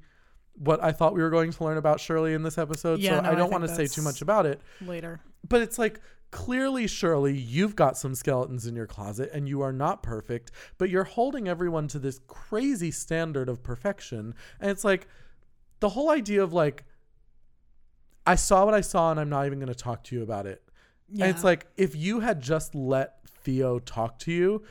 what 0.55 0.81
I 0.81 0.93
thought 0.93 1.13
we 1.13 1.21
were 1.21 1.29
going 1.29 1.51
to 1.51 1.63
learn 1.63 1.77
about 1.77 1.99
Shirley 1.99 2.33
in 2.33 2.43
this 2.43 2.57
episode. 2.57 2.99
Yeah, 2.99 3.17
so 3.17 3.21
no, 3.21 3.29
I 3.29 3.31
I 3.33 3.35
don't 3.35 3.51
want 3.51 3.65
to 3.65 3.75
say 3.75 3.87
too 3.87 4.01
much 4.01 4.21
about 4.21 4.45
it 4.45 4.61
Later. 4.79 5.19
but 5.47 5.61
it's 5.61 5.77
like 5.77 5.99
clearly 6.31 6.87
shirley 6.87 7.37
you've 7.37 7.75
got 7.75 7.97
some 7.97 8.15
skeletons 8.15 8.65
in 8.65 8.73
your 8.73 8.87
closet 8.87 9.29
and 9.33 9.49
you 9.49 9.61
are 9.61 9.73
not 9.73 10.01
perfect 10.01 10.49
but 10.77 10.89
you're 10.89 11.03
holding 11.03 11.49
everyone 11.49 11.89
to 11.89 11.99
this 11.99 12.21
crazy 12.25 12.89
standard 12.89 13.49
of 13.49 13.61
perfection 13.61 14.33
and 14.61 14.71
it's 14.71 14.85
like 14.85 15.07
the 15.81 15.89
whole 15.89 16.09
idea 16.09 16.41
of 16.41 16.53
like 16.53 16.85
i 18.25 18.33
saw 18.33 18.63
what 18.63 18.73
i 18.73 18.79
saw 18.79 19.11
and 19.11 19.19
i'm 19.19 19.27
not 19.27 19.45
even 19.45 19.59
going 19.59 19.67
to 19.67 19.75
talk 19.75 20.05
to 20.05 20.15
you 20.15 20.23
about 20.23 20.45
it 20.45 20.63
Yeah. 21.11 21.25
and 21.25 21.35
it's 21.35 21.43
like 21.43 21.67
if 21.77 21.95
you 21.95 22.19
had 22.21 22.41
just 22.41 22.73
let 22.75 23.15
theo 23.43 23.79
talk 23.79 24.19
to 24.19 24.31
you 24.31 24.63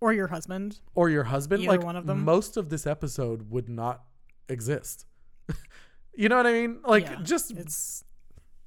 or 0.00 0.12
your 0.12 0.28
husband. 0.28 0.80
or 0.94 1.10
your 1.10 1.24
husband 1.24 1.62
Either 1.62 1.72
like 1.72 1.82
one 1.84 1.96
of 1.96 2.06
them. 2.06 2.24
most 2.24 2.56
of 2.56 2.68
this 2.70 2.86
episode 2.86 3.50
would 3.50 3.68
not 3.68 4.02
exist 4.48 5.06
you 6.14 6.28
know 6.28 6.36
what 6.36 6.46
i 6.46 6.52
mean 6.52 6.80
like 6.86 7.04
Yeah, 7.04 7.16
just 7.22 7.50
It's 7.52 8.04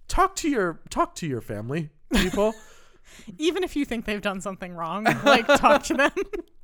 talk 0.07 0.35
to 0.37 0.49
your 0.49 0.79
talk 0.89 1.15
to 1.15 1.27
your 1.27 1.41
family 1.41 1.89
people 2.13 2.53
even 3.37 3.63
if 3.63 3.75
you 3.75 3.85
think 3.85 4.05
they've 4.05 4.21
done 4.21 4.41
something 4.41 4.73
wrong, 4.73 5.03
like 5.25 5.45
talk 5.45 5.83
to 5.83 5.93
them. 5.93 6.11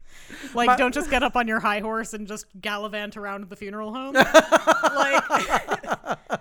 like 0.55 0.67
My- 0.67 0.75
don't 0.77 0.93
just 0.93 1.09
get 1.11 1.21
up 1.21 1.35
on 1.35 1.47
your 1.47 1.59
high 1.59 1.79
horse 1.81 2.13
and 2.13 2.27
just 2.27 2.45
gallivant 2.59 3.17
around 3.17 3.49
the 3.49 3.55
funeral 3.55 3.93
home. 3.93 4.13
like 4.15 6.38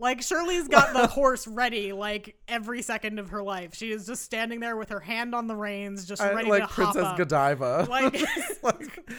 Like 0.00 0.22
Shirley's 0.22 0.66
got 0.66 0.94
the 0.94 1.06
horse 1.18 1.46
ready 1.46 1.92
like 1.92 2.34
every 2.48 2.80
second 2.80 3.18
of 3.18 3.30
her 3.30 3.42
life. 3.42 3.74
She 3.74 3.92
is 3.92 4.06
just 4.06 4.22
standing 4.22 4.58
there 4.58 4.76
with 4.76 4.88
her 4.88 5.00
hand 5.00 5.34
on 5.34 5.46
the 5.46 5.54
reins, 5.54 6.06
just 6.06 6.22
I- 6.22 6.32
ready 6.32 6.48
like 6.48 6.62
to 6.62 6.68
princess 6.68 7.02
hop 7.04 7.12
up. 7.12 7.18
godiva 7.18 7.86
Like 7.90 8.16
like, 8.62 9.10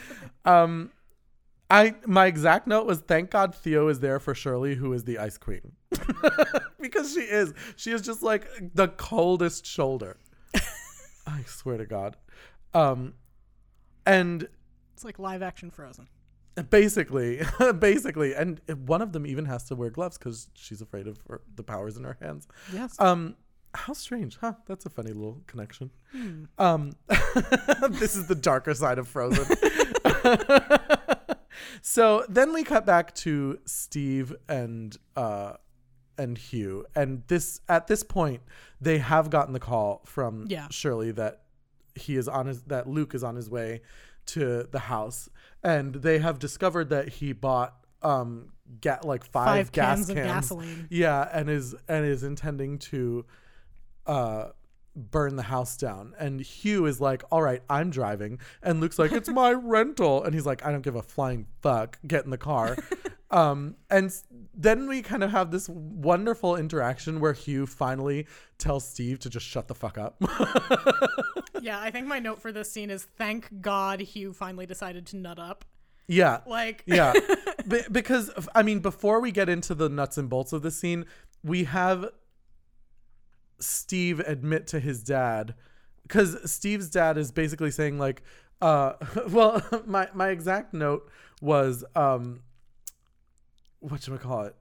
um, 0.43 0.91
I 1.69 1.95
my 2.07 2.25
exact 2.25 2.65
note 2.67 2.87
was 2.87 2.99
thank 2.99 3.29
God 3.29 3.53
Theo 3.53 3.87
is 3.89 3.99
there 3.99 4.19
for 4.19 4.33
Shirley, 4.33 4.73
who 4.75 4.91
is 4.93 5.03
the 5.03 5.19
ice 5.19 5.37
queen, 5.37 5.73
because 6.81 7.13
she 7.13 7.21
is. 7.21 7.53
She 7.75 7.91
is 7.91 8.01
just 8.01 8.23
like 8.23 8.45
the 8.73 8.87
coldest 8.89 9.65
shoulder. 9.65 10.17
I 11.27 11.43
swear 11.45 11.77
to 11.77 11.85
God, 11.85 12.17
um, 12.73 13.13
and 14.05 14.47
it's 14.93 15.05
like 15.05 15.19
live 15.19 15.41
action 15.43 15.69
Frozen. 15.69 16.07
Basically, 16.69 17.41
basically, 17.79 18.33
and 18.33 18.59
one 18.85 19.01
of 19.01 19.11
them 19.13 19.25
even 19.25 19.45
has 19.45 19.63
to 19.65 19.75
wear 19.75 19.89
gloves 19.89 20.17
because 20.17 20.49
she's 20.53 20.81
afraid 20.81 21.07
of 21.07 21.17
her, 21.27 21.41
the 21.55 21.63
powers 21.63 21.97
in 21.97 22.03
her 22.03 22.17
hands. 22.21 22.47
Yes. 22.73 22.99
Um, 22.99 23.35
how 23.73 23.93
strange, 23.93 24.37
huh? 24.37 24.53
That's 24.67 24.85
a 24.85 24.89
funny 24.89 25.13
little 25.13 25.41
connection. 25.47 25.91
Hmm. 26.11 26.43
Um, 26.57 26.91
this 27.89 28.15
is 28.15 28.27
the 28.27 28.35
darker 28.35 28.73
side 28.73 28.97
of 28.99 29.07
Frozen. 29.07 29.45
so 31.81 32.25
then 32.29 32.53
we 32.53 32.63
cut 32.63 32.85
back 32.85 33.13
to 33.15 33.59
Steve 33.65 34.33
and 34.49 34.95
uh 35.15 35.53
and 36.17 36.37
Hugh, 36.37 36.85
and 36.95 37.23
this 37.27 37.61
at 37.69 37.87
this 37.87 38.03
point 38.03 38.41
they 38.79 38.97
have 38.99 39.29
gotten 39.29 39.53
the 39.53 39.59
call 39.59 40.01
from 40.05 40.45
Yeah. 40.49 40.67
Shirley 40.69 41.11
that 41.13 41.43
he 41.95 42.15
is 42.17 42.27
on 42.27 42.45
his 42.47 42.61
that 42.63 42.87
Luke 42.87 43.15
is 43.15 43.23
on 43.23 43.35
his 43.35 43.49
way 43.49 43.81
to 44.27 44.67
the 44.71 44.79
house, 44.79 45.29
and 45.63 45.95
they 45.95 46.19
have 46.19 46.39
discovered 46.39 46.89
that 46.89 47.09
he 47.09 47.33
bought 47.33 47.75
um 48.01 48.49
ga- 48.81 48.99
like 49.03 49.23
five, 49.25 49.45
Five 49.67 49.71
gas 49.71 49.97
cans 49.97 50.09
of 50.09 50.15
gasoline. 50.15 50.87
yeah, 50.89 51.27
and 51.31 51.49
is 51.49 51.75
and 51.87 52.05
is 52.05 52.23
intending 52.23 52.77
to 52.79 53.25
uh 54.07 54.45
burn 54.95 55.35
the 55.37 55.43
house 55.43 55.77
down. 55.77 56.13
And 56.19 56.41
Hugh 56.41 56.85
is 56.85 56.99
like, 56.99 57.23
"All 57.31 57.41
right, 57.41 57.61
I'm 57.69 57.89
driving." 57.91 58.39
And 58.61 58.81
Luke's 58.81 58.99
like, 58.99 59.11
"It's 59.11 59.29
my 59.29 59.51
rental." 59.53 60.23
And 60.23 60.33
he's 60.33 60.45
like, 60.45 60.65
"I 60.65 60.71
don't 60.71 60.81
give 60.81 60.95
a 60.95 61.01
flying 61.01 61.45
fuck. 61.61 61.97
Get 62.05 62.25
in 62.25 62.31
the 62.31 62.37
car." 62.37 62.75
um 63.31 63.75
and 63.89 64.13
then 64.53 64.87
we 64.87 65.01
kind 65.01 65.23
of 65.23 65.31
have 65.31 65.51
this 65.51 65.67
wonderful 65.69 66.55
interaction 66.55 67.19
where 67.19 67.33
Hugh 67.33 67.65
finally 67.65 68.27
tells 68.57 68.87
Steve 68.87 69.19
to 69.19 69.29
just 69.29 69.45
shut 69.45 69.67
the 69.67 69.75
fuck 69.75 69.97
up. 69.97 70.21
yeah, 71.61 71.79
I 71.79 71.89
think 71.91 72.07
my 72.07 72.19
note 72.19 72.41
for 72.41 72.51
this 72.51 72.71
scene 72.71 72.89
is 72.89 73.05
thank 73.17 73.61
God 73.61 73.99
Hugh 74.01 74.33
finally 74.33 74.65
decided 74.65 75.05
to 75.07 75.17
nut 75.17 75.39
up. 75.39 75.65
yeah. 76.07 76.41
Like 76.45 76.83
yeah 76.85 77.13
Be- 77.67 77.83
because 77.91 78.31
i 78.55 78.63
mean 78.63 78.79
before 78.79 79.19
we 79.21 79.31
get 79.31 79.47
into 79.47 79.75
the 79.75 79.87
nuts 79.87 80.17
and 80.17 80.27
bolts 80.29 80.51
of 80.51 80.61
the 80.63 80.71
scene 80.71 81.05
we 81.43 81.63
have 81.65 82.09
steve 83.59 84.19
admit 84.21 84.65
to 84.67 84.79
his 84.79 85.03
dad 85.03 85.53
because 86.03 86.51
steve's 86.51 86.89
dad 86.89 87.17
is 87.17 87.31
basically 87.31 87.69
saying 87.71 87.99
like 87.99 88.23
uh 88.61 88.93
well 89.29 89.61
my 89.85 90.07
my 90.13 90.29
exact 90.29 90.73
note 90.73 91.09
was 91.39 91.83
um 91.95 92.41
what 93.81 94.01
should 94.01 94.13
we 94.13 94.19
call 94.19 94.43
it 94.43 94.55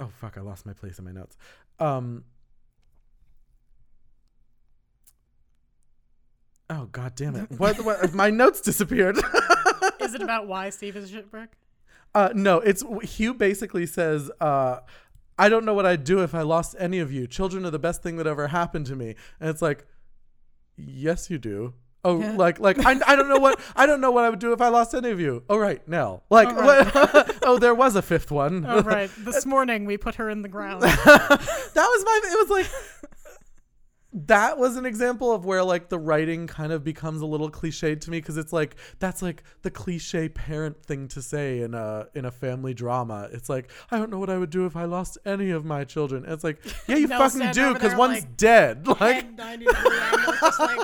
oh 0.00 0.10
fuck 0.20 0.36
i 0.36 0.40
lost 0.40 0.64
my 0.66 0.72
place 0.72 0.98
in 0.98 1.04
my 1.04 1.12
notes 1.12 1.36
um 1.78 2.24
oh 6.70 6.86
god 6.86 7.14
damn 7.14 7.36
it 7.36 7.50
what, 7.58 7.78
what 7.84 8.12
my 8.14 8.30
notes 8.30 8.60
disappeared 8.60 9.18
is 10.06 10.14
it 10.14 10.22
about 10.22 10.46
why 10.46 10.70
Steve 10.70 10.96
is 10.96 11.12
a 11.12 11.16
shitbrick? 11.16 11.48
Uh, 12.14 12.30
no, 12.34 12.60
it's 12.60 12.82
Hugh 13.02 13.34
basically 13.34 13.86
says, 13.86 14.30
uh, 14.40 14.78
I 15.38 15.48
don't 15.48 15.64
know 15.64 15.74
what 15.74 15.84
I'd 15.84 16.04
do 16.04 16.22
if 16.22 16.34
I 16.34 16.42
lost 16.42 16.74
any 16.78 16.98
of 16.98 17.12
you. 17.12 17.26
Children 17.26 17.66
are 17.66 17.70
the 17.70 17.78
best 17.78 18.02
thing 18.02 18.16
that 18.16 18.26
ever 18.26 18.48
happened 18.48 18.86
to 18.86 18.96
me. 18.96 19.16
And 19.38 19.50
it's 19.50 19.60
like, 19.60 19.86
yes, 20.76 21.28
you 21.28 21.38
do. 21.38 21.74
Oh, 22.08 22.20
Yeah. 22.20 22.32
like 22.36 22.60
like 22.60 22.78
I, 22.86 22.92
I 23.06 23.16
don't 23.16 23.28
know 23.28 23.38
what 23.38 23.58
I 23.74 23.84
don't 23.86 24.00
know 24.00 24.12
what 24.12 24.24
I 24.24 24.30
would 24.30 24.38
do 24.38 24.52
if 24.52 24.60
I 24.60 24.68
lost 24.68 24.94
any 24.94 25.10
of 25.10 25.18
you. 25.20 25.42
Oh 25.50 25.58
right, 25.58 25.86
Nell. 25.88 26.22
Like 26.30 26.48
Oh, 26.48 26.54
right. 26.54 26.94
what- 26.94 27.38
oh 27.42 27.58
there 27.58 27.74
was 27.74 27.96
a 27.96 28.02
fifth 28.02 28.30
one. 28.30 28.64
Oh 28.68 28.80
right. 28.82 29.10
This 29.18 29.44
morning 29.44 29.86
we 29.86 29.96
put 29.96 30.14
her 30.16 30.30
in 30.30 30.42
the 30.42 30.48
ground. 30.48 30.82
that 30.82 31.74
was 31.74 32.04
my 32.04 32.20
it 32.24 32.38
was 32.48 32.50
like 32.58 32.68
that 34.18 34.56
was 34.56 34.76
an 34.76 34.86
example 34.86 35.30
of 35.32 35.44
where 35.44 35.62
like 35.62 35.90
the 35.90 35.98
writing 35.98 36.46
kind 36.46 36.72
of 36.72 36.82
becomes 36.82 37.20
a 37.20 37.26
little 37.26 37.50
cliched 37.50 38.00
to 38.00 38.10
me 38.10 38.18
because 38.18 38.38
it's 38.38 38.52
like 38.52 38.76
that's 38.98 39.20
like 39.20 39.42
the 39.60 39.70
cliche 39.70 40.26
parent 40.28 40.82
thing 40.86 41.06
to 41.08 41.20
say 41.20 41.60
in 41.60 41.74
a 41.74 42.06
in 42.14 42.24
a 42.24 42.30
family 42.30 42.72
drama 42.72 43.28
it's 43.32 43.50
like 43.50 43.70
i 43.90 43.98
don't 43.98 44.08
know 44.10 44.18
what 44.18 44.30
i 44.30 44.38
would 44.38 44.48
do 44.48 44.64
if 44.64 44.74
i 44.74 44.84
lost 44.86 45.18
any 45.26 45.50
of 45.50 45.66
my 45.66 45.84
children 45.84 46.24
And 46.24 46.32
it's 46.32 46.44
like 46.44 46.64
yeah 46.88 46.96
you 46.96 47.08
fucking 47.08 47.50
do 47.50 47.74
because 47.74 47.94
one's 47.94 48.20
like, 48.22 48.36
dead 48.38 48.86
like 48.86 48.98
Head 49.16 49.36
90 49.36 49.66
degree 49.66 49.98
angle, 49.98 50.34
just 50.40 50.60
like, 50.60 50.78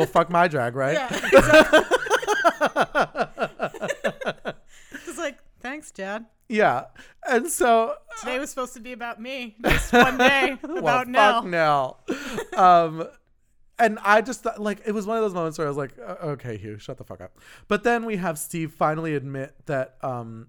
well 0.00 0.06
fuck 0.08 0.30
my 0.30 0.48
drag 0.48 0.74
right 0.74 0.94
yeah, 0.94 1.08
exactly. 1.32 1.80
just 5.04 5.18
like, 5.18 5.38
thanks, 5.60 5.90
Dad. 5.90 6.26
yeah 6.48 6.84
and 7.28 7.46
so 7.48 7.94
Today 8.20 8.38
was 8.38 8.50
supposed 8.50 8.74
to 8.74 8.80
be 8.80 8.92
about 8.92 9.20
me. 9.20 9.56
Just 9.62 9.92
one 9.92 10.18
day 10.18 10.56
about 10.62 10.82
well, 10.82 11.04
now. 11.06 11.40
fuck 11.40 11.46
Nell. 11.46 12.00
um, 12.56 13.08
and 13.78 13.98
I 14.02 14.20
just 14.20 14.42
thought, 14.42 14.60
like, 14.60 14.82
it 14.84 14.92
was 14.92 15.06
one 15.06 15.16
of 15.16 15.22
those 15.22 15.32
moments 15.32 15.56
where 15.56 15.66
I 15.66 15.70
was 15.70 15.76
like, 15.78 15.92
"Uh, 15.98 16.16
okay, 16.22 16.58
Hugh, 16.58 16.78
shut 16.78 16.98
the 16.98 17.04
fuck 17.04 17.22
up. 17.22 17.38
But 17.66 17.82
then 17.82 18.04
we 18.04 18.16
have 18.16 18.38
Steve 18.38 18.74
finally 18.74 19.14
admit 19.14 19.54
that, 19.66 19.96
um, 20.02 20.48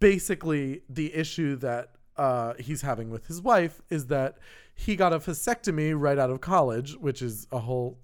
basically 0.00 0.82
the 0.88 1.14
issue 1.14 1.54
that 1.56 1.90
uh, 2.18 2.54
he's 2.58 2.82
having 2.82 3.10
with 3.10 3.26
his 3.26 3.40
wife 3.42 3.80
is 3.90 4.06
that 4.06 4.38
he 4.74 4.96
got 4.96 5.12
a 5.12 5.18
vasectomy 5.18 5.92
right 5.98 6.18
out 6.18 6.30
of 6.30 6.40
college, 6.40 6.94
which 6.96 7.22
is 7.22 7.46
a 7.52 7.58
whole 7.58 7.98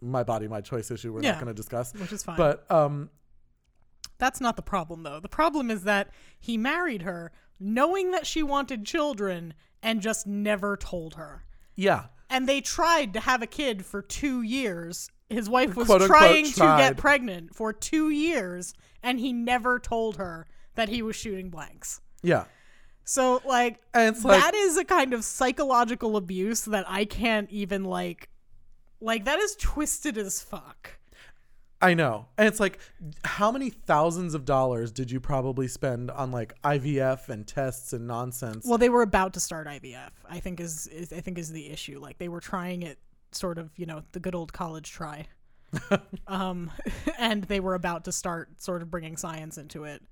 my 0.00 0.22
body, 0.24 0.48
my 0.48 0.60
choice 0.60 0.90
issue 0.90 1.12
we're 1.12 1.22
Yeah. 1.22 1.32
not 1.32 1.40
going 1.40 1.54
to 1.54 1.60
discuss. 1.62 1.94
Which 1.94 2.12
is 2.12 2.22
fine. 2.24 2.36
But 2.36 2.68
um, 2.70 3.08
That's 4.18 4.40
not 4.40 4.56
the 4.56 4.62
problem, 4.62 5.02
though. 5.02 5.20
The 5.20 5.28
problem 5.28 5.70
is 5.70 5.84
that 5.84 6.10
he 6.40 6.56
married 6.56 7.02
her 7.02 7.32
knowing 7.60 8.10
that 8.10 8.26
she 8.26 8.42
wanted 8.42 8.84
children 8.84 9.54
and 9.82 10.00
just 10.00 10.26
never 10.26 10.76
told 10.76 11.14
her. 11.14 11.44
yeah, 11.76 12.06
And 12.30 12.48
they 12.48 12.60
tried 12.60 13.12
to 13.14 13.20
have 13.20 13.42
a 13.42 13.46
kid 13.46 13.84
for 13.84 14.02
two 14.02 14.42
years. 14.42 15.08
His 15.30 15.48
wife 15.48 15.76
was 15.76 15.86
Quote, 15.86 16.02
unquote, 16.02 16.18
trying 16.20 16.44
to 16.46 16.60
get 16.78 16.96
pregnant 16.96 17.54
for 17.54 17.72
two 17.72 18.10
years, 18.10 18.74
and 19.02 19.18
he 19.20 19.32
never 19.32 19.78
told 19.78 20.16
her 20.16 20.46
that 20.74 20.88
he 20.88 21.02
was 21.02 21.14
shooting 21.16 21.50
blanks. 21.50 22.00
yeah. 22.22 22.44
So, 23.04 23.42
like, 23.44 23.80
And 23.94 24.14
it's 24.14 24.24
like, 24.24 24.40
that 24.40 24.54
is 24.54 24.76
a 24.76 24.84
kind 24.84 25.12
of 25.12 25.24
psychological 25.24 26.16
abuse 26.16 26.62
that 26.66 26.84
I 26.88 27.04
can't 27.04 27.50
even, 27.50 27.84
like, 27.84 28.28
like, 29.00 29.24
that 29.24 29.38
is 29.38 29.56
twisted 29.56 30.16
as 30.16 30.40
fuck. 30.40 30.98
I 31.82 31.94
know. 31.94 32.26
And 32.38 32.46
it's 32.46 32.60
like, 32.60 32.78
how 33.24 33.50
many 33.50 33.68
thousands 33.68 34.34
of 34.34 34.44
dollars 34.44 34.92
did 34.92 35.10
you 35.10 35.18
probably 35.18 35.66
spend 35.66 36.12
on 36.12 36.30
like 36.30 36.54
IVF 36.62 37.28
and 37.28 37.44
tests 37.44 37.92
and 37.92 38.06
nonsense? 38.06 38.64
Well, 38.64 38.78
they 38.78 38.88
were 38.88 39.02
about 39.02 39.34
to 39.34 39.40
start 39.40 39.66
IVF. 39.66 40.10
I 40.30 40.38
think 40.38 40.60
is, 40.60 40.86
is 40.86 41.12
I 41.12 41.20
think 41.20 41.38
is 41.38 41.50
the 41.50 41.70
issue. 41.70 41.98
Like 41.98 42.18
they 42.18 42.28
were 42.28 42.40
trying 42.40 42.82
it, 42.82 42.98
sort 43.32 43.58
of, 43.58 43.70
you 43.76 43.86
know, 43.86 44.02
the 44.12 44.20
good 44.20 44.36
old 44.36 44.52
college 44.52 44.92
try. 44.92 45.26
um, 46.28 46.70
and 47.18 47.42
they 47.44 47.58
were 47.58 47.74
about 47.74 48.04
to 48.04 48.12
start 48.12 48.62
sort 48.62 48.82
of 48.82 48.90
bringing 48.90 49.16
science 49.16 49.58
into 49.58 49.82
it. 49.82 50.02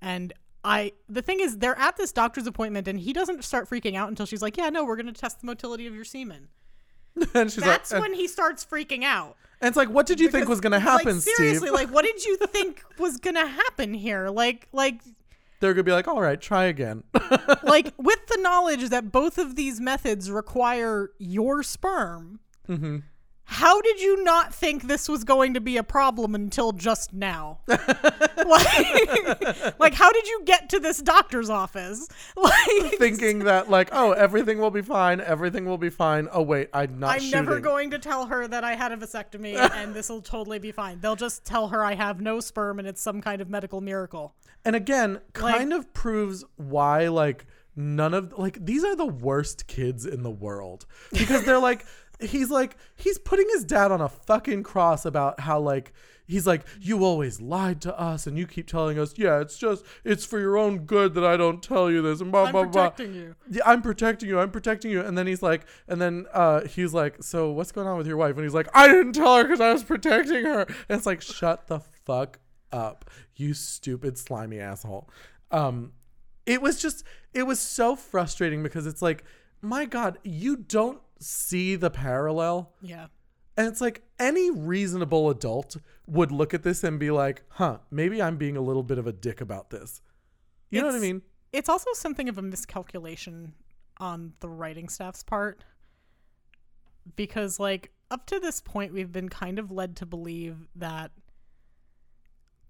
And 0.00 0.32
I, 0.66 0.92
the 1.08 1.22
thing 1.22 1.40
is, 1.40 1.58
they're 1.58 1.78
at 1.78 1.96
this 1.96 2.12
doctor's 2.12 2.46
appointment, 2.46 2.88
and 2.88 2.98
he 2.98 3.12
doesn't 3.12 3.44
start 3.44 3.70
freaking 3.70 3.96
out 3.96 4.08
until 4.08 4.26
she's 4.26 4.42
like, 4.42 4.56
"Yeah, 4.56 4.68
no, 4.70 4.84
we're 4.84 4.96
going 4.96 5.06
to 5.06 5.12
test 5.12 5.40
the 5.40 5.46
motility 5.46 5.86
of 5.86 5.94
your 5.94 6.04
semen." 6.04 6.48
and 7.34 7.50
she's 7.50 7.62
That's 7.62 7.92
like, 7.92 8.02
when 8.02 8.14
he 8.14 8.26
starts 8.28 8.64
freaking 8.64 9.04
out. 9.04 9.36
and 9.60 9.68
it's 9.68 9.76
like, 9.76 9.88
what 9.88 10.06
did 10.06 10.20
you 10.20 10.28
think 10.28 10.48
was 10.48 10.60
going 10.60 10.72
to 10.72 10.80
happen, 10.80 11.14
like, 11.14 11.22
seriously, 11.22 11.68
Steve? 11.68 11.72
like, 11.72 11.88
what 11.90 12.04
did 12.04 12.22
you 12.24 12.36
think 12.46 12.82
was 12.98 13.16
going 13.16 13.36
to 13.36 13.46
happen 13.46 13.94
here? 13.94 14.28
Like, 14.28 14.68
like 14.72 15.00
They're 15.60 15.72
going 15.72 15.84
to 15.84 15.88
be 15.88 15.92
like, 15.92 16.08
all 16.08 16.20
right, 16.20 16.38
try 16.38 16.64
again. 16.64 17.04
like 17.62 17.94
with 17.96 18.26
the 18.26 18.38
knowledge 18.40 18.90
that 18.90 19.10
both 19.10 19.38
of 19.38 19.56
these 19.56 19.80
methods 19.80 20.30
require 20.30 21.10
your 21.18 21.62
sperm 21.62 22.40
Mm-hmm. 22.68 22.98
How 23.48 23.80
did 23.80 24.00
you 24.00 24.22
not 24.24 24.54
think 24.54 24.84
this 24.88 25.08
was 25.08 25.24
going 25.24 25.54
to 25.54 25.60
be 25.60 25.76
a 25.76 25.82
problem 25.82 26.34
until 26.34 26.72
just 26.72 27.12
now 27.12 27.58
like, 27.66 27.86
like 29.78 29.94
how 29.94 30.12
did 30.12 30.26
you 30.26 30.42
get 30.44 30.68
to 30.70 30.80
this 30.80 31.00
doctor's 31.00 31.50
office 31.50 32.08
like 32.36 32.92
Thinking 32.98 33.40
that, 33.40 33.70
like, 33.70 33.88
oh, 33.92 34.12
everything 34.12 34.58
will 34.58 34.70
be 34.70 34.82
fine. 34.82 35.20
Everything 35.20 35.64
will 35.64 35.78
be 35.78 35.90
fine. 35.90 36.28
Oh, 36.32 36.42
wait, 36.42 36.68
I'm 36.72 36.98
not 36.98 37.14
I'm 37.14 37.18
shooting. 37.20 37.30
never 37.32 37.60
going 37.60 37.90
to 37.90 37.98
tell 37.98 38.26
her 38.26 38.48
that 38.48 38.64
I 38.64 38.74
had 38.74 38.92
a 38.92 38.96
vasectomy 38.96 39.56
and 39.56 39.94
this 39.94 40.08
will 40.08 40.22
totally 40.22 40.58
be 40.58 40.72
fine. 40.72 41.00
They'll 41.00 41.16
just 41.16 41.44
tell 41.44 41.68
her 41.68 41.84
I 41.84 41.94
have 41.94 42.20
no 42.20 42.40
sperm 42.40 42.78
and 42.78 42.88
it's 42.88 43.00
some 43.00 43.20
kind 43.20 43.40
of 43.40 43.50
medical 43.50 43.80
miracle. 43.80 44.34
And 44.64 44.74
again, 44.74 45.20
Like- 45.40 45.56
kind 45.56 45.72
of 45.72 45.92
proves 45.92 46.44
why, 46.56 47.08
like, 47.08 47.46
none 47.76 48.14
of, 48.14 48.32
like, 48.38 48.64
these 48.64 48.84
are 48.84 48.96
the 48.96 49.06
worst 49.06 49.66
kids 49.66 50.06
in 50.06 50.22
the 50.22 50.30
world. 50.30 50.86
Because 51.12 51.44
they're 51.44 51.58
like, 51.60 51.84
he's 52.20 52.50
like, 52.50 52.76
he's 52.94 53.18
putting 53.18 53.46
his 53.52 53.64
dad 53.64 53.90
on 53.90 54.00
a 54.00 54.08
fucking 54.08 54.62
cross 54.62 55.04
about 55.04 55.40
how, 55.40 55.60
like, 55.60 55.92
he's 56.26 56.46
like, 56.46 56.62
you 56.80 57.04
always 57.04 57.40
lied 57.40 57.80
to 57.82 57.98
us 57.98 58.26
and 58.26 58.36
you 58.36 58.46
keep 58.46 58.66
telling 58.66 58.98
us, 58.98 59.14
yeah, 59.16 59.40
it's 59.40 59.56
just, 59.56 59.84
it's 60.04 60.24
for 60.24 60.40
your 60.40 60.56
own 60.56 60.78
good 60.80 61.14
that 61.14 61.24
I 61.24 61.36
don't 61.36 61.62
tell 61.62 61.90
you 61.90 62.02
this 62.02 62.20
and 62.20 62.32
blah, 62.32 62.46
I'm 62.46 62.52
blah, 62.52 62.64
blah. 62.64 62.90
protecting 62.90 63.14
you. 63.14 63.36
Yeah, 63.50 63.62
I'm 63.64 63.82
protecting 63.82 64.28
you. 64.28 64.40
I'm 64.40 64.50
protecting 64.50 64.90
you. 64.90 65.02
And 65.02 65.16
then 65.16 65.26
he's 65.26 65.42
like, 65.42 65.66
and 65.86 66.00
then 66.00 66.26
uh, 66.32 66.62
he's 66.62 66.92
like, 66.92 67.22
so 67.22 67.50
what's 67.52 67.72
going 67.72 67.86
on 67.86 67.96
with 67.96 68.06
your 68.06 68.16
wife? 68.16 68.34
And 68.34 68.44
he's 68.44 68.54
like, 68.54 68.68
I 68.74 68.88
didn't 68.88 69.12
tell 69.12 69.36
her 69.36 69.44
because 69.44 69.60
I 69.60 69.72
was 69.72 69.84
protecting 69.84 70.44
her. 70.44 70.62
And 70.62 70.98
it's 70.98 71.06
like, 71.06 71.22
shut 71.22 71.68
the 71.68 71.80
fuck 72.04 72.40
up, 72.72 73.08
you 73.36 73.54
stupid 73.54 74.18
slimy 74.18 74.58
asshole. 74.58 75.08
Um, 75.52 75.92
it 76.44 76.60
was 76.60 76.80
just, 76.80 77.04
it 77.32 77.44
was 77.44 77.60
so 77.60 77.94
frustrating 77.94 78.62
because 78.62 78.86
it's 78.86 79.02
like, 79.02 79.24
my 79.62 79.84
God, 79.84 80.18
you 80.22 80.56
don't 80.56 81.00
see 81.18 81.76
the 81.76 81.90
parallel. 81.90 82.72
Yeah. 82.80 83.06
And 83.56 83.66
it's 83.66 83.80
like 83.80 84.02
any 84.18 84.50
reasonable 84.50 85.30
adult 85.30 85.76
would 86.06 86.30
look 86.30 86.52
at 86.52 86.62
this 86.62 86.84
and 86.84 86.98
be 86.98 87.10
like, 87.10 87.42
huh, 87.48 87.78
maybe 87.90 88.20
I'm 88.20 88.36
being 88.36 88.56
a 88.56 88.60
little 88.60 88.82
bit 88.82 88.98
of 88.98 89.06
a 89.06 89.12
dick 89.12 89.40
about 89.40 89.70
this. 89.70 90.02
You 90.70 90.80
know 90.82 90.88
what 90.88 90.96
I 90.96 91.00
mean? 91.00 91.22
it's 91.56 91.68
also 91.68 91.90
something 91.94 92.28
of 92.28 92.38
a 92.38 92.42
miscalculation 92.42 93.54
on 93.98 94.34
the 94.40 94.48
writing 94.48 94.88
staff's 94.88 95.22
part 95.22 95.64
because 97.14 97.58
like 97.58 97.90
up 98.10 98.26
to 98.26 98.38
this 98.38 98.60
point 98.60 98.92
we've 98.92 99.12
been 99.12 99.28
kind 99.28 99.58
of 99.58 99.70
led 99.70 99.96
to 99.96 100.06
believe 100.06 100.68
that 100.76 101.10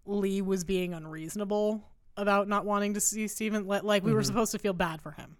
Leigh 0.04 0.40
was 0.40 0.62
being 0.62 0.94
unreasonable 0.94 1.82
about 2.16 2.48
not 2.48 2.64
wanting 2.64 2.94
to 2.94 3.00
see 3.00 3.26
Steven 3.26 3.66
like 3.66 3.82
like 3.82 4.04
we 4.04 4.12
were 4.12 4.20
mm-hmm. 4.20 4.26
supposed 4.26 4.52
to 4.52 4.58
feel 4.58 4.72
bad 4.72 5.02
for 5.02 5.12
him. 5.12 5.36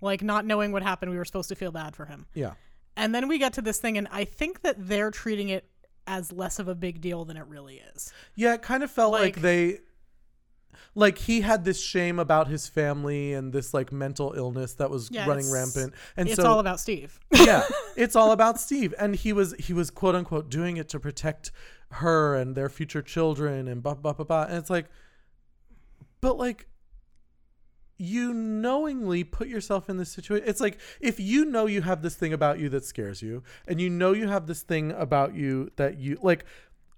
Like 0.00 0.22
not 0.22 0.44
knowing 0.46 0.72
what 0.72 0.82
happened 0.82 1.10
we 1.12 1.18
were 1.18 1.24
supposed 1.24 1.48
to 1.50 1.54
feel 1.54 1.72
bad 1.72 1.94
for 1.96 2.06
him. 2.06 2.26
Yeah. 2.34 2.52
And 2.96 3.14
then 3.14 3.28
we 3.28 3.38
get 3.38 3.52
to 3.54 3.62
this 3.62 3.78
thing 3.78 3.96
and 3.98 4.08
I 4.10 4.24
think 4.24 4.62
that 4.62 4.76
they're 4.78 5.10
treating 5.10 5.48
it 5.48 5.64
as 6.06 6.32
less 6.32 6.58
of 6.58 6.68
a 6.68 6.74
big 6.74 7.00
deal 7.00 7.24
than 7.24 7.36
it 7.36 7.46
really 7.46 7.82
is. 7.94 8.12
Yeah, 8.34 8.54
it 8.54 8.62
kind 8.62 8.82
of 8.82 8.90
felt 8.90 9.12
like, 9.12 9.36
Like- 9.36 9.42
they 9.42 9.78
like 10.94 11.18
he 11.18 11.42
had 11.42 11.64
this 11.64 11.80
shame 11.80 12.18
about 12.18 12.48
his 12.48 12.66
family 12.68 13.32
and 13.32 13.52
this 13.52 13.72
like 13.72 13.92
mental 13.92 14.32
illness 14.36 14.74
that 14.74 14.90
was 14.90 15.08
Yeah, 15.10 15.26
running 15.26 15.50
rampant. 15.50 15.94
And 16.16 16.28
it's 16.28 16.36
so 16.36 16.46
all 16.50 16.58
about 16.58 16.80
Steve. 16.80 17.20
yeah, 17.32 17.62
it's 17.96 18.16
all 18.16 18.32
about 18.32 18.58
Steve 18.60 18.92
and 18.98 19.14
he 19.14 19.32
was 19.32 19.54
he 19.58 19.72
was 19.72 19.90
quote 19.90 20.14
unquote 20.14 20.48
doing 20.50 20.76
it 20.78 20.88
to 20.88 20.98
protect 21.00 21.52
her 21.92 22.34
and 22.36 22.56
their 22.56 22.68
future 22.68 23.02
children 23.02 23.68
and 23.68 23.82
blah 23.82 23.94
blah 23.94 24.12
blah 24.14 24.24
blah. 24.24 24.42
And 24.44 24.54
it's 24.54 24.70
like 24.70 24.86
but 26.20 26.36
like 26.38 26.66
you 28.00 28.32
knowingly 28.32 29.22
put 29.24 29.46
yourself 29.46 29.90
in 29.90 29.98
this 29.98 30.10
situation. 30.10 30.48
It's 30.48 30.60
like 30.60 30.78
if 31.00 31.20
you 31.20 31.44
know 31.44 31.66
you 31.66 31.82
have 31.82 32.00
this 32.02 32.14
thing 32.14 32.32
about 32.32 32.58
you 32.58 32.68
that 32.70 32.84
scares 32.84 33.20
you, 33.20 33.42
and 33.68 33.80
you 33.80 33.90
know 33.90 34.12
you 34.12 34.26
have 34.26 34.46
this 34.46 34.62
thing 34.62 34.90
about 34.92 35.34
you 35.34 35.70
that 35.76 35.98
you 35.98 36.18
like. 36.22 36.44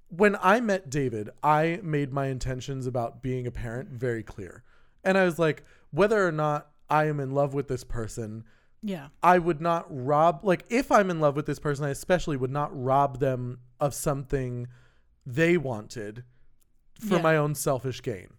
When 0.08 0.36
I 0.42 0.60
met 0.60 0.90
David, 0.90 1.30
I 1.42 1.80
made 1.82 2.12
my 2.12 2.26
intentions 2.26 2.86
about 2.86 3.22
being 3.22 3.46
a 3.46 3.50
parent 3.50 3.88
very 3.88 4.22
clear. 4.22 4.62
And 5.02 5.16
I 5.16 5.24
was 5.24 5.38
like, 5.38 5.64
whether 5.90 6.26
or 6.26 6.30
not 6.32 6.68
I 6.90 7.06
am 7.06 7.18
in 7.18 7.30
love 7.32 7.54
with 7.54 7.66
this 7.66 7.82
person, 7.82 8.44
yeah. 8.82 9.08
I 9.22 9.38
would 9.38 9.62
not 9.62 9.86
rob, 9.88 10.40
like, 10.42 10.64
if 10.68 10.92
I'm 10.92 11.08
in 11.10 11.18
love 11.18 11.34
with 11.34 11.46
this 11.46 11.58
person, 11.58 11.86
I 11.86 11.90
especially 11.90 12.36
would 12.36 12.50
not 12.50 12.70
rob 12.72 13.20
them 13.20 13.60
of 13.80 13.94
something 13.94 14.66
they 15.24 15.56
wanted 15.56 16.24
for 17.00 17.16
Yeah. 17.16 17.22
my 17.22 17.36
own 17.36 17.54
selfish 17.54 18.02
gain 18.02 18.34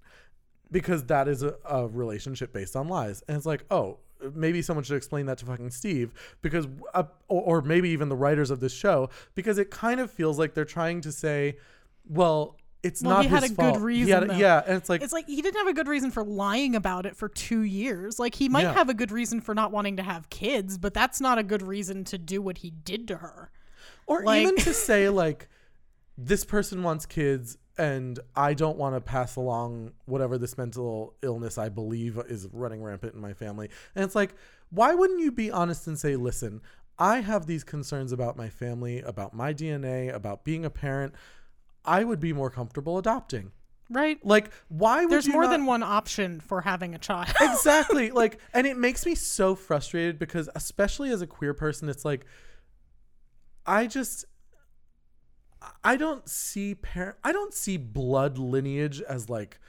because 0.74 1.06
that 1.06 1.30
is 1.30 1.42
a, 1.44 1.56
a 1.64 1.88
relationship 1.88 2.52
based 2.52 2.76
on 2.76 2.90
lies. 2.90 3.24
And 3.30 3.38
it's 3.38 3.46
like, 3.46 3.64
oh, 3.72 4.00
maybe 4.34 4.62
someone 4.62 4.84
should 4.84 4.98
explain 4.98 5.26
that 5.28 5.38
to 5.38 5.46
fucking 5.46 5.70
Steve 5.70 6.14
because, 6.42 6.68
uh, 6.94 7.04
or, 7.30 7.60
or 7.60 7.62
maybe 7.62 7.90
even 7.92 8.10
the 8.10 8.16
writers 8.16 8.52
of 8.52 8.60
this 8.60 8.74
show, 8.74 9.10
because 9.36 9.58
it 9.58 9.70
kind 9.72 10.00
of 10.02 10.12
feels 10.12 10.38
like 10.38 10.54
they're 10.54 10.66
trying 10.66 11.00
to 11.02 11.12
say, 11.12 11.58
well, 12.10 12.58
it's 12.82 13.02
Well, 13.02 13.14
not 13.16 13.24
he 13.24 13.30
had 13.30 13.44
his 13.44 13.52
a 13.52 13.56
good 13.56 13.62
fault. 13.64 13.78
He 13.78 13.84
reason, 13.84 14.32
a- 14.32 14.38
yeah, 14.38 14.62
and 14.68 14.76
it's 14.76 14.90
like 14.90 15.02
It's 15.02 15.14
like 15.14 15.26
he 15.28 15.42
didn't 15.42 15.56
have 15.58 15.68
a 15.68 15.74
good 15.74 15.88
reason 15.88 16.12
for 16.12 16.22
lying 16.26 16.76
about 16.76 17.06
it 17.06 17.16
for 17.16 17.30
two 17.30 17.62
years. 17.62 18.20
Like 18.20 18.36
he 18.36 18.50
might 18.50 18.64
Yeah. 18.64 18.74
have 18.74 18.90
a 18.90 18.94
good 18.94 19.10
reason 19.12 19.40
for 19.40 19.56
not 19.56 19.72
wanting 19.72 19.96
to 19.98 20.04
have 20.04 20.30
kids, 20.30 20.78
but 20.78 20.94
that's 20.94 21.22
not 21.22 21.38
a 21.38 21.44
good 21.44 21.62
reason 21.62 22.04
to 22.06 22.18
do 22.18 22.42
what 22.42 22.58
he 22.58 22.72
did 22.72 23.08
to 23.08 23.18
her. 23.18 23.52
or 24.06 24.24
like- 24.24 24.42
even 24.42 24.58
to 24.58 24.74
say 24.74 25.08
like 25.08 25.48
this 26.18 26.44
person 26.44 26.84
wants 26.84 27.06
kids 27.06 27.58
and 27.78 28.20
I 28.36 28.54
don't 28.54 28.78
want 28.78 28.96
to 28.96 29.02
pass 29.02 29.36
along 29.36 29.94
whatever 30.06 30.38
this 30.38 30.58
mental 30.58 31.16
illness 31.22 31.58
I 31.58 31.70
believe 31.70 32.20
is 32.28 32.48
running 32.52 32.84
rampant 32.84 33.16
in 33.16 33.22
my 33.22 33.34
family. 33.34 33.70
And 33.96 34.04
it's 34.06 34.16
like, 34.16 34.36
why 34.70 34.94
wouldn't 34.94 35.22
you 35.22 35.32
be 35.32 35.50
honest 35.50 35.88
and 35.88 35.98
say, 35.98 36.16
listen, 36.16 36.62
I 37.00 37.22
have 37.22 37.48
these 37.48 37.64
concerns 37.64 38.12
about 38.12 38.38
my 38.38 38.50
family, 38.50 39.02
about 39.02 39.34
my 39.34 39.54
DNA, 39.54 40.14
about 40.14 40.44
being 40.44 40.66
a 40.66 40.70
parent. 40.70 41.14
I 41.84 42.04
would 42.04 42.20
be 42.20 42.32
more 42.32 42.50
comfortable 42.50 42.98
adopting. 42.98 43.52
Right? 43.90 44.24
Like, 44.24 44.52
why 44.70 45.02
would 45.02 45.12
There's 45.12 45.28
more 45.28 45.44
not- 45.44 45.52
than 45.52 45.66
one 45.66 45.84
option 45.84 46.40
for 46.40 46.62
having 46.62 46.96
a 46.96 47.00
child. 47.00 47.28
exactly 47.42 48.12
like 48.22 48.40
and 48.54 48.66
it 48.68 48.78
makes 48.78 49.06
me 49.06 49.16
so 49.16 49.56
frustrated 49.56 50.20
because 50.20 50.50
especially 50.56 51.10
as 51.10 51.22
a 51.22 51.28
queer 51.28 51.54
person 51.54 51.90
it's 51.90 52.06
like 52.06 52.26
i 53.66 53.86
just 53.86 54.26
i 55.84 55.96
don't 55.96 56.28
see 56.30 56.76
parent 56.76 57.18
i 57.24 57.32
don't 57.32 57.54
see 57.54 57.78
blood 57.78 58.38
lineage 58.38 59.02
as 59.02 59.30
like 59.30 59.60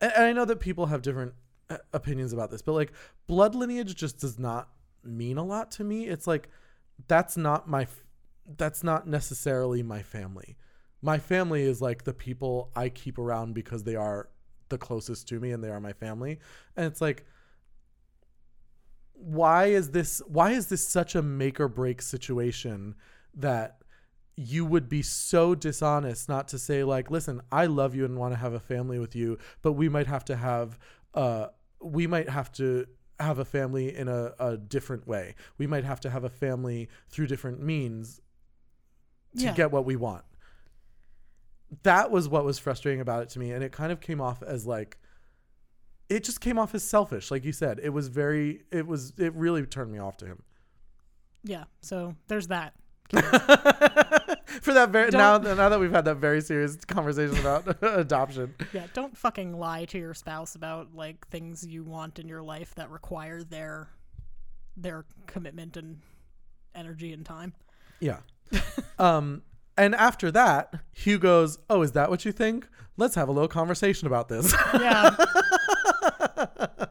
and 0.00 0.12
i 0.16 0.32
know 0.32 0.44
that 0.44 0.60
people 0.60 0.86
have 0.86 1.02
different 1.02 1.32
uh, 1.68 1.76
opinions 1.92 2.32
about 2.32 2.50
this 2.50 2.62
but 2.62 2.72
like 2.72 2.92
blood 3.26 3.54
lineage 3.54 3.94
just 3.94 4.18
does 4.18 4.38
not 4.38 4.68
mean 5.04 5.38
a 5.38 5.44
lot 5.44 5.70
to 5.72 5.84
me. 5.84 6.06
It's 6.06 6.26
like 6.26 6.48
that's 7.08 7.36
not 7.36 7.68
my 7.68 7.86
that's 8.56 8.82
not 8.82 9.06
necessarily 9.06 9.82
my 9.82 10.02
family. 10.02 10.56
My 11.02 11.18
family 11.18 11.62
is 11.62 11.80
like 11.80 12.04
the 12.04 12.12
people 12.12 12.70
i 12.76 12.88
keep 12.88 13.18
around 13.18 13.54
because 13.54 13.84
they 13.84 13.96
are 13.96 14.28
the 14.68 14.78
closest 14.78 15.28
to 15.28 15.40
me 15.40 15.52
and 15.52 15.62
they 15.64 15.70
are 15.70 15.80
my 15.80 15.92
family. 15.92 16.38
And 16.76 16.86
it's 16.86 17.00
like 17.00 17.24
why 19.14 19.66
is 19.66 19.90
this 19.90 20.22
why 20.26 20.52
is 20.52 20.68
this 20.68 20.86
such 20.86 21.14
a 21.14 21.22
make 21.22 21.60
or 21.60 21.68
break 21.68 22.02
situation 22.02 22.94
that 23.34 23.79
you 24.42 24.64
would 24.64 24.88
be 24.88 25.02
so 25.02 25.54
dishonest 25.54 26.28
not 26.28 26.48
to 26.48 26.58
say 26.58 26.82
like 26.82 27.10
listen 27.10 27.40
i 27.52 27.66
love 27.66 27.94
you 27.94 28.04
and 28.06 28.16
want 28.16 28.32
to 28.32 28.38
have 28.38 28.54
a 28.54 28.60
family 28.60 28.98
with 28.98 29.14
you 29.14 29.36
but 29.60 29.72
we 29.72 29.88
might 29.88 30.06
have 30.06 30.24
to 30.24 30.34
have 30.36 30.78
uh 31.14 31.46
we 31.82 32.06
might 32.06 32.28
have 32.28 32.50
to 32.50 32.86
have 33.18 33.38
a 33.38 33.44
family 33.44 33.94
in 33.94 34.08
a, 34.08 34.32
a 34.38 34.56
different 34.56 35.06
way 35.06 35.34
we 35.58 35.66
might 35.66 35.84
have 35.84 36.00
to 36.00 36.08
have 36.08 36.24
a 36.24 36.28
family 36.30 36.88
through 37.10 37.26
different 37.26 37.60
means 37.62 38.20
to 39.36 39.44
Yeah. 39.44 39.52
get 39.54 39.70
what 39.70 39.84
we 39.84 39.96
want 39.96 40.24
that 41.82 42.10
was 42.10 42.28
what 42.28 42.44
was 42.44 42.58
frustrating 42.58 43.00
about 43.00 43.22
it 43.22 43.28
to 43.30 43.38
me 43.38 43.52
and 43.52 43.62
it 43.62 43.72
kind 43.72 43.92
of 43.92 44.00
came 44.00 44.20
off 44.20 44.42
as 44.42 44.66
like 44.66 44.96
it 46.08 46.24
just 46.24 46.40
came 46.40 46.58
off 46.58 46.74
as 46.74 46.82
selfish 46.82 47.30
like 47.30 47.44
you 47.44 47.52
said 47.52 47.78
it 47.82 47.90
was 47.90 48.08
very 48.08 48.62
it 48.72 48.86
was 48.86 49.12
it 49.18 49.34
really 49.34 49.64
turned 49.66 49.92
me 49.92 49.98
off 49.98 50.16
to 50.16 50.26
him 50.26 50.42
yeah. 51.42 51.64
So 51.80 52.16
there's 52.28 52.48
that. 52.48 52.74
for 54.62 54.72
that 54.74 54.90
very 54.90 55.10
now 55.10 55.38
now 55.38 55.68
that 55.68 55.78
we've 55.80 55.90
had 55.92 56.04
that 56.04 56.16
very 56.16 56.40
serious 56.40 56.76
conversation 56.84 57.38
about 57.38 57.76
adoption 57.82 58.54
Yeah, 58.72 58.86
don't 58.94 59.16
fucking 59.16 59.58
lie 59.58 59.84
to 59.86 59.98
your 59.98 60.14
spouse 60.14 60.54
about 60.54 60.94
like 60.94 61.26
things 61.28 61.66
you 61.66 61.82
want 61.84 62.18
in 62.18 62.28
your 62.28 62.42
life 62.42 62.74
that 62.76 62.90
require 62.90 63.42
their 63.42 63.88
their 64.76 65.04
commitment 65.26 65.76
and 65.76 65.98
energy 66.74 67.12
and 67.12 67.24
time. 67.26 67.52
yeah 68.00 68.18
um 68.98 69.42
and 69.78 69.94
after 69.94 70.30
that 70.30 70.74
hugh 70.92 71.18
goes 71.18 71.58
oh 71.68 71.82
is 71.82 71.92
that 71.92 72.10
what 72.10 72.24
you 72.24 72.32
think 72.32 72.66
let's 72.96 73.14
have 73.14 73.28
a 73.28 73.32
little 73.32 73.48
conversation 73.48 74.06
about 74.06 74.28
this 74.28 74.54
Yeah. 74.74 75.14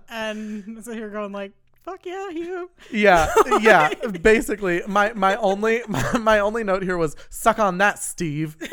and 0.09 0.83
so 0.83 0.91
you're 0.91 1.09
going 1.09 1.31
like, 1.31 1.53
fuck 1.89 2.05
yeah, 2.05 2.29
Hugh. 2.29 2.69
yeah 2.91 3.33
yeah 3.61 3.93
basically 4.21 4.81
my 4.87 5.11
my 5.13 5.35
only 5.37 5.81
my, 5.87 6.17
my 6.17 6.39
only 6.39 6.63
note 6.63 6.83
here 6.83 6.97
was 6.97 7.15
suck 7.29 7.59
on 7.59 7.77
that 7.79 7.99
steve. 7.99 8.57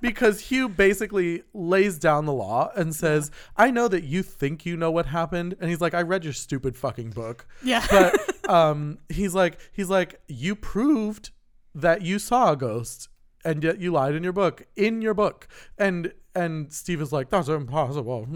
Because 0.00 0.38
hugh 0.38 0.68
basically 0.68 1.44
lays 1.54 1.98
down 1.98 2.26
the 2.26 2.32
law 2.32 2.70
and 2.76 2.94
says 2.94 3.30
i 3.56 3.70
know 3.70 3.88
that 3.88 4.04
you 4.04 4.22
think 4.22 4.66
you 4.66 4.76
know 4.76 4.90
what 4.90 5.06
happened. 5.06 5.56
And 5.58 5.70
he's 5.70 5.80
like 5.80 5.94
i 5.94 6.02
read 6.02 6.24
your 6.24 6.34
stupid 6.34 6.76
fucking 6.76 7.10
book. 7.10 7.46
Yeah. 7.62 7.84
but 7.90 8.50
um 8.50 8.98
he's 9.08 9.34
like 9.34 9.58
he's 9.72 9.88
like 9.88 10.20
you 10.28 10.56
proved 10.56 11.30
that 11.74 12.02
you 12.02 12.18
saw 12.18 12.52
a 12.52 12.56
ghost 12.56 13.08
and 13.46 13.64
yet 13.64 13.80
you 13.80 13.92
lied 13.92 14.14
in 14.14 14.22
your 14.22 14.34
book 14.34 14.66
in 14.76 15.00
your 15.00 15.14
book. 15.14 15.48
And 15.78 16.12
and 16.34 16.72
Steve 16.72 17.00
is 17.00 17.12
like 17.12 17.30
that's 17.30 17.48
impossible. 17.48 18.26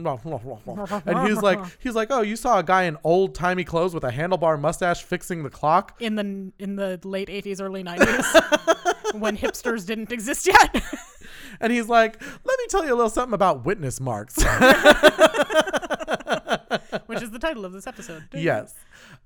And 1.06 1.28
he's 1.28 1.42
like 1.42 1.58
he's 1.80 1.94
like 1.94 2.08
oh 2.10 2.22
you 2.22 2.36
saw 2.36 2.58
a 2.58 2.62
guy 2.62 2.84
in 2.84 2.96
old 3.04 3.34
timey 3.34 3.64
clothes 3.64 3.94
with 3.94 4.04
a 4.04 4.10
handlebar 4.10 4.60
mustache 4.60 5.02
fixing 5.02 5.42
the 5.42 5.50
clock? 5.50 5.96
In 6.00 6.14
the 6.14 6.52
in 6.58 6.76
the 6.76 7.00
late 7.04 7.28
80s 7.28 7.60
early 7.60 7.82
90s 7.82 9.14
when 9.20 9.36
hipsters 9.36 9.86
didn't 9.86 10.12
exist 10.12 10.46
yet. 10.46 10.82
and 11.60 11.72
he's 11.72 11.88
like 11.88 12.20
let 12.22 12.58
me 12.58 12.66
tell 12.68 12.84
you 12.84 12.94
a 12.94 12.96
little 12.96 13.10
something 13.10 13.34
about 13.34 13.64
witness 13.64 14.00
marks. 14.00 14.36
Which 17.06 17.22
is 17.22 17.30
the 17.30 17.38
title 17.40 17.64
of 17.64 17.72
this 17.72 17.86
episode. 17.86 18.24
yes. 18.32 18.74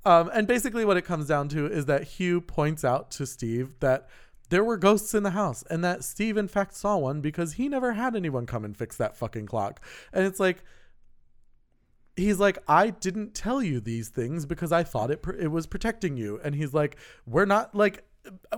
um 0.05 0.31
and 0.33 0.47
basically 0.47 0.85
what 0.85 0.97
it 0.97 1.03
comes 1.03 1.27
down 1.27 1.49
to 1.51 1.67
is 1.67 1.87
that 1.87 2.05
Hugh 2.05 2.41
points 2.41 2.85
out 2.85 3.11
to 3.13 3.27
Steve 3.27 3.73
that 3.81 4.09
there 4.53 4.63
were 4.63 4.77
ghosts 4.77 5.15
in 5.15 5.23
the 5.23 5.31
house 5.31 5.65
and 5.71 5.83
that 5.83 6.05
Steve 6.05 6.37
in 6.37 6.47
fact 6.47 6.75
saw 6.75 6.99
one 6.99 7.23
because 7.23 7.55
he 7.55 7.71
never 7.71 7.95
had 7.95 8.15
anyone 8.15 8.45
come 8.45 8.67
and 8.67 8.77
fix 8.77 8.99
that 8.99 9.17
fucking 9.17 9.47
clock. 9.47 9.83
And 10.13 10.27
it's 10.27 10.39
like 10.39 10.63
he's 12.17 12.39
like 12.39 12.59
I 12.69 12.91
didn't 12.91 13.35
tell 13.35 13.63
you 13.63 13.81
these 13.81 14.11
things 14.11 14.45
because 14.45 14.71
I 14.71 14.83
thought 14.83 15.11
it 15.11 15.23
pr- 15.23 15.33
it 15.33 15.51
was 15.51 15.67
protecting 15.67 16.19
you. 16.19 16.39
And 16.45 16.55
he's 16.55 16.75
like 16.75 16.99
we're 17.27 17.47
not 17.47 17.75
like 17.75 18.05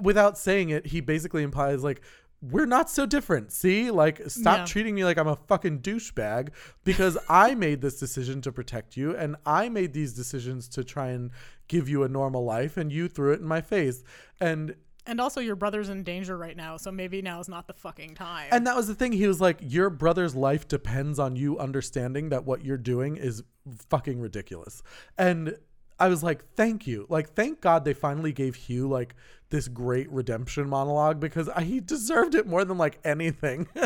without 0.03 0.37
saying 0.37 0.71
it 0.71 0.87
he 0.87 1.01
basically 1.01 1.45
implies 1.45 1.85
like 1.85 2.03
we're 2.43 2.67
not 2.67 2.91
so 2.91 3.07
different. 3.07 3.53
See? 3.53 3.93
Like 3.93 4.21
stop 4.27 4.59
Yeah. 4.59 4.65
treating 4.65 4.97
me 4.97 5.05
like 5.05 5.17
I'm 5.17 5.29
a 5.29 5.37
fucking 5.47 5.79
douchebag 5.79 6.49
because 6.83 7.17
I 7.29 7.55
made 7.55 7.83
this 7.83 8.01
decision 8.01 8.41
to 8.43 8.51
protect 8.51 8.97
you 8.97 9.17
and 9.17 9.37
I 9.47 9.69
made 9.69 9.93
these 9.93 10.13
decisions 10.13 10.67
to 10.71 10.83
try 10.83 11.11
and 11.11 11.31
give 11.69 11.89
you 11.89 12.03
a 12.03 12.09
normal 12.09 12.45
life 12.45 12.77
and 12.77 12.91
you 12.91 13.07
threw 13.07 13.33
it 13.33 13.41
in 13.41 13.47
my 13.47 13.61
face. 13.61 14.03
And 14.41 14.75
And 15.07 15.21
also 15.21 15.41
your 15.41 15.57
brother's 15.57 15.89
in 15.89 16.03
danger 16.03 16.37
right 16.37 16.57
now, 16.57 16.77
so 16.77 16.91
maybe 16.91 17.21
now 17.21 17.41
is 17.41 17.49
not 17.49 17.67
the 17.67 17.75
fucking 17.75 18.15
time. 18.15 18.49
And 18.51 18.67
that 18.67 18.75
was 18.75 18.87
the 18.87 18.95
thing. 18.95 19.13
He 19.13 19.27
was 19.27 19.41
like, 19.41 19.59
Your 19.61 19.91
brother's 19.91 20.35
life 20.35 20.67
depends 20.67 21.19
on 21.19 21.37
you 21.37 21.59
understanding 21.59 22.31
that 22.31 22.45
what 22.45 22.65
you're 22.65 22.79
doing 22.79 23.17
is 23.17 23.43
fucking 23.91 24.21
ridiculous. 24.21 24.83
And 25.19 25.57
I 25.99 26.09
was 26.09 26.23
like, 26.23 26.45
Thank 26.55 26.87
you. 26.87 27.07
Like, 27.09 27.35
thank 27.35 27.61
God 27.61 27.85
they 27.85 27.95
finally 27.95 28.33
gave 28.33 28.55
Hugh 28.55 28.89
like 28.89 29.15
this 29.51 29.69
great 29.69 30.11
redemption 30.11 30.69
monologue 30.69 31.21
because 31.21 31.49
I, 31.49 31.63
he 31.63 31.81
deserved 31.81 32.35
it 32.35 32.47
more 32.47 32.65
than 32.65 32.77
like 32.79 32.99
anything. 33.05 33.69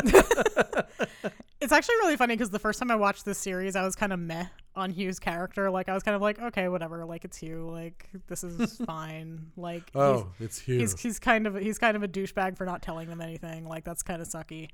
it's 1.61 1.71
actually 1.71 1.95
really 1.97 2.17
funny 2.17 2.35
because 2.35 2.49
the 2.49 2.59
first 2.59 2.79
time 2.79 2.89
I 2.89 2.95
watched 2.95 3.25
this 3.25 3.37
series, 3.37 3.75
I 3.75 3.83
was 3.83 3.95
kind 3.95 4.11
of 4.11 4.19
meh 4.19 4.45
on 4.75 4.91
Hugh's 4.91 5.19
character. 5.19 5.69
Like 5.69 5.89
I 5.89 5.93
was 5.93 6.03
kind 6.03 6.15
of 6.15 6.21
like, 6.21 6.39
okay, 6.39 6.67
whatever. 6.69 7.05
Like 7.05 7.25
it's 7.25 7.37
Hugh. 7.37 7.69
Like 7.69 8.09
this 8.27 8.43
is 8.43 8.77
fine. 8.85 9.51
Like 9.57 9.91
oh, 9.93 10.31
it's 10.39 10.59
Hugh. 10.59 10.79
he's 10.79 10.99
he's 10.99 11.19
kind 11.19 11.45
of 11.45 11.55
he's 11.55 11.77
kind 11.77 11.95
of 11.95 12.03
a 12.03 12.07
douchebag 12.07 12.57
for 12.57 12.65
not 12.65 12.81
telling 12.81 13.09
them 13.09 13.21
anything. 13.21 13.67
Like 13.67 13.83
that's 13.83 14.01
kind 14.01 14.21
of 14.21 14.27
sucky. 14.27 14.69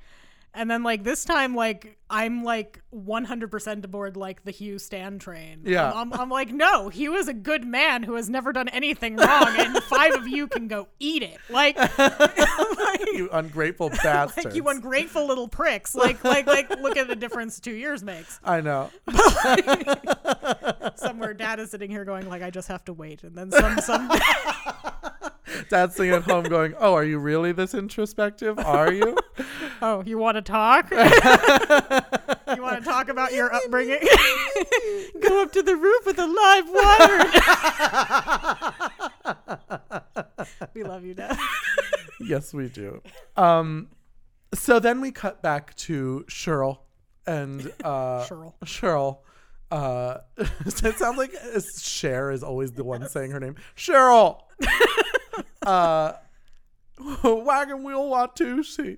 And 0.55 0.71
then 0.71 0.83
like 0.83 1.03
this 1.03 1.25
time, 1.25 1.53
like 1.53 1.97
I'm 2.09 2.43
like 2.43 2.81
100% 2.93 3.83
aboard 3.83 4.15
like 4.15 4.43
the 4.43 4.51
Hugh 4.51 4.77
Stan 4.79 5.19
train. 5.19 5.61
Yeah. 5.65 5.91
I'm, 5.91 6.13
I'm, 6.13 6.21
I'm 6.21 6.29
like, 6.29 6.51
no, 6.51 6.89
Hugh 6.89 7.15
is 7.15 7.27
a 7.27 7.33
good 7.33 7.65
man 7.65 8.03
who 8.03 8.15
has 8.15 8.29
never 8.29 8.53
done 8.53 8.69
anything 8.69 9.17
wrong, 9.17 9.53
and 9.57 9.77
five 9.83 10.13
of 10.13 10.27
you 10.27 10.47
can 10.47 10.67
go 10.67 10.87
eat 10.99 11.23
it. 11.23 11.37
Like, 11.49 11.77
like, 11.97 13.01
you 13.13 13.27
ungrateful 13.33 13.89
bastards. 13.89 14.45
like 14.45 14.55
you 14.55 14.67
ungrateful 14.67 15.25
little 15.27 15.47
pricks. 15.47 15.95
Like, 15.95 16.23
like, 16.23 16.47
like, 16.47 16.69
look 16.79 16.95
at 16.95 17.07
the 17.07 17.15
difference 17.15 17.59
two 17.59 17.73
years 17.73 18.03
makes. 18.03 18.39
I 18.43 18.61
know. 18.61 18.91
Somewhere, 20.95 21.33
dad 21.33 21.59
is 21.59 21.71
sitting 21.71 21.89
here 21.89 22.05
going 22.05 22.29
like, 22.29 22.43
I 22.43 22.51
just 22.51 22.67
have 22.67 22.85
to 22.85 22.93
wait, 22.93 23.23
and 23.23 23.35
then 23.35 23.51
some, 23.51 23.79
some. 23.79 24.11
Dad's 25.69 25.95
sitting 25.95 26.13
at 26.13 26.23
home 26.23 26.43
going, 26.45 26.73
Oh, 26.79 26.93
are 26.93 27.03
you 27.03 27.19
really 27.19 27.51
this 27.51 27.73
introspective? 27.73 28.57
Are 28.59 28.91
you? 28.91 29.17
Oh, 29.81 30.01
you 30.05 30.17
want 30.17 30.35
to 30.35 30.41
talk? 30.41 30.89
you 30.91 30.97
want 30.97 32.79
to 32.79 32.81
talk 32.83 33.09
about 33.09 33.33
your 33.33 33.53
upbringing? 33.53 33.99
Go 35.19 35.41
up 35.41 35.51
to 35.51 35.61
the 35.61 35.75
roof 35.75 36.05
with 36.05 36.17
a 36.17 36.25
live 36.25 36.69
wire. 40.47 40.67
we 40.73 40.83
love 40.83 41.03
you, 41.03 41.13
Dad. 41.13 41.37
yes, 42.21 42.53
we 42.53 42.69
do. 42.69 43.01
Um, 43.35 43.89
so 44.53 44.79
then 44.79 45.01
we 45.01 45.11
cut 45.11 45.41
back 45.41 45.75
to 45.75 46.23
Cheryl 46.29 46.77
and 47.27 47.69
uh, 47.83 48.25
Cheryl. 48.25 48.53
Cheryl. 48.63 49.17
Uh, 49.71 50.19
it 50.37 50.97
sounds 50.97 51.17
like 51.17 51.33
Cher 51.79 52.31
is 52.31 52.43
always 52.43 52.71
the 52.71 52.85
one 52.85 53.09
saying 53.09 53.31
her 53.31 53.41
name. 53.41 53.55
Cheryl. 53.75 54.41
Uh, 55.65 56.13
wagon 57.23 57.83
wheel 57.83 58.09
Watusi. 58.09 58.97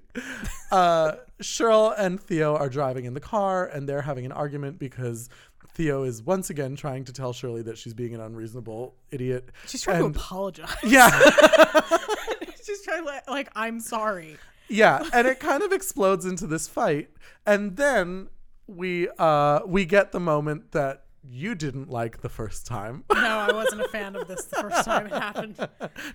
Uh, 0.72 1.14
Cheryl 1.42 1.94
and 1.98 2.20
Theo 2.22 2.56
are 2.56 2.70
driving 2.70 3.06
in 3.06 3.14
the 3.14 3.20
car 3.20 3.66
and 3.66 3.88
they're 3.88 4.02
having 4.02 4.26
an 4.26 4.32
argument 4.32 4.80
because 4.80 5.30
Theo 5.74 6.04
is 6.04 6.22
once 6.24 6.50
again 6.50 6.76
trying 6.76 7.06
to 7.06 7.14
tell 7.14 7.34
Shirley 7.34 7.62
that 7.64 7.78
she's 7.78 7.94
being 7.94 8.14
an 8.16 8.22
unreasonable 8.22 8.96
idiot. 9.12 9.50
She's 9.68 9.82
trying 9.82 10.04
And- 10.06 10.14
to 10.14 10.20
apologize. 10.20 10.76
Yeah. 10.84 11.10
She's 12.64 12.82
trying 12.84 13.06
to 13.06 13.22
like, 13.30 13.50
I'm 13.56 13.80
sorry. 13.80 14.38
yeah. 14.68 15.04
And 15.14 15.26
it 15.28 15.40
kind 15.40 15.64
of 15.64 15.72
explodes 15.72 16.26
into 16.26 16.46
this 16.48 16.68
fight. 16.68 17.10
And 17.46 17.78
then 17.78 18.28
we 18.68 19.08
uh 19.18 19.62
we 19.66 19.86
get 19.86 20.12
the 20.12 20.20
moment 20.20 20.74
that 20.74 21.06
you 21.30 21.56
didn't 21.56 21.90
like 21.90 22.22
the 22.22 22.30
first 22.30 22.66
time. 22.66 23.04
No, 23.12 23.18
I 23.18 23.52
wasn't 23.54 23.82
a 23.82 23.88
fan 23.90 24.16
of 24.16 24.28
this 24.28 24.46
the 24.46 24.58
first 24.58 24.86
time 24.86 25.08
it 25.08 25.12
happened. 25.14 25.58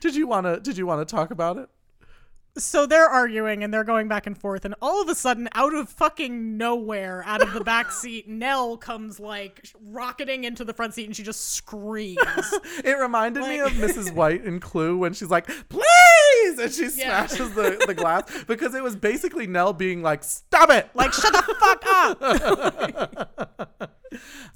did 0.01 0.15
you 0.15 0.27
wanna 0.27 0.61
did 0.61 0.77
you 0.77 0.87
wanna 0.87 1.05
talk 1.05 1.31
about 1.31 1.57
it? 1.59 1.69
So 2.59 2.85
they're 2.85 3.09
arguing 3.09 3.65
and 3.65 3.73
they're 3.73 3.83
going 3.83 4.09
back 4.09 4.27
and 4.27 4.37
forth, 4.37 4.67
and 4.67 4.75
all 4.83 5.01
of 5.01 5.09
a 5.09 5.15
sudden, 5.15 5.49
out 5.55 5.73
of 5.75 5.89
fucking 5.89 6.59
nowhere, 6.59 7.23
out 7.25 7.41
of 7.41 7.55
the 7.55 7.63
back 7.65 7.91
seat, 8.03 8.29
Nell 8.29 8.77
comes 8.77 9.19
like 9.19 9.67
rocketing 9.83 10.45
into 10.45 10.63
the 10.63 10.75
front 10.75 10.93
seat, 10.93 11.07
and 11.07 11.17
she 11.17 11.23
just 11.23 11.53
screams. 11.55 12.19
It 12.85 12.99
reminded 12.99 13.45
me 13.45 13.61
of 13.61 13.73
Mrs. 13.73 14.13
White 14.13 14.45
in 14.45 14.61
Clue 14.61 14.99
when 14.99 15.15
she's 15.15 15.31
like, 15.31 15.47
please! 15.71 16.59
And 16.59 16.71
she 16.71 16.91
Yeah. 17.01 17.25
smashes 17.27 17.55
the, 17.55 17.83
the 17.87 17.95
glass 17.95 18.25
because 18.47 18.75
it 18.75 18.83
was 18.83 18.97
basically 18.97 19.47
Nell 19.47 19.73
being 19.73 20.03
like, 20.03 20.23
stop 20.23 20.69
it! 20.69 20.91
like, 20.95 21.15
shut 21.15 21.33
the 21.33 21.55
fuck 21.59 21.83
up! 23.81 23.99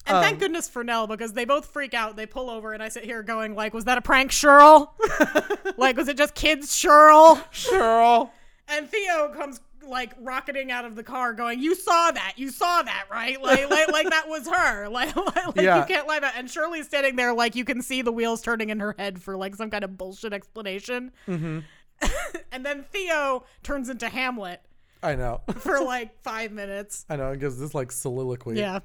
And 0.06 0.16
Um, 0.16 0.22
thank 0.22 0.38
goodness 0.38 0.68
for 0.68 0.84
Nell 0.84 1.06
because 1.06 1.32
they 1.32 1.44
both 1.44 1.66
freak 1.66 1.94
out. 1.94 2.16
They 2.16 2.26
pull 2.26 2.50
over, 2.50 2.72
and 2.72 2.82
I 2.82 2.88
sit 2.88 3.04
here 3.04 3.22
going, 3.22 3.54
like, 3.54 3.74
was 3.74 3.84
that 3.84 3.98
a 3.98 4.02
prank, 4.02 4.30
Cheryl? 4.30 4.90
like, 5.76 5.96
was 5.96 6.08
it 6.08 6.16
just 6.16 6.34
kids, 6.34 6.68
Cheryl? 6.72 7.42
Cheryl. 7.52 8.30
And 8.68 8.88
Theo 8.88 9.28
comes 9.34 9.60
like 9.86 10.14
rocketing 10.20 10.72
out 10.72 10.84
of 10.84 10.96
the 10.96 11.04
car, 11.04 11.32
going, 11.32 11.60
"You 11.60 11.76
saw 11.76 12.10
that? 12.10 12.32
You 12.36 12.50
saw 12.50 12.82
that, 12.82 13.04
right? 13.08 13.40
Like, 13.40 13.70
like, 13.70 13.92
like 13.92 14.10
that 14.10 14.28
was 14.28 14.48
her. 14.48 14.88
Like, 14.90 15.14
like, 15.14 15.46
like, 15.46 15.56
Yeah. 15.64 15.78
you 15.78 15.84
can't 15.84 16.08
lie 16.08 16.16
about." 16.16 16.32
And 16.36 16.50
Shirley's 16.50 16.86
standing 16.86 17.14
there, 17.14 17.32
like 17.32 17.54
you 17.54 17.64
can 17.64 17.80
see 17.82 18.02
the 18.02 18.10
wheels 18.10 18.42
turning 18.42 18.70
in 18.70 18.80
her 18.80 18.96
head 18.98 19.22
for 19.22 19.36
like 19.36 19.54
some 19.54 19.70
kind 19.70 19.84
of 19.84 19.96
bullshit 19.96 20.32
explanation. 20.32 21.12
Mm-hmm. 21.28 21.60
and 22.52 22.66
then 22.66 22.82
Theo 22.90 23.44
turns 23.62 23.88
into 23.88 24.08
Hamlet 24.08 24.60
I 25.04 25.14
know. 25.14 25.42
for 25.58 25.80
like 25.80 26.20
five 26.22 26.50
minutes. 26.50 27.06
I 27.08 27.14
know. 27.14 27.30
It 27.30 27.38
gives 27.38 27.56
this 27.58 27.72
like 27.72 27.92
soliloquy. 27.92 28.56
Yeah, 28.58 28.80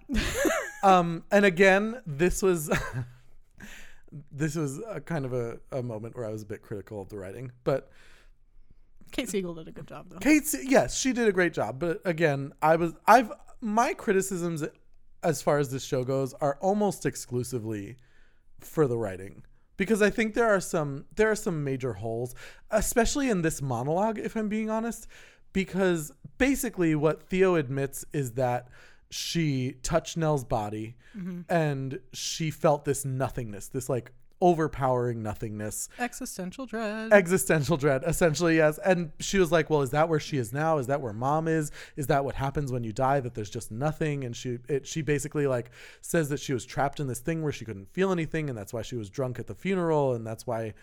Um, 0.84 1.24
and 1.32 1.46
again, 1.46 2.02
this 2.06 2.42
was. 2.42 2.70
this 4.32 4.56
was 4.56 4.82
a 4.90 5.00
kind 5.00 5.24
of 5.24 5.32
a, 5.32 5.58
a 5.72 5.82
moment 5.82 6.18
where 6.18 6.26
I 6.26 6.32
was 6.32 6.42
a 6.42 6.46
bit 6.46 6.62
critical 6.62 7.02
of 7.02 7.08
the 7.08 7.18
writing, 7.18 7.50
but 7.64 7.90
Kate 9.12 9.30
Siegel 9.30 9.54
did 9.54 9.68
a 9.68 9.72
good 9.72 9.88
job 9.88 10.08
though. 10.10 10.18
Kate, 10.20 10.44
yes, 10.64 10.98
she 10.98 11.14
did 11.14 11.28
a 11.28 11.32
great 11.32 11.54
job. 11.54 11.80
But 11.80 12.02
again, 12.06 12.54
I 12.62 12.78
was, 12.78 12.94
I've, 13.06 13.32
my 13.60 13.94
criticisms 13.94 14.64
as 15.24 15.42
far 15.42 15.60
as 15.60 15.70
this 15.70 15.84
show 15.84 16.04
goes 16.04 16.34
are 16.36 16.58
almost 16.62 17.06
exclusively 17.06 17.98
for 18.60 18.88
the 18.88 18.98
writing 18.98 19.44
because 19.78 20.02
I 20.02 20.10
think 20.10 20.34
there 20.34 20.48
are 20.48 20.60
some, 20.60 21.06
there 21.16 21.30
are 21.30 21.36
some 21.36 21.64
major 21.64 21.94
holes, 21.94 22.36
especially 22.70 23.30
in 23.30 23.42
this 23.42 23.62
monologue, 23.62 24.20
if 24.20 24.36
I'm 24.36 24.50
being 24.50 24.70
honest, 24.70 25.08
because 25.54 26.12
basically 26.38 26.96
what 26.96 27.24
Theo 27.24 27.56
admits 27.56 28.06
is 28.14 28.34
that 28.34 28.70
she 29.12 29.74
touched 29.84 30.18
Nell's 30.18 30.46
body 30.46 30.96
mm-hmm. 31.16 31.42
and 31.50 32.00
she 32.14 32.50
felt 32.50 32.86
this 32.86 33.06
nothingness, 33.06 33.68
this 33.68 33.90
like 33.90 34.12
overpowering 34.42 35.22
nothingness. 35.22 35.90
Existential 36.00 36.66
dread. 36.66 37.14
existential 37.14 37.78
dread 37.78 38.04
essentially 38.08 38.56
yes. 38.56 38.80
And 38.84 39.12
she 39.20 39.38
was 39.38 39.52
like 39.52 39.70
well 39.70 39.82
is 39.82 39.92
that 39.92 40.10
where 40.10 40.20
she 40.20 40.38
is 40.38 40.52
now? 40.54 40.78
Is 40.78 40.88
that 40.88 41.02
where 41.02 41.14
mom 41.14 41.48
is? 41.48 41.72
Is 41.96 42.08
that 42.08 42.26
what 42.26 42.36
happens 42.36 42.72
when 42.72 42.84
you 42.84 42.94
die 42.94 43.20
that 43.20 43.36
there's 43.36 43.50
just 43.50 43.70
nothing? 43.70 44.24
And 44.24 44.36
she 44.36 44.58
it, 44.68 44.88
she 44.88 45.02
basically 45.02 45.46
like 45.46 45.72
says 46.00 46.30
that 46.30 46.40
she 46.40 46.54
was 46.54 46.66
trapped 46.66 47.00
in 47.00 47.08
this 47.08 47.20
thing 47.20 47.44
where 47.44 47.52
she 47.52 47.66
couldn't 47.66 47.94
feel 47.94 48.12
anything 48.12 48.50
and 48.50 48.58
that's 48.58 48.74
why 48.74 48.82
she 48.82 48.96
was 48.96 49.10
drunk 49.10 49.38
at 49.38 49.48
the 49.48 49.56
funeral 49.56 50.14
and 50.14 50.26
that's 50.26 50.48
why 50.48 50.74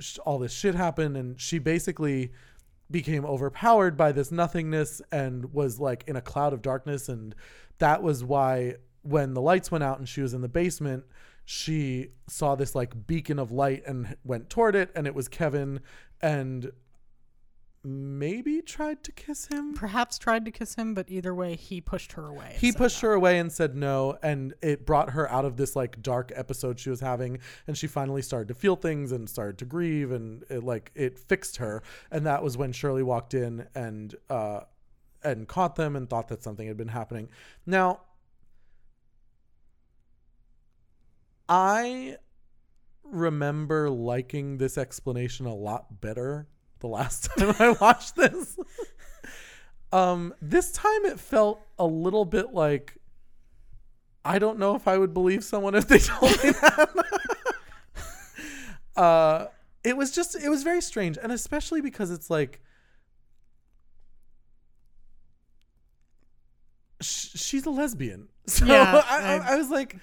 sh- 0.00 0.18
all 0.26 0.38
this 0.38 0.52
shit 0.52 0.74
happened. 0.74 1.16
And 1.16 1.40
she 1.40 1.58
basically 1.60 2.32
became 2.90 3.24
overpowered 3.24 3.96
by 3.96 4.12
this 4.12 4.30
nothingness 4.30 5.02
and 5.10 5.52
was 5.52 5.80
like 5.80 6.04
in 6.06 6.16
a 6.16 6.20
cloud 6.20 6.52
of 6.52 6.62
darkness 6.62 7.08
and 7.08 7.34
that 7.78 8.02
was 8.02 8.24
why 8.24 8.74
when 9.02 9.34
the 9.34 9.40
lights 9.40 9.70
went 9.70 9.84
out 9.84 9.98
and 9.98 10.08
she 10.08 10.20
was 10.20 10.34
in 10.34 10.40
the 10.40 10.48
basement 10.48 11.04
she 11.44 12.08
saw 12.28 12.56
this 12.56 12.74
like 12.74 13.06
beacon 13.06 13.38
of 13.38 13.52
light 13.52 13.82
and 13.86 14.16
went 14.24 14.50
toward 14.50 14.74
it 14.74 14.90
and 14.96 15.06
it 15.06 15.14
was 15.14 15.28
Kevin 15.28 15.80
and 16.20 16.72
maybe 17.84 18.60
tried 18.62 19.04
to 19.04 19.12
kiss 19.12 19.46
him 19.46 19.72
Perhaps 19.74 20.18
tried 20.18 20.44
to 20.46 20.50
kiss 20.50 20.74
him, 20.74 20.92
but 20.92 21.08
either 21.08 21.32
way, 21.32 21.54
he 21.54 21.80
pushed 21.80 22.12
her 22.12 22.26
away. 22.26 22.56
he 22.58 22.72
pushed 22.72 23.00
no. 23.00 23.10
her 23.10 23.14
away 23.14 23.38
and 23.38 23.52
said 23.52 23.76
no 23.76 24.18
and 24.24 24.54
it 24.60 24.84
brought 24.84 25.10
her 25.10 25.30
out 25.30 25.44
of 25.44 25.56
this 25.56 25.76
like 25.76 26.02
dark 26.02 26.32
episode 26.34 26.80
she 26.80 26.90
was 26.90 26.98
having 26.98 27.38
and 27.68 27.78
she 27.78 27.86
finally 27.86 28.22
started 28.22 28.48
to 28.48 28.54
feel 28.54 28.74
things 28.74 29.12
and 29.12 29.30
started 29.30 29.56
to 29.58 29.64
grieve 29.64 30.10
and 30.10 30.42
it 30.50 30.64
like 30.64 30.90
it 30.96 31.16
fixed 31.16 31.58
her 31.58 31.80
and 32.10 32.26
that 32.26 32.42
was 32.42 32.56
when 32.56 32.72
shirley 32.72 33.04
walked 33.04 33.34
in 33.34 33.68
and 33.76 34.16
uh 34.30 34.60
and 35.26 35.48
caught 35.48 35.76
them 35.76 35.96
and 35.96 36.08
thought 36.08 36.28
that 36.28 36.42
something 36.42 36.66
had 36.66 36.76
been 36.76 36.88
happening. 36.88 37.28
Now 37.64 38.00
i 41.48 42.16
remember 43.04 43.88
liking 43.88 44.58
this 44.58 44.76
explanation 44.76 45.46
a 45.46 45.54
lot 45.54 46.00
better 46.00 46.48
the 46.80 46.88
last 46.88 47.28
time 47.38 47.54
i 47.60 47.70
watched 47.80 48.16
this. 48.16 48.58
Um, 49.92 50.34
this 50.42 50.72
time 50.72 51.04
it 51.04 51.20
felt 51.20 51.60
a 51.78 51.86
little 51.86 52.24
bit 52.24 52.52
like 52.52 52.98
I 54.24 54.40
don't 54.40 54.58
know 54.58 54.74
if 54.74 54.88
I 54.88 54.98
would 54.98 55.14
believe 55.14 55.44
someone 55.44 55.76
if 55.76 55.86
they 55.86 55.98
told 56.00 56.32
me 56.42 56.50
that. 56.50 57.06
uh, 58.96 59.46
it 59.84 59.96
was 59.96 60.10
just 60.10 60.34
it 60.34 60.48
was 60.48 60.64
very 60.64 60.80
strange, 60.80 61.16
and 61.22 61.30
especially 61.30 61.80
because 61.80 62.10
it's 62.10 62.28
like 62.28 62.60
sh- 67.00 67.30
she's 67.34 67.66
a 67.66 67.70
lesbian. 67.70 68.28
So 68.48 68.64
Yeah, 68.64 69.02
I, 69.08 69.38
I, 69.38 69.54
I- 69.54 69.56
was 69.56 69.70
like, 69.70 69.96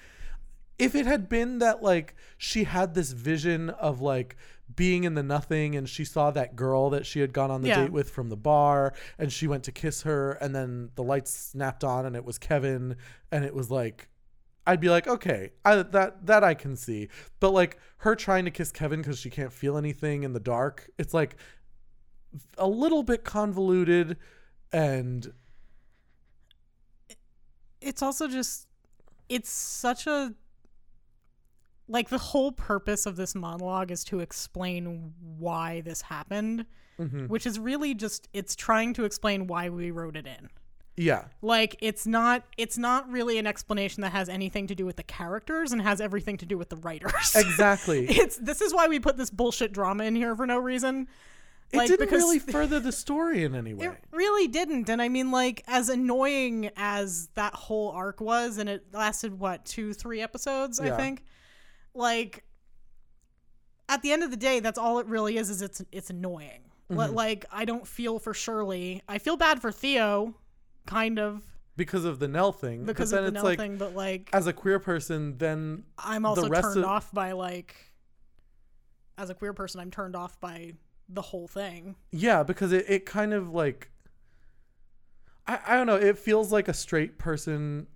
if 0.78 0.94
it 0.94 1.06
had 1.06 1.28
been 1.28 1.58
that 1.60 1.82
like 1.82 2.14
she 2.36 2.64
had 2.64 2.94
this 2.94 3.12
vision 3.12 3.70
of 3.70 4.00
like 4.00 4.36
being 4.74 5.04
in 5.04 5.14
the 5.14 5.22
nothing 5.22 5.76
and 5.76 5.88
she 5.88 6.04
saw 6.04 6.30
that 6.32 6.56
girl 6.56 6.90
that 6.90 7.06
she 7.06 7.20
had 7.20 7.32
gone 7.32 7.50
on 7.50 7.62
the 7.62 7.68
Yeah. 7.68 7.82
date 7.82 7.92
with 7.92 8.10
from 8.10 8.28
the 8.28 8.36
bar 8.36 8.92
and 9.18 9.32
she 9.32 9.46
went 9.46 9.62
to 9.64 9.72
kiss 9.72 10.02
her 10.02 10.32
and 10.32 10.54
then 10.54 10.90
the 10.94 11.02
lights 11.02 11.32
snapped 11.32 11.84
on 11.84 12.04
and 12.06 12.16
it 12.16 12.24
was 12.24 12.38
Kevin 12.38 12.96
and 13.30 13.44
it 13.44 13.54
was 13.54 13.70
like 13.70 14.08
I'd 14.66 14.80
be 14.80 14.88
like 14.90 15.06
okay 15.06 15.52
I 15.64 15.76
that 15.76 16.26
that 16.26 16.42
I 16.42 16.54
can 16.54 16.74
see 16.76 17.08
but 17.40 17.50
like 17.52 17.78
her 17.98 18.16
trying 18.16 18.44
to 18.46 18.50
kiss 18.50 18.72
Kevin 18.72 19.02
cuz 19.04 19.18
she 19.18 19.30
can't 19.30 19.52
feel 19.52 19.76
anything 19.76 20.22
in 20.24 20.32
the 20.32 20.40
dark 20.40 20.90
it's 20.98 21.14
like 21.14 21.36
a 22.58 22.66
little 22.66 23.02
bit 23.02 23.22
convoluted 23.24 24.16
and 24.72 25.32
it's 27.84 28.02
also 28.02 28.28
just 28.28 28.66
it's 29.28 29.50
such 29.50 30.06
a 30.06 30.34
like 31.86 32.08
the 32.08 32.18
whole 32.18 32.50
purpose 32.50 33.04
of 33.04 33.16
this 33.16 33.34
monologue 33.34 33.90
is 33.90 34.04
to 34.04 34.20
explain 34.20 35.12
why 35.38 35.82
this 35.82 36.00
happened 36.02 36.66
mhm. 36.98 37.28
which 37.28 37.46
is 37.46 37.58
really 37.58 37.94
just 37.94 38.28
it's 38.32 38.56
trying 38.56 38.94
to 38.94 39.04
explain 39.04 39.46
why 39.46 39.68
we 39.68 39.90
wrote 39.90 40.16
it 40.16 40.26
in. 40.26 40.48
Yeah. 40.96 41.24
Like 41.42 41.76
it's 41.80 42.06
not 42.06 42.44
it's 42.56 42.78
not 42.78 43.10
really 43.10 43.38
an 43.38 43.46
explanation 43.46 44.02
that 44.02 44.12
has 44.12 44.28
anything 44.28 44.68
to 44.68 44.74
do 44.74 44.86
with 44.86 44.96
the 44.96 45.02
characters 45.02 45.72
and 45.72 45.82
has 45.82 46.00
everything 46.00 46.36
to 46.38 46.46
do 46.46 46.56
with 46.56 46.68
the 46.68 46.76
writers. 46.76 47.34
Exactly. 47.36 48.06
It's 48.08 48.36
this 48.36 48.60
is 48.60 48.72
why 48.72 48.88
we 48.88 49.00
put 49.00 49.16
this 49.16 49.30
bullshit 49.30 49.72
drama 49.72 50.04
in 50.04 50.14
here 50.14 50.36
for 50.36 50.46
no 50.46 50.58
reason 50.58 51.08
it 51.74 51.78
like, 51.78 51.88
didn't 51.88 52.10
really 52.10 52.38
further 52.38 52.80
the 52.80 52.92
story 52.92 53.44
in 53.44 53.54
any 53.54 53.74
way 53.74 53.86
It 53.86 53.92
really 54.12 54.48
didn't. 54.48 54.88
And 54.88 55.02
I 55.02 55.08
mean, 55.08 55.30
like, 55.30 55.62
as 55.66 55.88
annoying 55.88 56.70
as 56.76 57.28
that 57.34 57.54
whole 57.54 57.90
arc 57.90 58.20
was, 58.20 58.58
and 58.58 58.68
it 58.68 58.86
lasted, 58.92 59.38
what, 59.38 59.64
two, 59.64 59.92
three 59.92 60.20
episodes, 60.20 60.80
Yeah. 60.82 60.94
I 60.94 60.96
think? 60.96 61.24
Like, 61.94 62.44
at 63.88 64.02
the 64.02 64.12
end 64.12 64.22
of 64.22 64.30
the 64.30 64.36
day, 64.36 64.60
that's 64.60 64.78
all 64.78 64.98
it 64.98 65.06
really 65.06 65.36
is, 65.36 65.50
is 65.50 65.62
it's 65.62 65.82
it's 65.92 66.10
annoying. 66.10 66.62
Mm-hmm. 66.90 67.14
Like, 67.14 67.44
I 67.52 67.64
don't 67.64 67.86
feel 67.86 68.18
for 68.18 68.34
Shirley. 68.34 69.02
I 69.08 69.18
feel 69.18 69.36
bad 69.36 69.60
for 69.60 69.70
Theo, 69.72 70.34
kind 70.86 71.18
of, 71.18 71.42
because 71.76 72.04
of 72.04 72.18
the 72.18 72.28
Nell 72.28 72.52
thing 72.52 72.84
because 72.84 73.12
of 73.12 73.16
then 73.16 73.22
the 73.24 73.28
it's 73.28 73.34
Nell 73.34 73.44
like 73.44 73.58
thing, 73.58 73.76
but, 73.78 73.94
like, 73.94 74.30
as 74.32 74.46
a 74.46 74.52
queer 74.52 74.78
person 74.78 75.36
then 75.38 75.84
I'm 75.98 76.24
also 76.26 76.48
rest 76.48 76.62
turned 76.64 76.78
of- 76.78 76.84
off 76.84 77.12
by, 77.12 77.32
like, 77.32 77.74
as 79.16 79.30
a 79.30 79.34
queer 79.34 79.52
person, 79.52 79.80
I'm 79.80 79.90
turned 79.90 80.16
off 80.16 80.40
by 80.40 80.72
the 81.08 81.22
whole 81.22 81.46
thing. 81.48 81.96
Yeah, 82.10 82.42
because 82.42 82.72
it, 82.72 82.84
it 82.88 83.06
kind 83.06 83.32
of 83.32 83.50
like 83.50 83.90
I, 85.46 85.58
I 85.66 85.74
don't 85.76 85.86
know, 85.86 85.96
it 85.96 86.18
feels 86.18 86.50
like 86.52 86.68
a 86.68 86.74
straight 86.74 87.18
person 87.18 87.86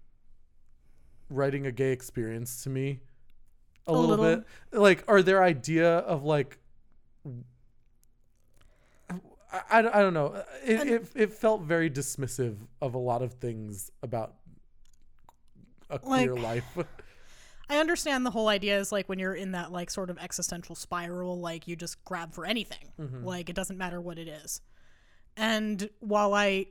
writing 1.30 1.66
a 1.66 1.72
gay 1.72 1.92
experience 1.92 2.62
to 2.64 2.70
me. 2.70 3.00
A, 3.86 3.90
A 3.90 3.92
little, 3.92 4.16
little. 4.16 4.36
bit. 4.70 4.78
Like 4.78 5.04
or 5.08 5.22
their 5.22 5.42
idea 5.42 5.98
of 5.98 6.24
like 6.24 6.58
I, 9.50 9.78
I, 9.78 9.82
don't 10.02 10.12
know. 10.12 10.42
It, 10.62 10.86
it 10.88 11.06
it 11.14 11.32
felt 11.32 11.62
very 11.62 11.88
dismissive 11.88 12.56
of 12.82 12.92
a 12.94 12.98
lot 12.98 13.22
of 13.22 13.32
things 13.34 13.90
about 14.02 14.34
a 15.88 15.98
queer 15.98 16.34
Like- 16.34 16.64
life. 16.76 16.86
I 17.70 17.78
understand 17.78 18.24
the 18.24 18.30
whole 18.30 18.48
idea 18.48 18.78
is 18.78 18.90
like 18.92 19.08
when 19.08 19.18
you're 19.18 19.34
in 19.34 19.52
that 19.52 19.70
like 19.70 19.90
sort 19.90 20.10
of 20.10 20.18
existential 20.18 20.74
spiral, 20.74 21.38
like 21.38 21.68
you 21.68 21.76
just 21.76 22.02
grab 22.04 22.32
for 22.32 22.46
anything. 22.46 22.92
Mm-hmm. 22.98 23.24
Like 23.24 23.50
it 23.50 23.56
doesn't 23.56 23.76
matter 23.76 24.00
what 24.00 24.18
it 24.18 24.28
is. 24.28 24.60
And 25.36 25.88
while 26.00 26.34
I 26.34 26.66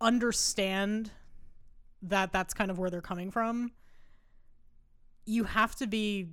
understand 0.00 1.10
that 2.02 2.32
that's 2.32 2.54
kind 2.54 2.70
of 2.70 2.78
where 2.78 2.90
they're 2.90 3.02
coming 3.02 3.30
from, 3.30 3.72
you 5.26 5.44
have 5.44 5.76
to 5.76 5.86
be 5.86 6.30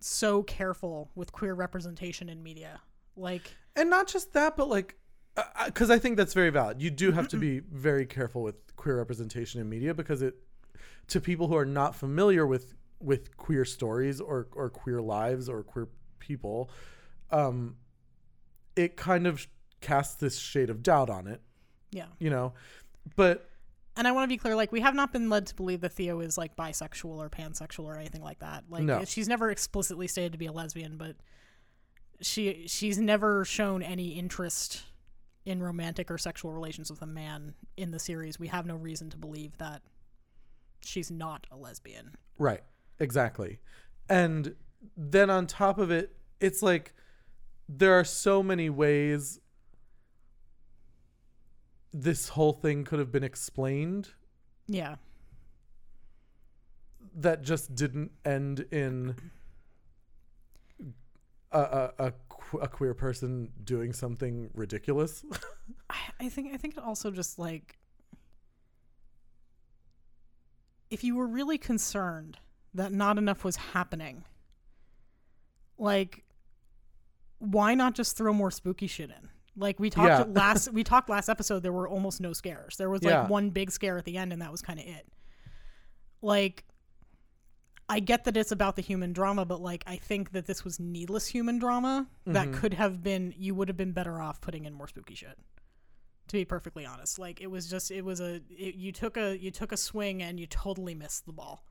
so 0.00 0.42
careful 0.42 1.10
with 1.14 1.32
queer 1.32 1.54
representation 1.54 2.28
in 2.28 2.42
media. 2.42 2.80
Like 3.16 3.56
and 3.74 3.90
not 3.90 4.06
just 4.06 4.32
that, 4.34 4.56
but 4.56 4.68
like, 4.68 4.96
uh, 5.36 5.42
uh, 5.54 5.66
because 5.66 5.90
I 5.90 5.98
think 5.98 6.16
that's 6.16 6.34
very 6.34 6.50
valid. 6.50 6.80
You 6.80 6.90
do 6.90 7.12
have 7.12 7.28
to 7.28 7.36
be 7.36 7.60
very 7.60 8.06
careful 8.06 8.42
with 8.42 8.76
queer 8.76 8.98
representation 8.98 9.60
in 9.60 9.68
media 9.68 9.94
because 9.94 10.22
it, 10.22 10.34
to 11.08 11.20
people 11.20 11.48
who 11.48 11.56
are 11.56 11.66
not 11.66 11.94
familiar 11.94 12.46
with 12.46 12.74
with 13.00 13.36
queer 13.36 13.64
stories 13.64 14.20
or 14.20 14.48
or 14.54 14.70
queer 14.70 15.00
lives 15.02 15.48
or 15.48 15.62
queer 15.62 15.88
people, 16.18 16.70
um, 17.30 17.76
it 18.74 18.96
kind 18.96 19.26
of 19.26 19.46
casts 19.80 20.14
this 20.16 20.38
shade 20.38 20.70
of 20.70 20.82
doubt 20.82 21.10
on 21.10 21.26
it. 21.26 21.40
yeah. 21.90 22.06
You 22.18 22.30
know, 22.30 22.54
but 23.14 23.48
And 23.96 24.06
I 24.08 24.12
want 24.12 24.24
to 24.24 24.28
be 24.28 24.38
clear, 24.38 24.54
like 24.56 24.72
we 24.72 24.80
have 24.80 24.94
not 24.94 25.12
been 25.12 25.28
led 25.30 25.46
to 25.46 25.54
believe 25.54 25.80
that 25.82 25.92
Theo 25.92 26.20
is 26.20 26.36
like 26.38 26.56
bisexual 26.56 27.16
or 27.16 27.28
pansexual 27.30 27.84
or 27.84 27.96
anything 27.96 28.22
like 28.22 28.38
that. 28.40 28.64
Like 28.68 28.82
No. 28.84 29.04
she's 29.04 29.28
never 29.28 29.50
explicitly 29.50 30.06
stated 30.06 30.32
to 30.32 30.38
be 30.38 30.46
a 30.46 30.52
lesbian, 30.52 30.96
but 30.96 31.16
she 32.20 32.64
she's 32.66 32.98
never 32.98 33.44
shown 33.44 33.82
any 33.82 34.08
interest 34.18 34.84
in 35.44 35.62
romantic 35.62 36.10
or 36.10 36.18
sexual 36.18 36.52
relations 36.52 36.90
with 36.90 37.00
a 37.02 37.06
man 37.06 37.54
in 37.76 37.90
the 37.92 37.98
series. 37.98 38.38
We 38.38 38.48
have 38.48 38.66
no 38.66 38.74
reason 38.74 39.10
to 39.10 39.16
believe 39.16 39.56
that 39.58 39.82
she's 40.80 41.10
not 41.10 41.46
a 41.52 41.56
lesbian. 41.56 42.16
Right. 42.38 42.62
Exactly. 42.98 43.58
And 44.08 44.54
then 44.96 45.30
on 45.30 45.46
top 45.46 45.78
of 45.78 45.90
it, 45.90 46.16
it's 46.40 46.62
like 46.62 46.94
there 47.68 47.92
are 47.98 48.04
so 48.04 48.42
many 48.42 48.70
ways 48.70 49.40
this 51.92 52.28
whole 52.30 52.52
thing 52.52 52.84
could 52.84 52.98
have 52.98 53.10
been 53.10 53.24
explained 53.24 54.10
Yeah. 54.68 54.96
that 57.14 57.42
just 57.42 57.74
didn't 57.74 58.12
end 58.24 58.60
in 58.70 59.16
a, 61.52 61.58
a, 61.60 61.92
a, 61.98 62.12
a 62.60 62.68
queer 62.68 62.92
person 62.94 63.50
doing 63.64 63.92
something 63.92 64.50
ridiculous. 64.54 65.24
I, 65.90 65.96
I 66.20 66.28
think 66.28 66.52
I 66.52 66.56
think 66.58 66.76
it 66.76 66.82
also 66.82 67.10
just 67.10 67.38
like 67.38 67.78
if 70.90 71.02
you 71.02 71.16
were 71.16 71.26
really 71.26 71.58
concerned 71.58 72.38
that 72.76 72.92
not 72.92 73.18
enough 73.18 73.44
was 73.44 73.56
happening, 73.56 74.24
like 75.78 76.24
why 77.38 77.74
not 77.74 77.94
just 77.94 78.16
throw 78.16 78.32
more 78.32 78.50
spooky 78.50 78.86
shit 78.86 79.10
in? 79.10 79.28
Like 79.56 79.78
we 79.78 79.90
talked 79.90 80.08
Yeah. 80.08 80.24
last 80.40 80.72
we 80.72 80.84
talked 80.84 81.08
last 81.08 81.28
episode 81.28 81.62
there 81.62 81.72
were 81.72 81.88
almost 81.88 82.20
no 82.20 82.32
scares. 82.32 82.76
There 82.76 82.90
was 82.90 83.02
like 83.02 83.12
Yeah. 83.12 83.26
one 83.26 83.50
big 83.50 83.70
scare 83.70 83.98
at 83.98 84.04
the 84.04 84.16
end 84.16 84.32
and 84.32 84.40
that 84.42 84.50
was 84.50 84.62
kind 84.62 84.78
of 84.78 84.86
it. 84.86 85.06
Like 86.22 86.64
I 87.88 88.00
get 88.00 88.24
that 88.24 88.36
it's 88.36 88.50
about 88.50 88.74
the 88.74 88.82
human 88.82 89.12
drama, 89.12 89.44
but 89.44 89.60
like 89.60 89.84
I 89.86 89.96
think 89.96 90.32
that 90.32 90.46
this 90.46 90.64
was 90.64 90.80
needless 90.80 91.26
human 91.28 91.58
drama 91.58 92.06
that 92.26 92.48
Mm-hmm. 92.48 92.58
could 92.58 92.74
have 92.74 93.02
been 93.02 93.34
you 93.36 93.54
would 93.54 93.68
have 93.68 93.76
been 93.76 93.92
better 93.92 94.20
off 94.20 94.40
putting 94.40 94.64
in 94.64 94.72
more 94.74 94.88
spooky 94.88 95.14
shit. 95.14 95.38
To 96.28 96.32
be 96.32 96.44
perfectly 96.44 96.84
honest, 96.84 97.18
like 97.20 97.40
it 97.40 97.46
was 97.48 97.70
just 97.70 97.90
it 97.92 98.04
was 98.04 98.20
a 98.20 98.40
it, 98.50 98.74
you 98.74 98.90
took 98.92 99.16
a 99.16 99.38
you 99.38 99.50
took 99.52 99.70
a 99.70 99.76
swing 99.76 100.22
and 100.22 100.40
you 100.40 100.46
totally 100.46 100.94
missed 100.94 101.24
the 101.26 101.32
ball. 101.32 101.64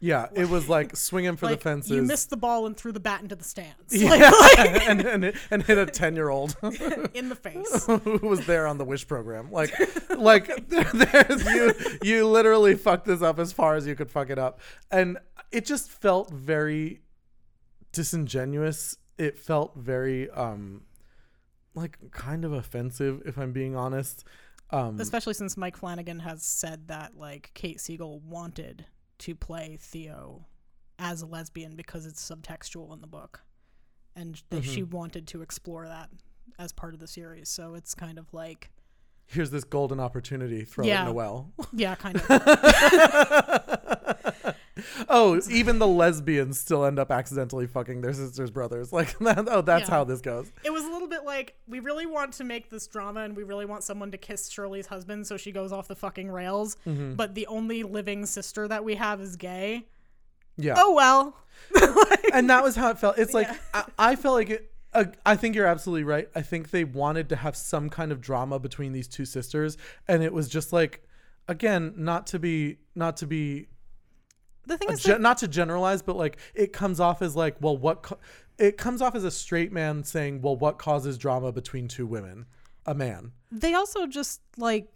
Yeah, 0.00 0.28
it 0.34 0.48
was 0.48 0.68
like 0.68 0.96
swinging 0.96 1.36
for 1.36 1.46
like 1.46 1.58
the 1.58 1.62
fences. 1.62 1.90
you 1.90 2.02
missed 2.02 2.30
the 2.30 2.36
ball 2.36 2.66
and 2.66 2.76
threw 2.76 2.92
the 2.92 3.00
bat 3.00 3.20
into 3.20 3.34
the 3.34 3.44
stands, 3.44 3.74
yeah, 3.90 4.10
like, 4.10 4.58
and, 4.88 5.00
and, 5.00 5.32
and 5.50 5.62
hit 5.64 5.76
a 5.76 5.86
10 5.86 6.14
year 6.14 6.28
old. 6.28 6.56
in 7.14 7.28
the 7.28 7.34
face. 7.34 7.86
who 8.04 8.18
was 8.22 8.46
there 8.46 8.66
on 8.66 8.78
the 8.78 8.84
wish 8.84 9.06
program 9.06 9.50
like 9.50 9.72
like 10.16 10.68
there's 10.68 11.44
you 11.46 11.74
you 12.02 12.26
literally 12.26 12.74
fucked 12.74 13.06
this 13.06 13.22
up 13.22 13.38
as 13.38 13.52
far 13.52 13.74
as 13.74 13.86
you 13.86 13.94
could 13.94 14.10
fuck 14.10 14.30
it 14.30 14.38
up 14.38 14.60
and 14.90 15.18
it 15.50 15.64
just 15.64 15.90
felt 15.90 16.30
very 16.30 17.00
disingenuous 17.92 18.96
it 19.16 19.38
felt 19.38 19.74
very 19.76 20.30
um 20.30 20.82
like 21.74 21.98
kind 22.10 22.44
of 22.44 22.52
offensive 22.52 23.22
if 23.24 23.36
i'm 23.38 23.52
being 23.52 23.74
honest 23.74 24.24
um 24.70 25.00
Especially 25.00 25.32
since 25.34 25.56
Mike 25.56 25.76
Flanagan 25.76 26.20
has 26.20 26.42
said 26.42 26.88
that 26.88 27.16
like 27.16 27.50
Kate 27.54 27.80
Siegel 27.80 28.20
wanted 28.20 28.84
to 29.18 29.34
play 29.34 29.78
Theo 29.80 30.46
as 30.98 31.22
a 31.22 31.26
lesbian 31.26 31.76
because 31.76 32.06
it's 32.06 32.22
subtextual 32.28 32.92
in 32.92 33.00
the 33.00 33.06
book, 33.06 33.42
and 34.16 34.40
that 34.50 34.64
she 34.64 34.82
Mm-hmm. 34.82 34.96
wanted 34.96 35.26
to 35.28 35.42
explore 35.42 35.86
that 35.86 36.10
as 36.58 36.72
part 36.72 36.94
of 36.94 37.00
the 37.00 37.06
series. 37.06 37.48
So 37.48 37.74
it's 37.74 37.94
kind 37.94 38.18
of 38.18 38.32
like 38.34 38.70
here's 39.26 39.50
this 39.50 39.62
golden 39.64 40.00
opportunity 40.00 40.64
throw 40.64 40.84
it 40.84 40.88
in 40.88 40.92
Yeah. 40.94 41.08
a 41.08 41.12
well 41.12 41.52
yeah, 41.72 41.94
kind 41.94 42.16
of. 42.16 42.24
oh 45.08 45.40
even 45.50 45.78
the 45.78 45.86
lesbians 45.86 46.58
still 46.58 46.84
end 46.84 46.98
up 46.98 47.10
accidentally 47.10 47.66
fucking 47.66 48.00
their 48.00 48.12
sisters 48.12 48.50
brothers 48.50 48.92
like 48.98 49.18
that, 49.18 49.46
oh 49.50 49.60
that's 49.60 49.88
Yeah. 49.88 49.94
how 49.96 50.04
this 50.04 50.20
goes 50.20 50.50
It 50.64 50.72
was 50.72 50.84
a 50.84 50.88
little 50.90 51.08
bit 51.08 51.24
like 51.24 51.54
we 51.66 51.80
really 51.80 52.06
want 52.06 52.32
to 52.34 52.44
make 52.44 52.70
this 52.70 52.86
drama 52.86 53.20
and 53.20 53.36
we 53.36 53.42
really 53.42 53.64
want 53.66 53.82
someone 53.84 54.10
to 54.12 54.18
kiss 54.18 54.48
Shirley's 54.48 54.86
husband 54.86 55.26
so 55.26 55.36
she 55.36 55.52
goes 55.52 55.72
off 55.72 55.88
the 55.88 55.96
fucking 55.96 56.30
rails. 56.30 56.76
Mm-hmm. 56.86 57.14
But 57.14 57.34
the 57.34 57.46
only 57.46 57.82
living 57.82 58.26
sister 58.26 58.68
that 58.68 58.84
we 58.84 58.94
have 58.96 59.20
is 59.20 59.36
gay. 59.36 59.86
yeah 60.56 60.74
Oh 60.76 60.94
well. 60.94 61.36
and 62.32 62.48
that 62.50 62.62
was 62.62 62.76
how 62.76 62.90
it 62.90 62.98
felt. 62.98 63.18
It's 63.18 63.34
like 63.34 63.48
I, 63.74 63.84
I 63.98 64.16
felt 64.16 64.34
like 64.36 64.50
it. 64.50 64.72
Uh, 64.94 65.04
I 65.26 65.36
think 65.36 65.54
you're 65.54 65.66
absolutely 65.66 66.04
right. 66.04 66.28
I 66.34 66.40
think 66.42 66.70
they 66.70 66.84
wanted 66.84 67.28
to 67.30 67.36
have 67.36 67.56
some 67.56 67.90
kind 67.90 68.10
of 68.12 68.20
drama 68.20 68.58
between 68.58 68.92
these 68.92 69.06
two 69.08 69.24
sisters, 69.26 69.76
and 70.06 70.22
it 70.22 70.32
was 70.32 70.48
just 70.48 70.72
like, 70.72 71.02
again, 71.46 71.92
not 71.96 72.26
to 72.28 72.38
be, 72.38 72.78
not 72.94 73.16
to 73.18 73.26
be, 73.26 73.66
The 74.68 74.78
thing 74.78 74.90
is, 74.90 75.06
not 75.06 75.38
to 75.38 75.48
generalize, 75.48 76.02
but 76.02 76.16
like 76.16 76.38
it 76.54 76.72
comes 76.72 77.00
off 77.00 77.20
as 77.22 77.34
like, 77.34 77.56
well, 77.60 77.76
what? 77.76 78.02
Co- 78.02 78.18
it 78.58 78.76
comes 78.76 79.02
off 79.02 79.14
as 79.14 79.24
a 79.24 79.30
straight 79.30 79.72
man 79.72 80.04
saying, 80.04 80.42
well, 80.42 80.56
what 80.56 80.78
causes 80.78 81.18
drama 81.18 81.50
between 81.52 81.88
two 81.88 82.06
women? 82.06 82.46
A 82.86 82.94
man. 82.94 83.32
they 83.50 83.74
also 83.74 84.06
just 84.06 84.40
like 84.56 84.88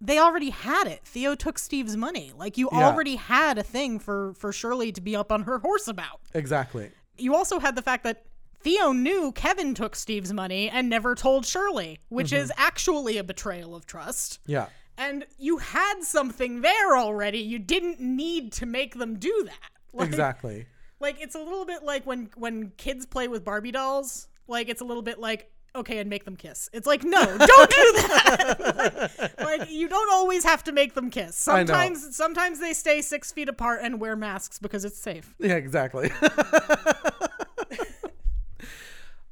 they 0.00 0.18
already 0.18 0.50
had 0.50 0.86
it. 0.86 1.00
Theo 1.04 1.34
took 1.34 1.58
Steve's 1.58 1.96
money. 1.96 2.32
Like 2.36 2.56
you 2.58 2.68
Yeah. 2.72 2.86
already 2.88 3.16
had 3.16 3.58
a 3.58 3.62
thing 3.62 3.98
for 3.98 4.32
for 4.34 4.52
Shirley 4.52 4.92
to 4.92 5.00
be 5.00 5.16
up 5.16 5.32
on 5.32 5.42
her 5.44 5.58
horse 5.58 5.88
about. 5.88 6.20
Exactly. 6.34 6.90
You 7.16 7.34
also 7.34 7.58
had 7.58 7.74
the 7.74 7.82
fact 7.82 8.04
that 8.04 8.24
Theo 8.60 8.92
knew 8.92 9.32
Kevin 9.32 9.74
took 9.74 9.96
Steve's 9.96 10.32
money 10.32 10.68
and 10.68 10.88
never 10.88 11.14
told 11.14 11.46
Shirley, 11.46 12.00
which 12.08 12.28
Mm-hmm. 12.32 12.42
is 12.44 12.52
actually 12.56 13.16
a 13.18 13.24
betrayal 13.24 13.74
of 13.74 13.86
trust. 13.86 14.40
Yeah. 14.46 14.66
And 14.98 15.24
you 15.38 15.58
had 15.58 16.02
something 16.02 16.60
there 16.60 16.96
already. 16.96 17.38
You 17.38 17.60
didn't 17.60 18.00
need 18.00 18.52
to 18.54 18.66
make 18.66 18.96
them 18.98 19.18
do 19.18 19.44
that. 19.44 19.54
Like, 19.94 20.08
Exactly. 20.08 20.66
Like 21.00 21.16
it's 21.18 21.34
a 21.34 21.38
little 21.38 21.64
bit 21.64 21.82
like 21.82 22.04
when 22.04 22.28
when 22.36 22.72
kids 22.76 23.06
play 23.06 23.26
with 23.26 23.42
Barbie 23.42 23.72
dolls. 23.72 24.28
Like 24.46 24.68
it's 24.68 24.82
a 24.82 24.84
little 24.84 25.02
bit 25.02 25.18
like 25.18 25.50
okay, 25.74 25.98
and 25.98 26.10
make 26.10 26.24
them 26.24 26.36
kiss. 26.36 26.68
It's 26.74 26.86
like 26.86 27.04
no, 27.04 27.24
don't 27.24 27.38
do 27.38 27.46
that. 27.46 29.14
like, 29.18 29.40
like, 29.60 29.70
you 29.70 29.88
don't 29.88 30.12
always 30.12 30.44
have 30.44 30.62
to 30.64 30.72
make 30.72 30.94
them 30.94 31.10
kiss. 31.10 31.48
I 31.48 31.62
know. 31.62 31.66
Sometimes 31.66 32.16
sometimes 32.16 32.60
they 32.60 32.74
stay 32.74 33.00
six 33.00 33.32
feet 33.32 33.48
apart 33.48 33.80
and 33.82 33.98
wear 33.98 34.14
masks 34.14 34.58
because 34.58 34.84
it's 34.84 34.98
safe. 34.98 35.34
Yeah, 35.38 35.54
exactly. 35.54 36.10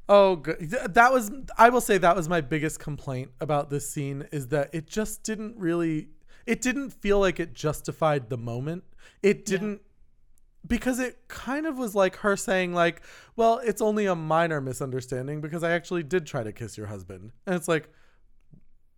Oh, 0.09 0.37
good. 0.37 0.69
That 0.69 1.11
was, 1.11 1.31
I 1.57 1.69
will 1.69 1.81
say, 1.81 1.97
that 1.97 2.15
was 2.15 2.29
my 2.29 2.41
biggest 2.41 2.79
complaint 2.79 3.31
about 3.39 3.69
this 3.69 3.89
scene 3.89 4.27
is 4.31 4.47
that 4.49 4.69
it 4.73 4.87
just 4.87 5.23
didn't 5.23 5.57
really, 5.57 6.09
it 6.45 6.61
didn't 6.61 6.91
feel 6.91 7.19
like 7.19 7.39
it 7.39 7.53
justified 7.53 8.29
the 8.29 8.37
moment. 8.37 8.83
It 9.21 9.45
didn't, 9.45 9.81
because 10.65 10.99
it 10.99 11.27
kind 11.27 11.65
of 11.65 11.77
was 11.77 11.95
like 11.95 12.17
her 12.17 12.35
saying, 12.35 12.73
like, 12.73 13.01
well, 13.35 13.59
it's 13.63 13.81
only 13.81 14.05
a 14.05 14.15
minor 14.15 14.61
misunderstanding 14.61 15.41
because 15.41 15.63
I 15.63 15.71
actually 15.71 16.03
did 16.03 16.25
try 16.25 16.43
to 16.43 16.51
kiss 16.51 16.77
your 16.77 16.87
husband. 16.87 17.31
And 17.45 17.55
it's 17.55 17.67
like, 17.67 17.89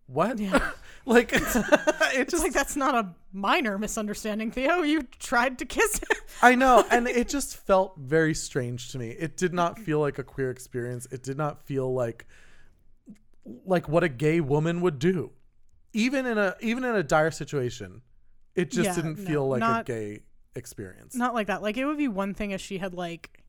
what? 0.06 0.38
Yeah. 0.38 0.70
like, 1.06 1.32
it 1.34 1.42
It's 2.14 2.30
just 2.30 2.42
like 2.42 2.52
that's 2.52 2.76
not 2.76 2.94
a 2.94 3.14
minor 3.32 3.78
misunderstanding, 3.78 4.50
Theo. 4.50 4.82
You 4.82 5.02
tried 5.18 5.58
to 5.58 5.64
kiss 5.64 5.98
him. 5.98 6.18
I 6.42 6.54
know, 6.54 6.84
and 6.90 7.06
it 7.08 7.28
just 7.28 7.56
felt 7.56 7.96
very 7.98 8.34
strange 8.34 8.90
to 8.92 8.98
me. 8.98 9.10
It 9.10 9.36
did 9.36 9.52
not 9.52 9.74
mm-hmm. 9.74 9.84
feel 9.84 10.00
like 10.00 10.18
a 10.18 10.24
queer 10.24 10.50
experience. 10.50 11.06
It 11.10 11.22
did 11.22 11.36
not 11.36 11.62
feel 11.62 11.92
like 11.92 12.26
like 13.64 13.88
what 13.88 14.04
a 14.04 14.08
gay 14.08 14.40
woman 14.40 14.80
would 14.80 14.98
do. 14.98 15.32
Even 15.92 16.26
in 16.26 16.38
a 16.38 16.54
even 16.60 16.84
in 16.84 16.94
a 16.94 17.02
dire 17.02 17.30
situation, 17.30 18.02
it 18.54 18.70
just 18.70 18.84
Yeah, 18.90 18.94
didn't 18.94 19.18
no, 19.18 19.24
feel 19.24 19.48
like 19.48 19.62
a 19.62 19.82
gay 19.84 20.20
experience. 20.54 21.14
Not 21.16 21.34
like 21.34 21.48
that. 21.48 21.62
Like 21.62 21.76
it 21.76 21.84
would 21.84 21.98
be 21.98 22.08
one 22.08 22.34
thing 22.34 22.52
if 22.52 22.60
she 22.60 22.78
had 22.78 22.94
like 22.94 23.40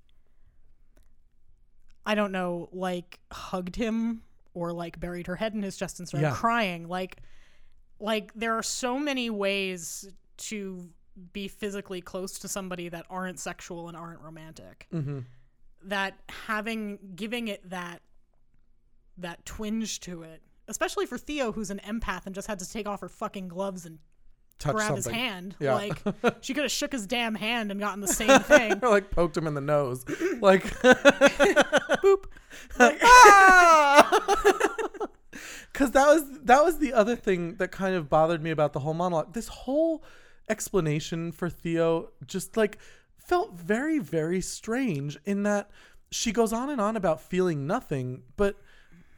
I 2.05 2.15
don't 2.15 2.31
know, 2.31 2.69
like 2.71 3.19
hugged 3.31 3.75
him 3.75 4.23
or 4.53 4.73
like 4.73 4.99
buried 4.99 5.27
her 5.27 5.35
head 5.35 5.53
in 5.53 5.61
his 5.61 5.77
chest 5.77 5.99
and 5.99 6.07
started 6.07 6.27
Yeah. 6.27 6.33
crying. 6.33 6.87
Like, 6.87 7.17
like 8.01 8.31
there 8.35 8.55
are 8.57 8.63
so 8.63 8.97
many 8.97 9.29
ways 9.29 10.09
to 10.37 10.89
be 11.33 11.47
physically 11.47 12.01
close 12.01 12.39
to 12.39 12.47
somebody 12.47 12.89
that 12.89 13.05
aren't 13.09 13.39
sexual 13.39 13.87
and 13.87 13.95
aren't 13.97 14.21
romantic. 14.21 14.87
Mm-hmm. 14.93 15.19
That 15.85 16.15
having 16.47 16.99
giving 17.15 17.47
it 17.47 17.69
that 17.69 18.01
that 19.17 19.45
twinge 19.45 19.99
to 20.01 20.23
it, 20.23 20.41
especially 20.67 21.05
for 21.05 21.17
Theo, 21.17 21.51
who's 21.51 21.69
an 21.69 21.79
empath 21.85 22.25
and 22.25 22.33
just 22.35 22.47
had 22.47 22.59
to 22.59 22.69
take 22.69 22.87
off 22.87 23.01
her 23.01 23.09
fucking 23.09 23.47
gloves 23.47 23.85
and 23.85 23.99
Touch 24.59 24.75
grab 24.75 24.87
something. 24.89 25.13
his 25.13 25.21
hand. 25.21 25.55
Yeah. 25.59 25.73
Like 25.75 26.01
she 26.41 26.53
could 26.53 26.63
have 26.63 26.71
shook 26.71 26.91
his 26.91 27.07
damn 27.07 27.33
hand 27.35 27.71
and 27.71 27.79
gotten 27.79 27.99
the 27.99 28.07
same 28.07 28.39
thing. 28.41 28.79
or 28.83 28.89
like 28.91 29.09
poked 29.11 29.35
him 29.35 29.47
in 29.47 29.53
the 29.55 29.61
nose. 29.61 30.05
Like 30.39 30.63
Boop. 32.01 32.25
Cause 35.73 35.91
that 35.91 36.07
was 36.07 36.23
that 36.43 36.63
was 36.63 36.79
the 36.79 36.93
other 36.93 37.15
thing 37.15 37.55
that 37.55 37.71
kind 37.71 37.95
of 37.95 38.09
bothered 38.09 38.41
me 38.41 38.51
about 38.51 38.73
the 38.73 38.79
whole 38.79 38.93
monologue. 38.93 39.33
This 39.33 39.47
whole 39.47 40.03
explanation 40.49 41.31
for 41.31 41.49
Theo 41.49 42.09
just 42.25 42.57
like 42.57 42.77
felt 43.17 43.53
very, 43.53 43.99
very 43.99 44.41
strange 44.41 45.17
in 45.25 45.43
that 45.43 45.69
she 46.11 46.31
goes 46.31 46.51
on 46.51 46.69
and 46.69 46.81
on 46.81 46.97
about 46.97 47.21
feeling 47.21 47.65
nothing, 47.65 48.23
but 48.35 48.57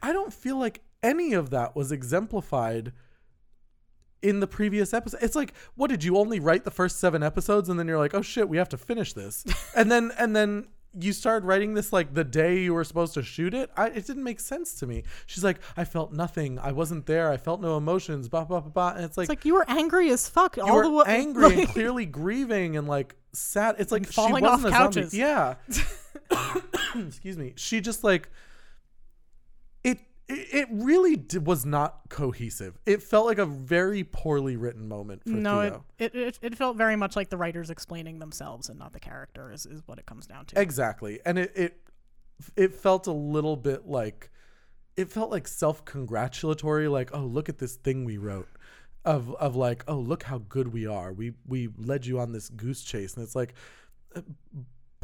I 0.02 0.12
don't 0.12 0.32
feel 0.32 0.58
like 0.58 0.82
any 1.02 1.32
of 1.32 1.50
that 1.50 1.74
was 1.74 1.90
exemplified 1.90 2.92
in 4.22 4.40
the 4.40 4.46
previous 4.46 4.94
episode. 4.94 5.22
It's 5.22 5.34
like, 5.34 5.52
what 5.74 5.90
did 5.90 6.02
you 6.02 6.16
only 6.16 6.40
write 6.40 6.64
the 6.64 6.70
first 6.70 6.98
seven 6.98 7.22
episodes 7.22 7.68
and 7.68 7.78
then 7.78 7.86
you're 7.86 7.98
like, 7.98 8.14
oh 8.14 8.22
shit, 8.22 8.48
we 8.48 8.56
have 8.56 8.70
to 8.70 8.78
finish 8.78 9.12
this. 9.12 9.44
and 9.76 9.90
then 9.90 10.12
and 10.18 10.34
then 10.34 10.68
you 10.98 11.12
started 11.12 11.44
writing 11.46 11.74
this 11.74 11.92
like 11.92 12.14
the 12.14 12.24
day 12.24 12.60
you 12.60 12.72
were 12.74 12.84
supposed 12.84 13.14
to 13.14 13.22
shoot 13.22 13.52
it. 13.54 13.70
I, 13.76 13.88
it 13.88 14.06
didn't 14.06 14.22
make 14.24 14.38
sense 14.40 14.74
to 14.76 14.86
me. 14.86 15.02
She's 15.26 15.42
like, 15.42 15.58
I 15.76 15.84
felt 15.84 16.12
nothing. 16.12 16.58
I 16.58 16.72
wasn't 16.72 17.06
there. 17.06 17.30
I 17.30 17.36
felt 17.36 17.60
no 17.60 17.76
emotions. 17.76 18.28
Blah 18.28 18.44
blah 18.44 18.60
blah 18.60 18.70
blah. 18.70 18.92
And 18.96 19.04
it's 19.04 19.16
like, 19.16 19.24
It's 19.24 19.28
like 19.30 19.44
you 19.44 19.54
were 19.54 19.64
angry 19.68 20.10
as 20.10 20.28
fuck 20.28 20.56
you 20.56 20.62
all 20.62 20.76
were 20.76 20.82
the 20.84 20.90
way. 20.90 21.04
angry 21.08 21.44
and 21.50 21.56
like- 21.58 21.68
clearly 21.70 22.06
grieving 22.06 22.76
and 22.76 22.86
like 22.86 23.16
sad. 23.32 23.76
It's 23.78 23.90
like 23.92 24.02
And 24.04 24.08
she 24.08 24.14
falling 24.14 24.46
off 24.46 24.64
a 24.64 24.70
couches. 24.70 25.12
Yeah. 25.14 25.54
Excuse 26.94 27.36
me. 27.36 27.52
She 27.56 27.80
just 27.80 28.04
like 28.04 28.30
it. 30.28 30.54
It 30.54 30.68
really 30.70 31.16
did, 31.16 31.46
was 31.46 31.66
not 31.66 32.08
cohesive. 32.08 32.78
It 32.86 33.02
felt 33.02 33.26
like 33.26 33.38
a 33.38 33.46
very 33.46 34.04
poorly 34.04 34.56
written 34.56 34.88
moment 34.88 35.22
for 35.24 35.30
no, 35.30 35.60
it, 35.60 35.70
Theo. 35.70 35.84
it, 35.98 36.14
it 36.14 36.38
it 36.42 36.56
felt 36.56 36.76
very 36.76 36.96
much 36.96 37.16
like 37.16 37.30
the 37.30 37.36
writers 37.36 37.70
explaining 37.70 38.18
themselves 38.18 38.68
and 38.68 38.78
not 38.78 38.92
the 38.92 39.00
character 39.00 39.52
is, 39.52 39.66
is 39.66 39.82
what 39.86 39.98
it 39.98 40.06
comes 40.06 40.26
down 40.26 40.46
to. 40.46 40.60
Exactly. 40.60 41.20
And 41.24 41.38
it 41.38 41.52
it 41.54 41.80
it 42.56 42.74
felt 42.74 43.06
a 43.06 43.12
little 43.12 43.56
bit 43.56 43.86
like 43.86 44.30
it 44.96 45.10
felt 45.10 45.30
like 45.30 45.48
self-congratulatory 45.48 46.88
like 46.88 47.10
oh 47.12 47.24
look 47.24 47.48
at 47.48 47.58
this 47.58 47.76
thing 47.76 48.04
we 48.04 48.16
wrote 48.16 48.48
of 49.04 49.34
of 49.34 49.56
like 49.56 49.84
oh 49.88 49.98
look 49.98 50.22
how 50.22 50.38
good 50.38 50.72
we 50.72 50.86
are. 50.86 51.12
We 51.12 51.32
we 51.46 51.68
led 51.78 52.06
you 52.06 52.18
on 52.18 52.32
this 52.32 52.48
goose 52.48 52.82
chase 52.82 53.14
and 53.14 53.24
it's 53.24 53.36
like 53.36 53.54
uh, 54.16 54.22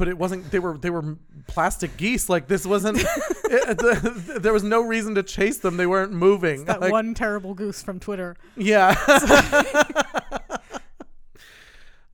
but 0.01 0.07
it 0.07 0.17
wasn't 0.17 0.49
they 0.49 0.57
were 0.57 0.79
they 0.79 0.89
were 0.89 1.15
plastic 1.45 1.95
geese 1.95 2.27
like 2.27 2.47
this 2.47 2.65
wasn't 2.65 2.97
it, 3.43 3.77
the, 3.77 4.39
there 4.41 4.51
was 4.51 4.63
no 4.63 4.81
reason 4.81 5.13
to 5.13 5.21
chase 5.21 5.59
them 5.59 5.77
they 5.77 5.85
weren't 5.85 6.11
moving 6.11 6.65
that 6.65 6.81
Like, 6.81 6.91
one 6.91 7.13
terrible 7.13 7.53
goose 7.53 7.83
from 7.83 7.99
Twitter. 7.99 8.35
yeah 8.57 8.95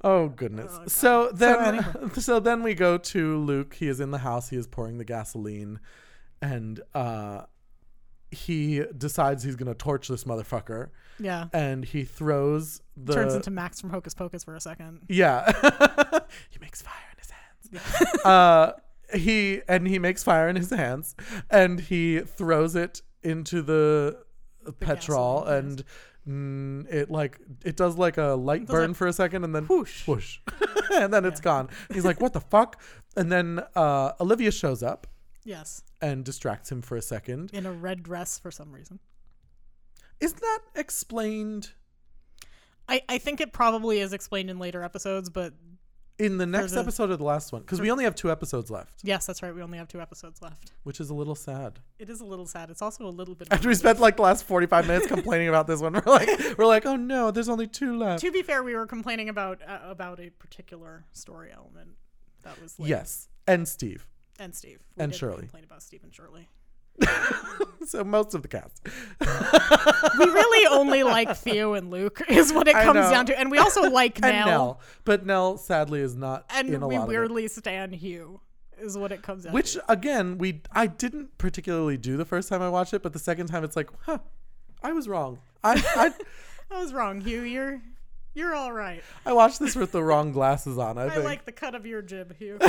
Oh 0.03 0.27
goodness. 0.27 0.71
Oh, 0.73 0.83
so 0.87 1.31
then 1.33 1.75
anyway. 1.75 2.09
so, 2.19 2.39
then 2.41 2.61
we 2.61 2.75
go 2.75 2.97
to 2.97 3.37
Luke. 3.37 3.73
He 3.73 3.87
is 3.87 3.99
in 3.99 4.11
the 4.11 4.19
house. 4.19 4.49
He 4.49 4.55
is 4.55 4.67
pouring 4.67 4.97
the 4.97 5.05
gasoline 5.05 5.79
and 6.41 6.81
uh 6.93 7.43
he 8.29 8.83
decides 8.97 9.43
he's 9.43 9.55
going 9.55 9.69
to 9.69 9.73
torch 9.73 10.09
this 10.09 10.25
motherfucker 10.25 10.89
Yeah. 11.19 11.45
and 11.53 11.85
he 11.85 12.03
throws 12.03 12.81
the 12.97 13.13
Turns 13.13 13.33
into 13.33 13.49
Max 13.49 13.79
from 13.79 13.89
Hocus 13.89 14.13
Pocus 14.13 14.43
for 14.43 14.53
a 14.55 14.59
second. 14.59 15.03
Yeah. 15.07 15.45
he 16.49 16.59
makes 16.59 16.81
fire 16.81 16.93
in 17.13 17.16
his 17.16 17.16
hands. 17.16 17.16
uh 18.25 18.71
he 19.13 19.61
and 19.67 19.87
he 19.87 19.99
makes 19.99 20.23
fire 20.23 20.49
in 20.49 20.55
his 20.55 20.69
hands 20.69 21.15
and 21.49 21.79
he 21.79 22.19
throws 22.19 22.75
it 22.75 23.01
into 23.23 23.61
the, 23.61 24.17
petrol 24.79 25.41
gasoline, 25.45 25.83
and 26.27 26.85
mm, 26.87 26.93
it 26.93 27.09
like 27.09 27.39
it 27.63 27.77
does 27.77 27.97
like 27.97 28.17
a 28.17 28.35
light 28.35 28.65
does 28.65 28.73
burn 28.73 28.89
like 28.89 28.97
for 28.97 29.07
a 29.07 29.13
second 29.13 29.43
and 29.45 29.55
then 29.55 29.63
whoosh. 29.65 30.05
whoosh. 30.07 30.39
And 30.91 31.13
then 31.13 31.25
it's 31.25 31.41
gone. 31.41 31.69
He's 31.93 32.05
like 32.05 32.19
what 32.19 32.33
the 32.33 32.41
fuck? 32.41 32.81
And 33.15 33.31
then 33.31 33.61
uh 33.75 34.13
olivia 34.19 34.51
shows 34.51 34.81
up 34.83 35.07
Yes. 35.45 35.83
and 36.01 36.25
distracts 36.25 36.69
him 36.71 36.81
for 36.81 36.97
a 36.97 37.01
second. 37.01 37.51
In 37.53 37.65
a 37.65 37.71
red 37.71 38.03
dress 38.03 38.37
for 38.39 38.51
some 38.51 38.71
reason. 38.73 38.99
isn't 40.19 40.41
that 40.41 40.59
explained? 40.75 41.71
I, 42.89 43.01
I 43.09 43.17
think 43.17 43.41
it 43.41 43.51
probably 43.53 43.99
is 43.99 44.11
explained 44.13 44.49
in 44.49 44.59
later 44.59 44.81
episodes, 44.83 45.29
but 45.29 45.53
in 46.19 46.37
the 46.37 46.45
next 46.47 46.71
the- 46.71 46.79
episode 46.79 47.11
or 47.11 47.15
the 47.17 47.23
last 47.23 47.51
one 47.53 47.61
because 47.61 47.79
we 47.79 47.91
only 47.91 48.03
have 48.03 48.15
two 48.15 48.31
episodes 48.31 48.71
left 48.71 48.93
yes, 49.03 49.25
that's 49.27 49.43
right. 49.43 49.53
We 49.53 49.61
only 49.61 49.77
have 49.77 49.87
two 49.87 50.01
episodes 50.01 50.41
left. 50.41 50.71
which 50.83 50.99
is 50.99 51.09
a 51.09 51.13
little 51.13 51.35
sad 51.35 51.79
It 51.99 52.09
is 52.09 52.21
a 52.21 52.25
little 52.25 52.45
sad. 52.47 52.69
It's 52.71 52.81
also 52.81 53.05
a 53.05 53.09
little 53.09 53.35
bit. 53.35 53.47
After 53.51 53.67
we 53.69 53.75
spent 53.75 53.99
like 53.99 54.15
the 54.15 54.23
last 54.23 54.43
45 54.45 54.87
minutes 54.87 55.07
complaining 55.15 55.47
about 55.47 55.67
this 55.67 55.79
one, 55.79 55.93
we're 55.93 56.01
like, 56.05 56.29
we're 56.57 56.65
like, 56.65 56.85
oh 56.85 56.95
no, 56.95 57.29
there's 57.31 57.49
only 57.49 57.67
two 57.67 57.97
left. 57.97 58.21
to 58.21 58.31
be 58.31 58.41
fair, 58.41 58.63
we 58.63 58.75
were 58.75 58.87
complaining 58.87 59.29
about 59.29 59.61
uh, 59.67 59.79
about 59.83 60.19
a 60.19 60.29
particular 60.31 61.05
story 61.13 61.49
element 61.53 61.91
that 62.43 62.59
was 62.61 62.79
like, 62.79 62.89
Yes, 62.89 63.29
and 63.45 63.67
Steve. 63.67 64.07
and 64.39 64.55
Steve 64.55 64.79
We 64.95 65.03
And 65.03 65.11
did 65.11 65.17
Shirley. 65.19 65.39
complain 65.41 65.63
about 65.65 65.83
Steve 65.83 66.01
and 66.03 66.13
Shirley. 66.13 66.47
So 67.87 68.03
most 68.03 68.33
of 68.33 68.41
the 68.41 68.49
cast. 68.49 68.81
We 70.19 70.25
really 70.25 70.67
only 70.67 71.03
like 71.03 71.37
Theo 71.37 71.73
and 71.73 71.89
Luke, 71.89 72.21
is 72.27 72.51
what 72.51 72.67
it 72.67 72.73
comes 72.73 73.09
down 73.09 73.27
to, 73.27 73.39
and 73.39 73.49
we 73.49 73.59
also 73.59 73.89
like 73.89 74.19
Nell, 74.21 74.45
Nell, 74.45 74.81
but 75.05 75.25
Nell 75.25 75.57
sadly 75.57 76.01
is 76.01 76.13
not 76.13 76.43
and 76.49 76.85
we 76.85 76.99
weirdly 76.99 77.47
stand 77.47 77.95
Hugh, 77.95 78.41
is 78.77 78.97
what 78.97 79.13
it 79.13 79.21
comes 79.21 79.45
down. 79.45 79.53
Which 79.53 79.73
to. 79.73 79.91
again, 79.91 80.37
we 80.37 80.61
I 80.73 80.87
didn't 80.87 81.37
particularly 81.37 81.97
do 81.97 82.17
the 82.17 82.25
first 82.25 82.49
time 82.49 82.61
I 82.61 82.67
watched 82.67 82.93
it, 82.93 83.03
but 83.03 83.13
the 83.13 83.19
second 83.19 83.47
time 83.47 83.63
it's 83.63 83.77
like, 83.77 83.89
huh, 84.01 84.17
I 84.83 84.91
was 84.91 85.07
wrong. 85.07 85.39
I 85.63 85.81
I, 85.95 86.11
I 86.75 86.81
was 86.81 86.91
wrong, 86.93 87.21
Hugh. 87.21 87.43
You're 87.43 87.81
you're 88.33 88.53
all 88.53 88.73
right. 88.73 89.01
I 89.25 89.31
watched 89.31 89.59
this 89.59 89.75
with 89.75 89.93
the 89.93 90.03
wrong 90.03 90.33
glasses 90.33 90.77
on. 90.77 90.97
I, 90.97 91.05
I 91.05 91.17
like 91.19 91.45
the 91.45 91.53
cut 91.53 91.73
of 91.73 91.85
your 91.85 92.01
jib, 92.01 92.35
Hugh. 92.37 92.59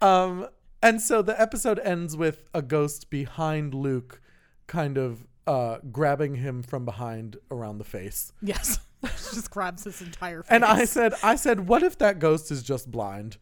um, 0.00 0.48
and 0.84 1.00
so 1.02 1.22
the 1.22 1.38
episode 1.40 1.80
ends 1.80 2.16
with 2.16 2.44
a 2.54 2.62
ghost 2.62 3.10
behind 3.10 3.74
Luke, 3.74 4.20
kind 4.68 4.96
of 4.96 5.26
uh, 5.46 5.78
grabbing 5.90 6.36
him 6.36 6.62
from 6.62 6.84
behind 6.84 7.36
around 7.50 7.78
the 7.78 7.84
face. 7.84 8.32
yes, 8.40 8.78
She 9.04 9.34
just 9.34 9.50
grabs 9.50 9.84
his 9.84 10.00
entire 10.00 10.42
face. 10.42 10.50
And 10.50 10.64
I 10.64 10.84
said, 10.84 11.12
I 11.22 11.36
said, 11.36 11.66
what 11.68 11.82
if 11.82 11.98
that 11.98 12.18
ghost 12.18 12.50
is 12.50 12.62
just 12.62 12.90
blind, 12.90 13.36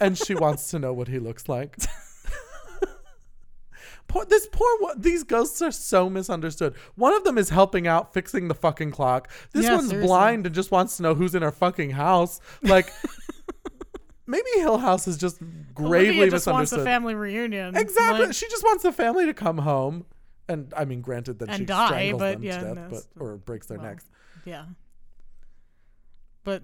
and 0.00 0.16
she 0.18 0.34
wants 0.44 0.70
to 0.70 0.78
know 0.78 0.92
what 0.92 1.08
he 1.08 1.18
looks 1.18 1.48
like? 1.48 1.76
poor, 4.08 4.24
this 4.24 4.48
poor, 4.50 4.66
these 4.96 5.22
ghosts 5.22 5.60
are 5.62 5.70
so 5.70 6.08
misunderstood. 6.08 6.74
One 6.96 7.14
of 7.14 7.24
them 7.24 7.36
is 7.38 7.50
helping 7.50 7.86
out 7.86 8.12
fixing 8.14 8.48
the 8.48 8.54
fucking 8.54 8.90
clock. 8.90 9.30
This 9.52 9.64
Yeah, 9.66 9.76
one's 9.76 9.90
seriously. 9.90 10.06
blind 10.08 10.46
and 10.46 10.54
just 10.54 10.70
wants 10.70 10.96
to 10.96 11.02
know 11.02 11.14
who's 11.14 11.34
in 11.34 11.42
her 11.42 11.52
fucking 11.52 11.90
house. 11.90 12.40
Like, 12.62 12.90
maybe 14.28 14.48
Hill 14.58 14.78
House 14.78 15.08
is 15.08 15.16
just 15.16 15.38
gravely 15.74 16.10
Olivia 16.18 16.30
just 16.30 16.46
wants 16.46 16.70
a 16.72 16.84
family 16.84 17.14
reunion. 17.16 17.76
Exactly. 17.76 18.26
Like, 18.26 18.34
she 18.34 18.48
just 18.48 18.62
wants 18.62 18.84
the 18.84 18.92
family 18.92 19.26
to 19.26 19.34
come 19.34 19.58
home. 19.58 20.04
And 20.48 20.72
I 20.76 20.84
mean, 20.84 21.00
granted 21.00 21.40
that 21.40 21.48
And 21.48 21.58
she 21.58 21.64
die, 21.64 21.86
strangles 21.88 22.20
but 22.20 22.32
them 22.34 22.42
yeah, 22.44 22.58
to 22.58 22.64
death, 22.66 22.74
that's- 22.76 23.08
but 23.16 23.22
or 23.24 23.36
breaks 23.36 23.66
their 23.66 23.78
well. 23.78 23.88
necks. 23.88 24.04
yeah. 24.44 24.64
But 26.44 26.62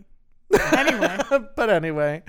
anyway, 0.76 1.18
but 1.56 1.68
anyway, 1.70 2.22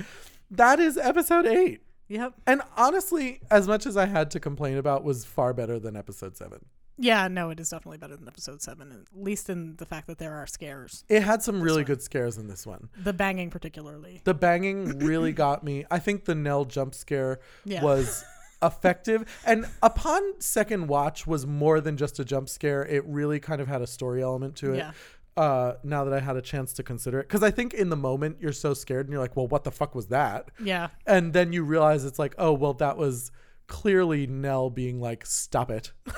that 0.51 0.79
is 0.79 0.97
episode 0.97 1.45
eight. 1.45 1.81
yep. 2.07 2.33
And 2.47 2.61
honestly, 2.75 3.41
as 3.51 3.67
much 3.67 3.85
as 3.85 3.95
I 3.97 4.05
had 4.07 4.31
to 4.31 4.39
complain 4.39 4.77
about, 4.77 5.03
was 5.03 5.25
far 5.25 5.53
better 5.53 5.79
than 5.79 5.95
episode 5.95 6.35
seven. 6.35 6.65
Yeah, 6.97 7.27
no, 7.27 7.49
it 7.49 7.59
is 7.59 7.69
definitely 7.69 7.97
better 7.97 8.15
than 8.15 8.27
episode 8.27 8.61
seven, 8.61 8.91
at 8.91 9.17
least 9.21 9.49
in 9.49 9.75
the 9.77 9.85
fact 9.85 10.07
that 10.07 10.17
there 10.17 10.33
are 10.35 10.47
scares. 10.47 11.03
It 11.09 11.23
had 11.23 11.43
some 11.43 11.61
really 11.61 11.77
one. 11.79 11.85
good 11.85 12.01
scares 12.01 12.37
in 12.37 12.47
this 12.47 12.65
one. 12.65 12.89
The 13.03 13.11
banging, 13.13 13.49
particularly. 13.49 14.21
The 14.23 14.33
banging 14.33 14.99
really 14.99 15.33
got 15.45 15.63
me. 15.63 15.85
I 15.91 15.99
think 15.99 16.25
the 16.25 16.35
Nell 16.35 16.63
jump 16.65 16.95
scare 16.95 17.39
Yeah. 17.65 17.83
was 17.83 18.23
effective, 18.63 19.25
and 19.45 19.65
upon 19.83 20.39
second 20.39 20.87
watch, 20.87 21.27
was 21.27 21.45
more 21.45 21.81
than 21.81 21.97
just 21.97 22.19
a 22.19 22.25
jump 22.25 22.47
scare. 22.49 22.85
It 22.85 23.03
really 23.05 23.39
kind 23.39 23.59
of 23.61 23.67
had 23.67 23.81
a 23.81 23.87
story 23.87 24.23
element 24.23 24.55
to 24.57 24.73
it. 24.73 24.77
Yeah. 24.77 24.91
Uh, 25.37 25.73
now 25.83 26.05
that 26.05 26.13
I 26.13 26.21
had 26.21 26.37
a 26.37 26.41
chance 26.41 26.71
to 26.73 26.83
consider 26.83 27.19
it, 27.19 27.23
because 27.27 27.43
I 27.43 27.51
think 27.51 27.73
in 27.73 27.89
the 27.89 27.97
moment 27.97 28.37
you're 28.39 28.53
so 28.53 28.73
scared 28.73 29.05
and 29.07 29.11
you're 29.11 29.21
like, 29.21 29.35
"Well, 29.35 29.47
what 29.49 29.65
the 29.65 29.71
fuck 29.71 29.93
was 29.93 30.07
that?" 30.07 30.49
Yeah. 30.63 30.87
And 31.05 31.33
then 31.33 31.51
you 31.51 31.63
realize 31.65 32.05
it's 32.05 32.17
like, 32.19 32.35
"Oh, 32.37 32.53
well, 32.53 32.71
that 32.75 32.95
was 32.97 33.33
clearly 33.67 34.27
Nell 34.27 34.69
being 34.69 35.01
like, 35.01 35.25
stop 35.25 35.69
it." 35.71 35.91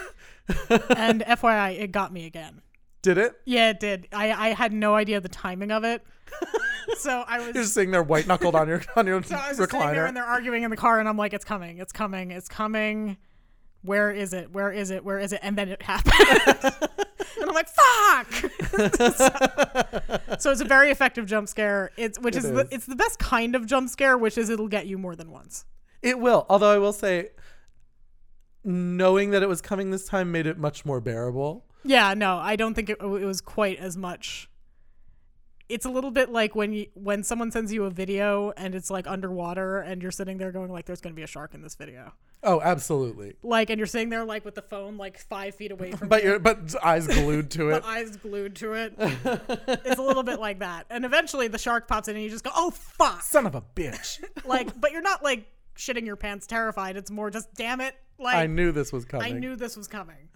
and 0.69 1.21
FYI, 1.21 1.79
it 1.79 1.91
got 1.91 2.11
me 2.13 2.25
again. 2.25 2.61
Did 3.01 3.17
it? 3.17 3.35
Yeah, 3.45 3.69
it 3.69 3.79
did. 3.79 4.07
I, 4.11 4.31
I 4.31 4.53
had 4.53 4.73
no 4.73 4.95
idea 4.95 5.21
the 5.21 5.29
timing 5.29 5.71
of 5.71 5.83
it. 5.83 6.03
so 6.97 7.23
I 7.27 7.37
was 7.39 7.47
You're 7.55 7.63
just 7.63 7.73
sitting 7.73 7.91
there 7.91 8.03
white 8.03 8.27
knuckled 8.27 8.55
on 8.55 8.67
your 8.67 8.81
on 8.95 9.07
your 9.07 9.23
So 9.23 9.35
I 9.35 9.49
was 9.49 9.57
sitting 9.57 9.79
there 9.79 9.87
recliner. 9.89 10.07
and 10.07 10.17
they're 10.17 10.25
arguing 10.25 10.63
in 10.63 10.69
the 10.71 10.77
car, 10.77 10.99
and 10.99 11.07
I'm 11.07 11.17
like, 11.17 11.33
it's 11.33 11.45
coming, 11.45 11.77
it's 11.77 11.93
coming, 11.93 12.31
it's 12.31 12.49
coming. 12.49 13.17
Where 13.83 14.11
is 14.11 14.33
it? 14.33 14.51
Where 14.51 14.71
is 14.71 14.91
it? 14.91 15.05
Where 15.05 15.19
is 15.19 15.31
it? 15.31 15.39
And 15.43 15.57
then 15.57 15.69
it 15.69 15.81
happened. 15.81 16.15
and 17.39 17.49
I'm 17.49 17.53
like, 17.53 17.69
fuck. 17.69 18.33
so, 19.15 20.35
so 20.39 20.51
it's 20.51 20.61
a 20.61 20.65
very 20.65 20.89
effective 20.91 21.25
jump 21.25 21.47
scare. 21.47 21.91
It's 21.95 22.19
which 22.19 22.35
It 22.35 22.43
is, 22.43 22.51
the, 22.51 22.59
is. 22.61 22.67
it's 22.71 22.85
the 22.87 22.95
best 22.95 23.19
kind 23.19 23.55
of 23.55 23.65
jump 23.65 23.89
scare, 23.89 24.17
which 24.17 24.37
is 24.37 24.49
it'll 24.49 24.67
get 24.67 24.87
you 24.87 24.97
more 24.97 25.15
than 25.15 25.31
once. 25.31 25.63
It 26.01 26.19
will. 26.19 26.45
Although 26.49 26.71
I 26.71 26.77
will 26.79 26.91
say, 26.91 27.29
knowing 28.67 29.31
that 29.31 29.41
it 29.41 29.47
was 29.49 29.61
coming 29.61 29.91
this 29.91 30.05
time 30.05 30.31
made 30.31 30.45
it 30.45 30.57
much 30.57 30.85
more 30.85 30.99
bearable. 30.99 31.65
Yeah, 31.83 32.13
no, 32.13 32.35
I 32.37 32.57
don't 32.57 32.73
think 32.73 32.89
it, 32.89 32.97
it 33.01 33.05
was 33.25 33.39
quite 33.39 33.79
as 33.79 33.95
much. 33.95 34.49
It's 35.69 35.85
a 35.85 35.89
little 35.89 36.11
bit 36.11 36.29
like 36.29 36.55
when 36.55 36.71
you 36.73 36.87
when 36.93 37.23
someone 37.23 37.51
sends 37.51 37.73
you 37.73 37.83
a 37.85 37.89
video 37.89 38.51
and 38.55 38.73
it's 38.75 38.89
like 38.89 39.05
underwater 39.07 39.79
and 39.79 40.01
you're 40.01 40.11
sitting 40.11 40.37
there 40.37 40.51
going 40.51 40.71
like, 40.71 40.85
"There's 40.85 41.01
going 41.01 41.13
to 41.13 41.15
be 41.15 41.23
a 41.23 41.27
shark 41.27 41.53
in 41.53 41.61
this 41.61 41.75
video." 41.75 42.13
Oh, 42.43 42.61
absolutely. 42.61 43.33
Like, 43.43 43.69
and 43.69 43.77
you're 43.79 43.87
sitting 43.87 44.09
there 44.09 44.23
like 44.23 44.45
with 44.45 44.55
the 44.55 44.61
phone 44.61 44.97
like 44.97 45.17
five 45.17 45.55
feet 45.55 45.71
away 45.71 45.91
from 45.91 46.07
But 46.09 46.23
you. 46.23 46.29
your 46.31 46.39
but 46.39 46.73
eyes 46.83 47.07
glued 47.07 47.49
to 47.51 47.69
it. 47.71 47.83
eyes 47.85 48.15
glued 48.17 48.55
to 48.57 48.73
it. 48.73 48.93
it's 48.99 49.99
a 49.99 50.03
little 50.03 50.23
bit 50.23 50.39
like 50.39 50.59
that. 50.59 50.85
And 50.89 51.03
eventually 51.03 51.47
the 51.49 51.57
shark 51.57 51.87
pops 51.87 52.07
in 52.07 52.15
and 52.15 52.23
you 52.23 52.29
just 52.29 52.43
go, 52.45 52.51
oh, 52.55 52.69
fuck. 52.71 53.21
Son 53.23 53.45
of 53.45 53.55
a 53.55 53.61
bitch. 53.75 54.23
Like, 54.45 54.79
but 54.79 54.91
you're 54.91 55.01
not 55.01 55.21
like 55.23 55.45
shitting 55.77 56.05
your 56.05 56.15
pants 56.15 56.47
terrified. 56.47 56.97
It's 56.97 57.11
more 57.11 57.29
just, 57.29 57.53
damn 57.53 57.81
it. 57.81 57.95
Like, 58.19 58.35
I 58.35 58.47
knew 58.47 58.71
this 58.71 58.91
was 58.91 59.05
coming. 59.05 59.35
I 59.35 59.37
knew 59.37 59.55
this 59.55 59.77
was 59.77 59.87
coming. 59.87 60.29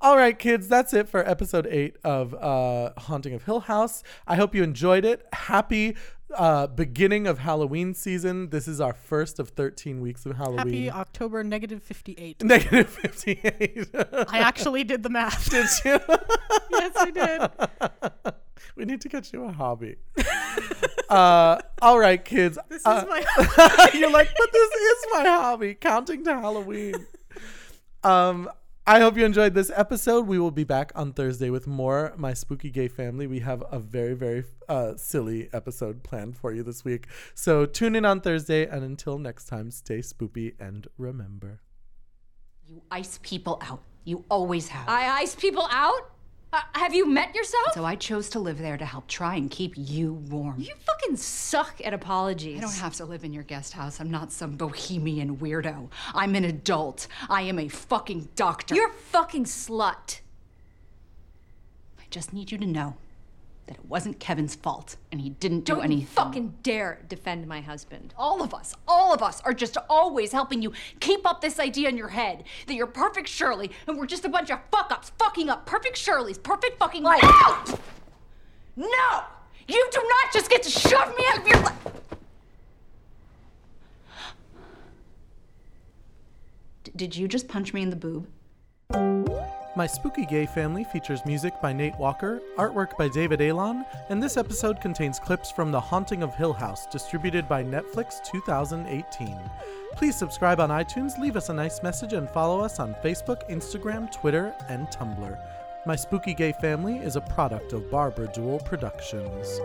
All 0.00 0.16
right, 0.16 0.38
kids, 0.38 0.68
that's 0.68 0.92
it 0.92 1.08
for 1.08 1.28
episode 1.28 1.66
eight 1.66 1.96
of 2.04 2.34
uh, 2.34 2.90
Haunting 2.98 3.34
of 3.34 3.44
Hill 3.44 3.60
House. 3.60 4.02
I 4.26 4.36
hope 4.36 4.54
you 4.54 4.62
enjoyed 4.62 5.04
it. 5.04 5.24
Happy 5.32 5.96
uh, 6.34 6.66
beginning 6.66 7.26
of 7.26 7.38
Halloween 7.38 7.94
season. 7.94 8.50
This 8.50 8.68
is 8.68 8.80
our 8.80 8.92
first 8.92 9.38
of 9.38 9.50
13 9.50 10.00
weeks 10.00 10.26
of 10.26 10.36
Halloween. 10.36 10.58
Happy 10.58 10.90
October 10.90 11.44
negative 11.44 11.82
58. 11.82 12.42
Negative 12.44 12.88
58. 12.88 13.88
I 14.28 14.38
actually 14.38 14.84
did 14.84 15.02
the 15.02 15.10
math. 15.10 15.50
Did 15.50 15.66
you? 15.84 16.00
yes, 16.70 16.92
I 16.96 17.10
did. 17.10 18.34
we 18.76 18.84
need 18.84 19.00
to 19.02 19.08
get 19.08 19.32
you 19.32 19.44
a 19.44 19.52
hobby. 19.52 19.96
uh, 21.08 21.58
all 21.82 21.98
right, 21.98 22.24
kids. 22.24 22.58
This 22.68 22.80
is 22.80 22.86
Uh, 22.86 23.04
my. 23.08 23.90
You're 23.94 24.10
like, 24.10 24.28
but 24.36 24.52
this 24.52 24.70
is 24.72 25.06
my 25.12 25.24
hobby, 25.24 25.74
counting 25.74 26.24
to 26.24 26.34
Halloween. 26.34 27.06
Um, 28.02 28.50
I 28.86 29.00
hope 29.00 29.16
you 29.16 29.24
enjoyed 29.24 29.54
this 29.54 29.70
episode. 29.74 30.26
We 30.26 30.38
will 30.38 30.50
be 30.50 30.64
back 30.64 30.92
on 30.94 31.14
Thursday 31.14 31.48
with 31.48 31.66
more 31.66 32.12
My 32.18 32.34
Spooky 32.34 32.70
Gay 32.70 32.88
Family. 32.88 33.26
We 33.26 33.40
have 33.40 33.62
a 33.70 33.78
very, 33.78 34.12
very 34.14 34.44
uh, 34.68 34.96
silly 34.96 35.48
episode 35.54 36.02
planned 36.02 36.36
for 36.36 36.52
you 36.52 36.62
this 36.62 36.84
week. 36.84 37.06
So 37.34 37.64
tune 37.64 37.96
in 37.96 38.04
on 38.04 38.20
Thursday, 38.20 38.66
and 38.66 38.84
until 38.84 39.18
next 39.18 39.46
time, 39.46 39.70
stay 39.70 40.00
spoopy 40.00 40.54
and 40.60 40.86
remember. 40.98 41.60
You 42.66 42.82
ice 42.90 43.18
people 43.22 43.58
out. 43.62 43.80
You 44.04 44.22
always 44.28 44.68
have. 44.68 44.86
I 44.86 45.20
ice 45.20 45.34
people 45.34 45.66
out? 45.70 46.10
Uh, 46.54 46.60
have 46.74 46.94
you 46.94 47.04
met 47.04 47.34
yourself? 47.34 47.72
so 47.74 47.84
I 47.84 47.96
chose 47.96 48.28
to 48.30 48.38
live 48.38 48.58
there 48.58 48.76
to 48.76 48.84
help 48.84 49.08
try 49.08 49.34
and 49.34 49.50
keep 49.50 49.72
you 49.76 50.12
warm. 50.12 50.60
you 50.60 50.72
fucking 50.86 51.16
suck 51.16 51.80
at 51.84 51.92
apologies. 51.92 52.58
I 52.58 52.60
don't 52.60 52.76
have 52.76 52.94
to 52.94 53.04
live 53.04 53.24
in 53.24 53.32
your 53.32 53.42
guest 53.42 53.72
house. 53.72 54.00
I'm 54.00 54.10
not 54.10 54.30
some 54.30 54.52
bohemian 54.52 55.38
weirdo. 55.38 55.88
I'm 56.14 56.36
an 56.36 56.44
adult. 56.44 57.08
I 57.28 57.42
am 57.42 57.58
a 57.58 57.66
fucking 57.66 58.28
doctor. 58.36 58.76
You're 58.76 58.90
a 58.90 58.92
fucking 58.92 59.46
slut. 59.46 60.20
I 61.98 62.04
just 62.08 62.32
need 62.32 62.52
you 62.52 62.58
to 62.58 62.66
know 62.66 62.94
that 63.66 63.76
it 63.76 63.84
wasn't 63.86 64.20
Kevin's 64.20 64.54
fault 64.54 64.96
and 65.10 65.20
he 65.20 65.30
didn't 65.30 65.64
do 65.64 65.80
anything. 65.80 66.06
Don't 66.14 66.26
fucking 66.26 66.54
dare 66.62 67.00
defend 67.08 67.46
my 67.46 67.60
husband. 67.60 68.14
all 68.16 68.42
of 68.42 68.52
us, 68.52 68.74
all 68.86 69.14
of 69.14 69.22
us 69.22 69.40
are 69.42 69.54
just 69.54 69.76
always 69.88 70.32
helping 70.32 70.60
you 70.60 70.72
keep 71.00 71.26
up 71.26 71.40
this 71.40 71.58
idea 71.58 71.88
in 71.88 71.96
your 71.96 72.08
head 72.08 72.44
that 72.66 72.74
you're 72.74 72.86
perfect 72.86 73.28
Shirley 73.28 73.70
and 73.86 73.96
we're 73.96 74.06
just 74.06 74.24
a 74.24 74.28
bunch 74.28 74.50
of 74.50 74.58
fuck 74.70 74.90
ups 74.92 75.12
fucking 75.18 75.48
up 75.48 75.66
perfect 75.66 75.96
Shirley's 75.96 76.38
perfect 76.38 76.78
fucking 76.78 77.02
life. 77.02 77.22
No! 77.22 77.78
No! 78.76 79.22
You 79.66 79.88
do 79.92 79.98
not 79.98 80.32
just 80.32 80.50
get 80.50 80.62
to 80.64 80.70
shove 80.70 81.16
me 81.16 81.24
out 81.30 81.38
of 81.38 81.48
your 81.48 81.60
life. 81.60 81.78
Did 86.94 87.16
you 87.16 87.26
just 87.26 87.48
punch 87.48 87.72
me 87.72 87.82
in 87.82 87.90
the 87.90 87.96
boob? 87.96 88.28
My 89.76 89.88
Spooky 89.88 90.24
Gay 90.24 90.46
Family 90.46 90.84
features 90.84 91.26
music 91.26 91.60
by 91.60 91.72
Nate 91.72 91.98
Walker, 91.98 92.40
artwork 92.56 92.96
by 92.96 93.08
David 93.08 93.40
Alon, 93.40 93.84
and 94.08 94.22
this 94.22 94.36
episode 94.36 94.80
contains 94.80 95.18
clips 95.18 95.50
from 95.50 95.72
The 95.72 95.80
Haunting 95.80 96.22
of 96.22 96.32
Hill 96.32 96.52
House, 96.52 96.86
distributed 96.86 97.48
by 97.48 97.64
Netflix 97.64 98.22
2018. 98.22 99.36
Please 99.96 100.14
subscribe 100.14 100.60
on 100.60 100.68
iTunes, 100.68 101.18
leave 101.18 101.36
us 101.36 101.48
a 101.48 101.54
nice 101.54 101.82
message, 101.82 102.12
and 102.12 102.30
follow 102.30 102.60
us 102.60 102.78
on 102.78 102.94
Facebook, 103.02 103.50
Instagram, 103.50 104.12
Twitter, 104.12 104.54
and 104.68 104.86
Tumblr. 104.88 105.38
My 105.86 105.96
Spooky 105.96 106.34
Gay 106.34 106.52
Family 106.52 106.98
is 106.98 107.16
a 107.16 107.20
product 107.20 107.72
of 107.72 107.90
Barbara 107.90 108.30
Dual 108.32 108.60
Productions. 108.60 109.58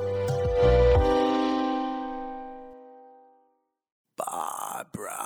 Barbara. 4.18 5.18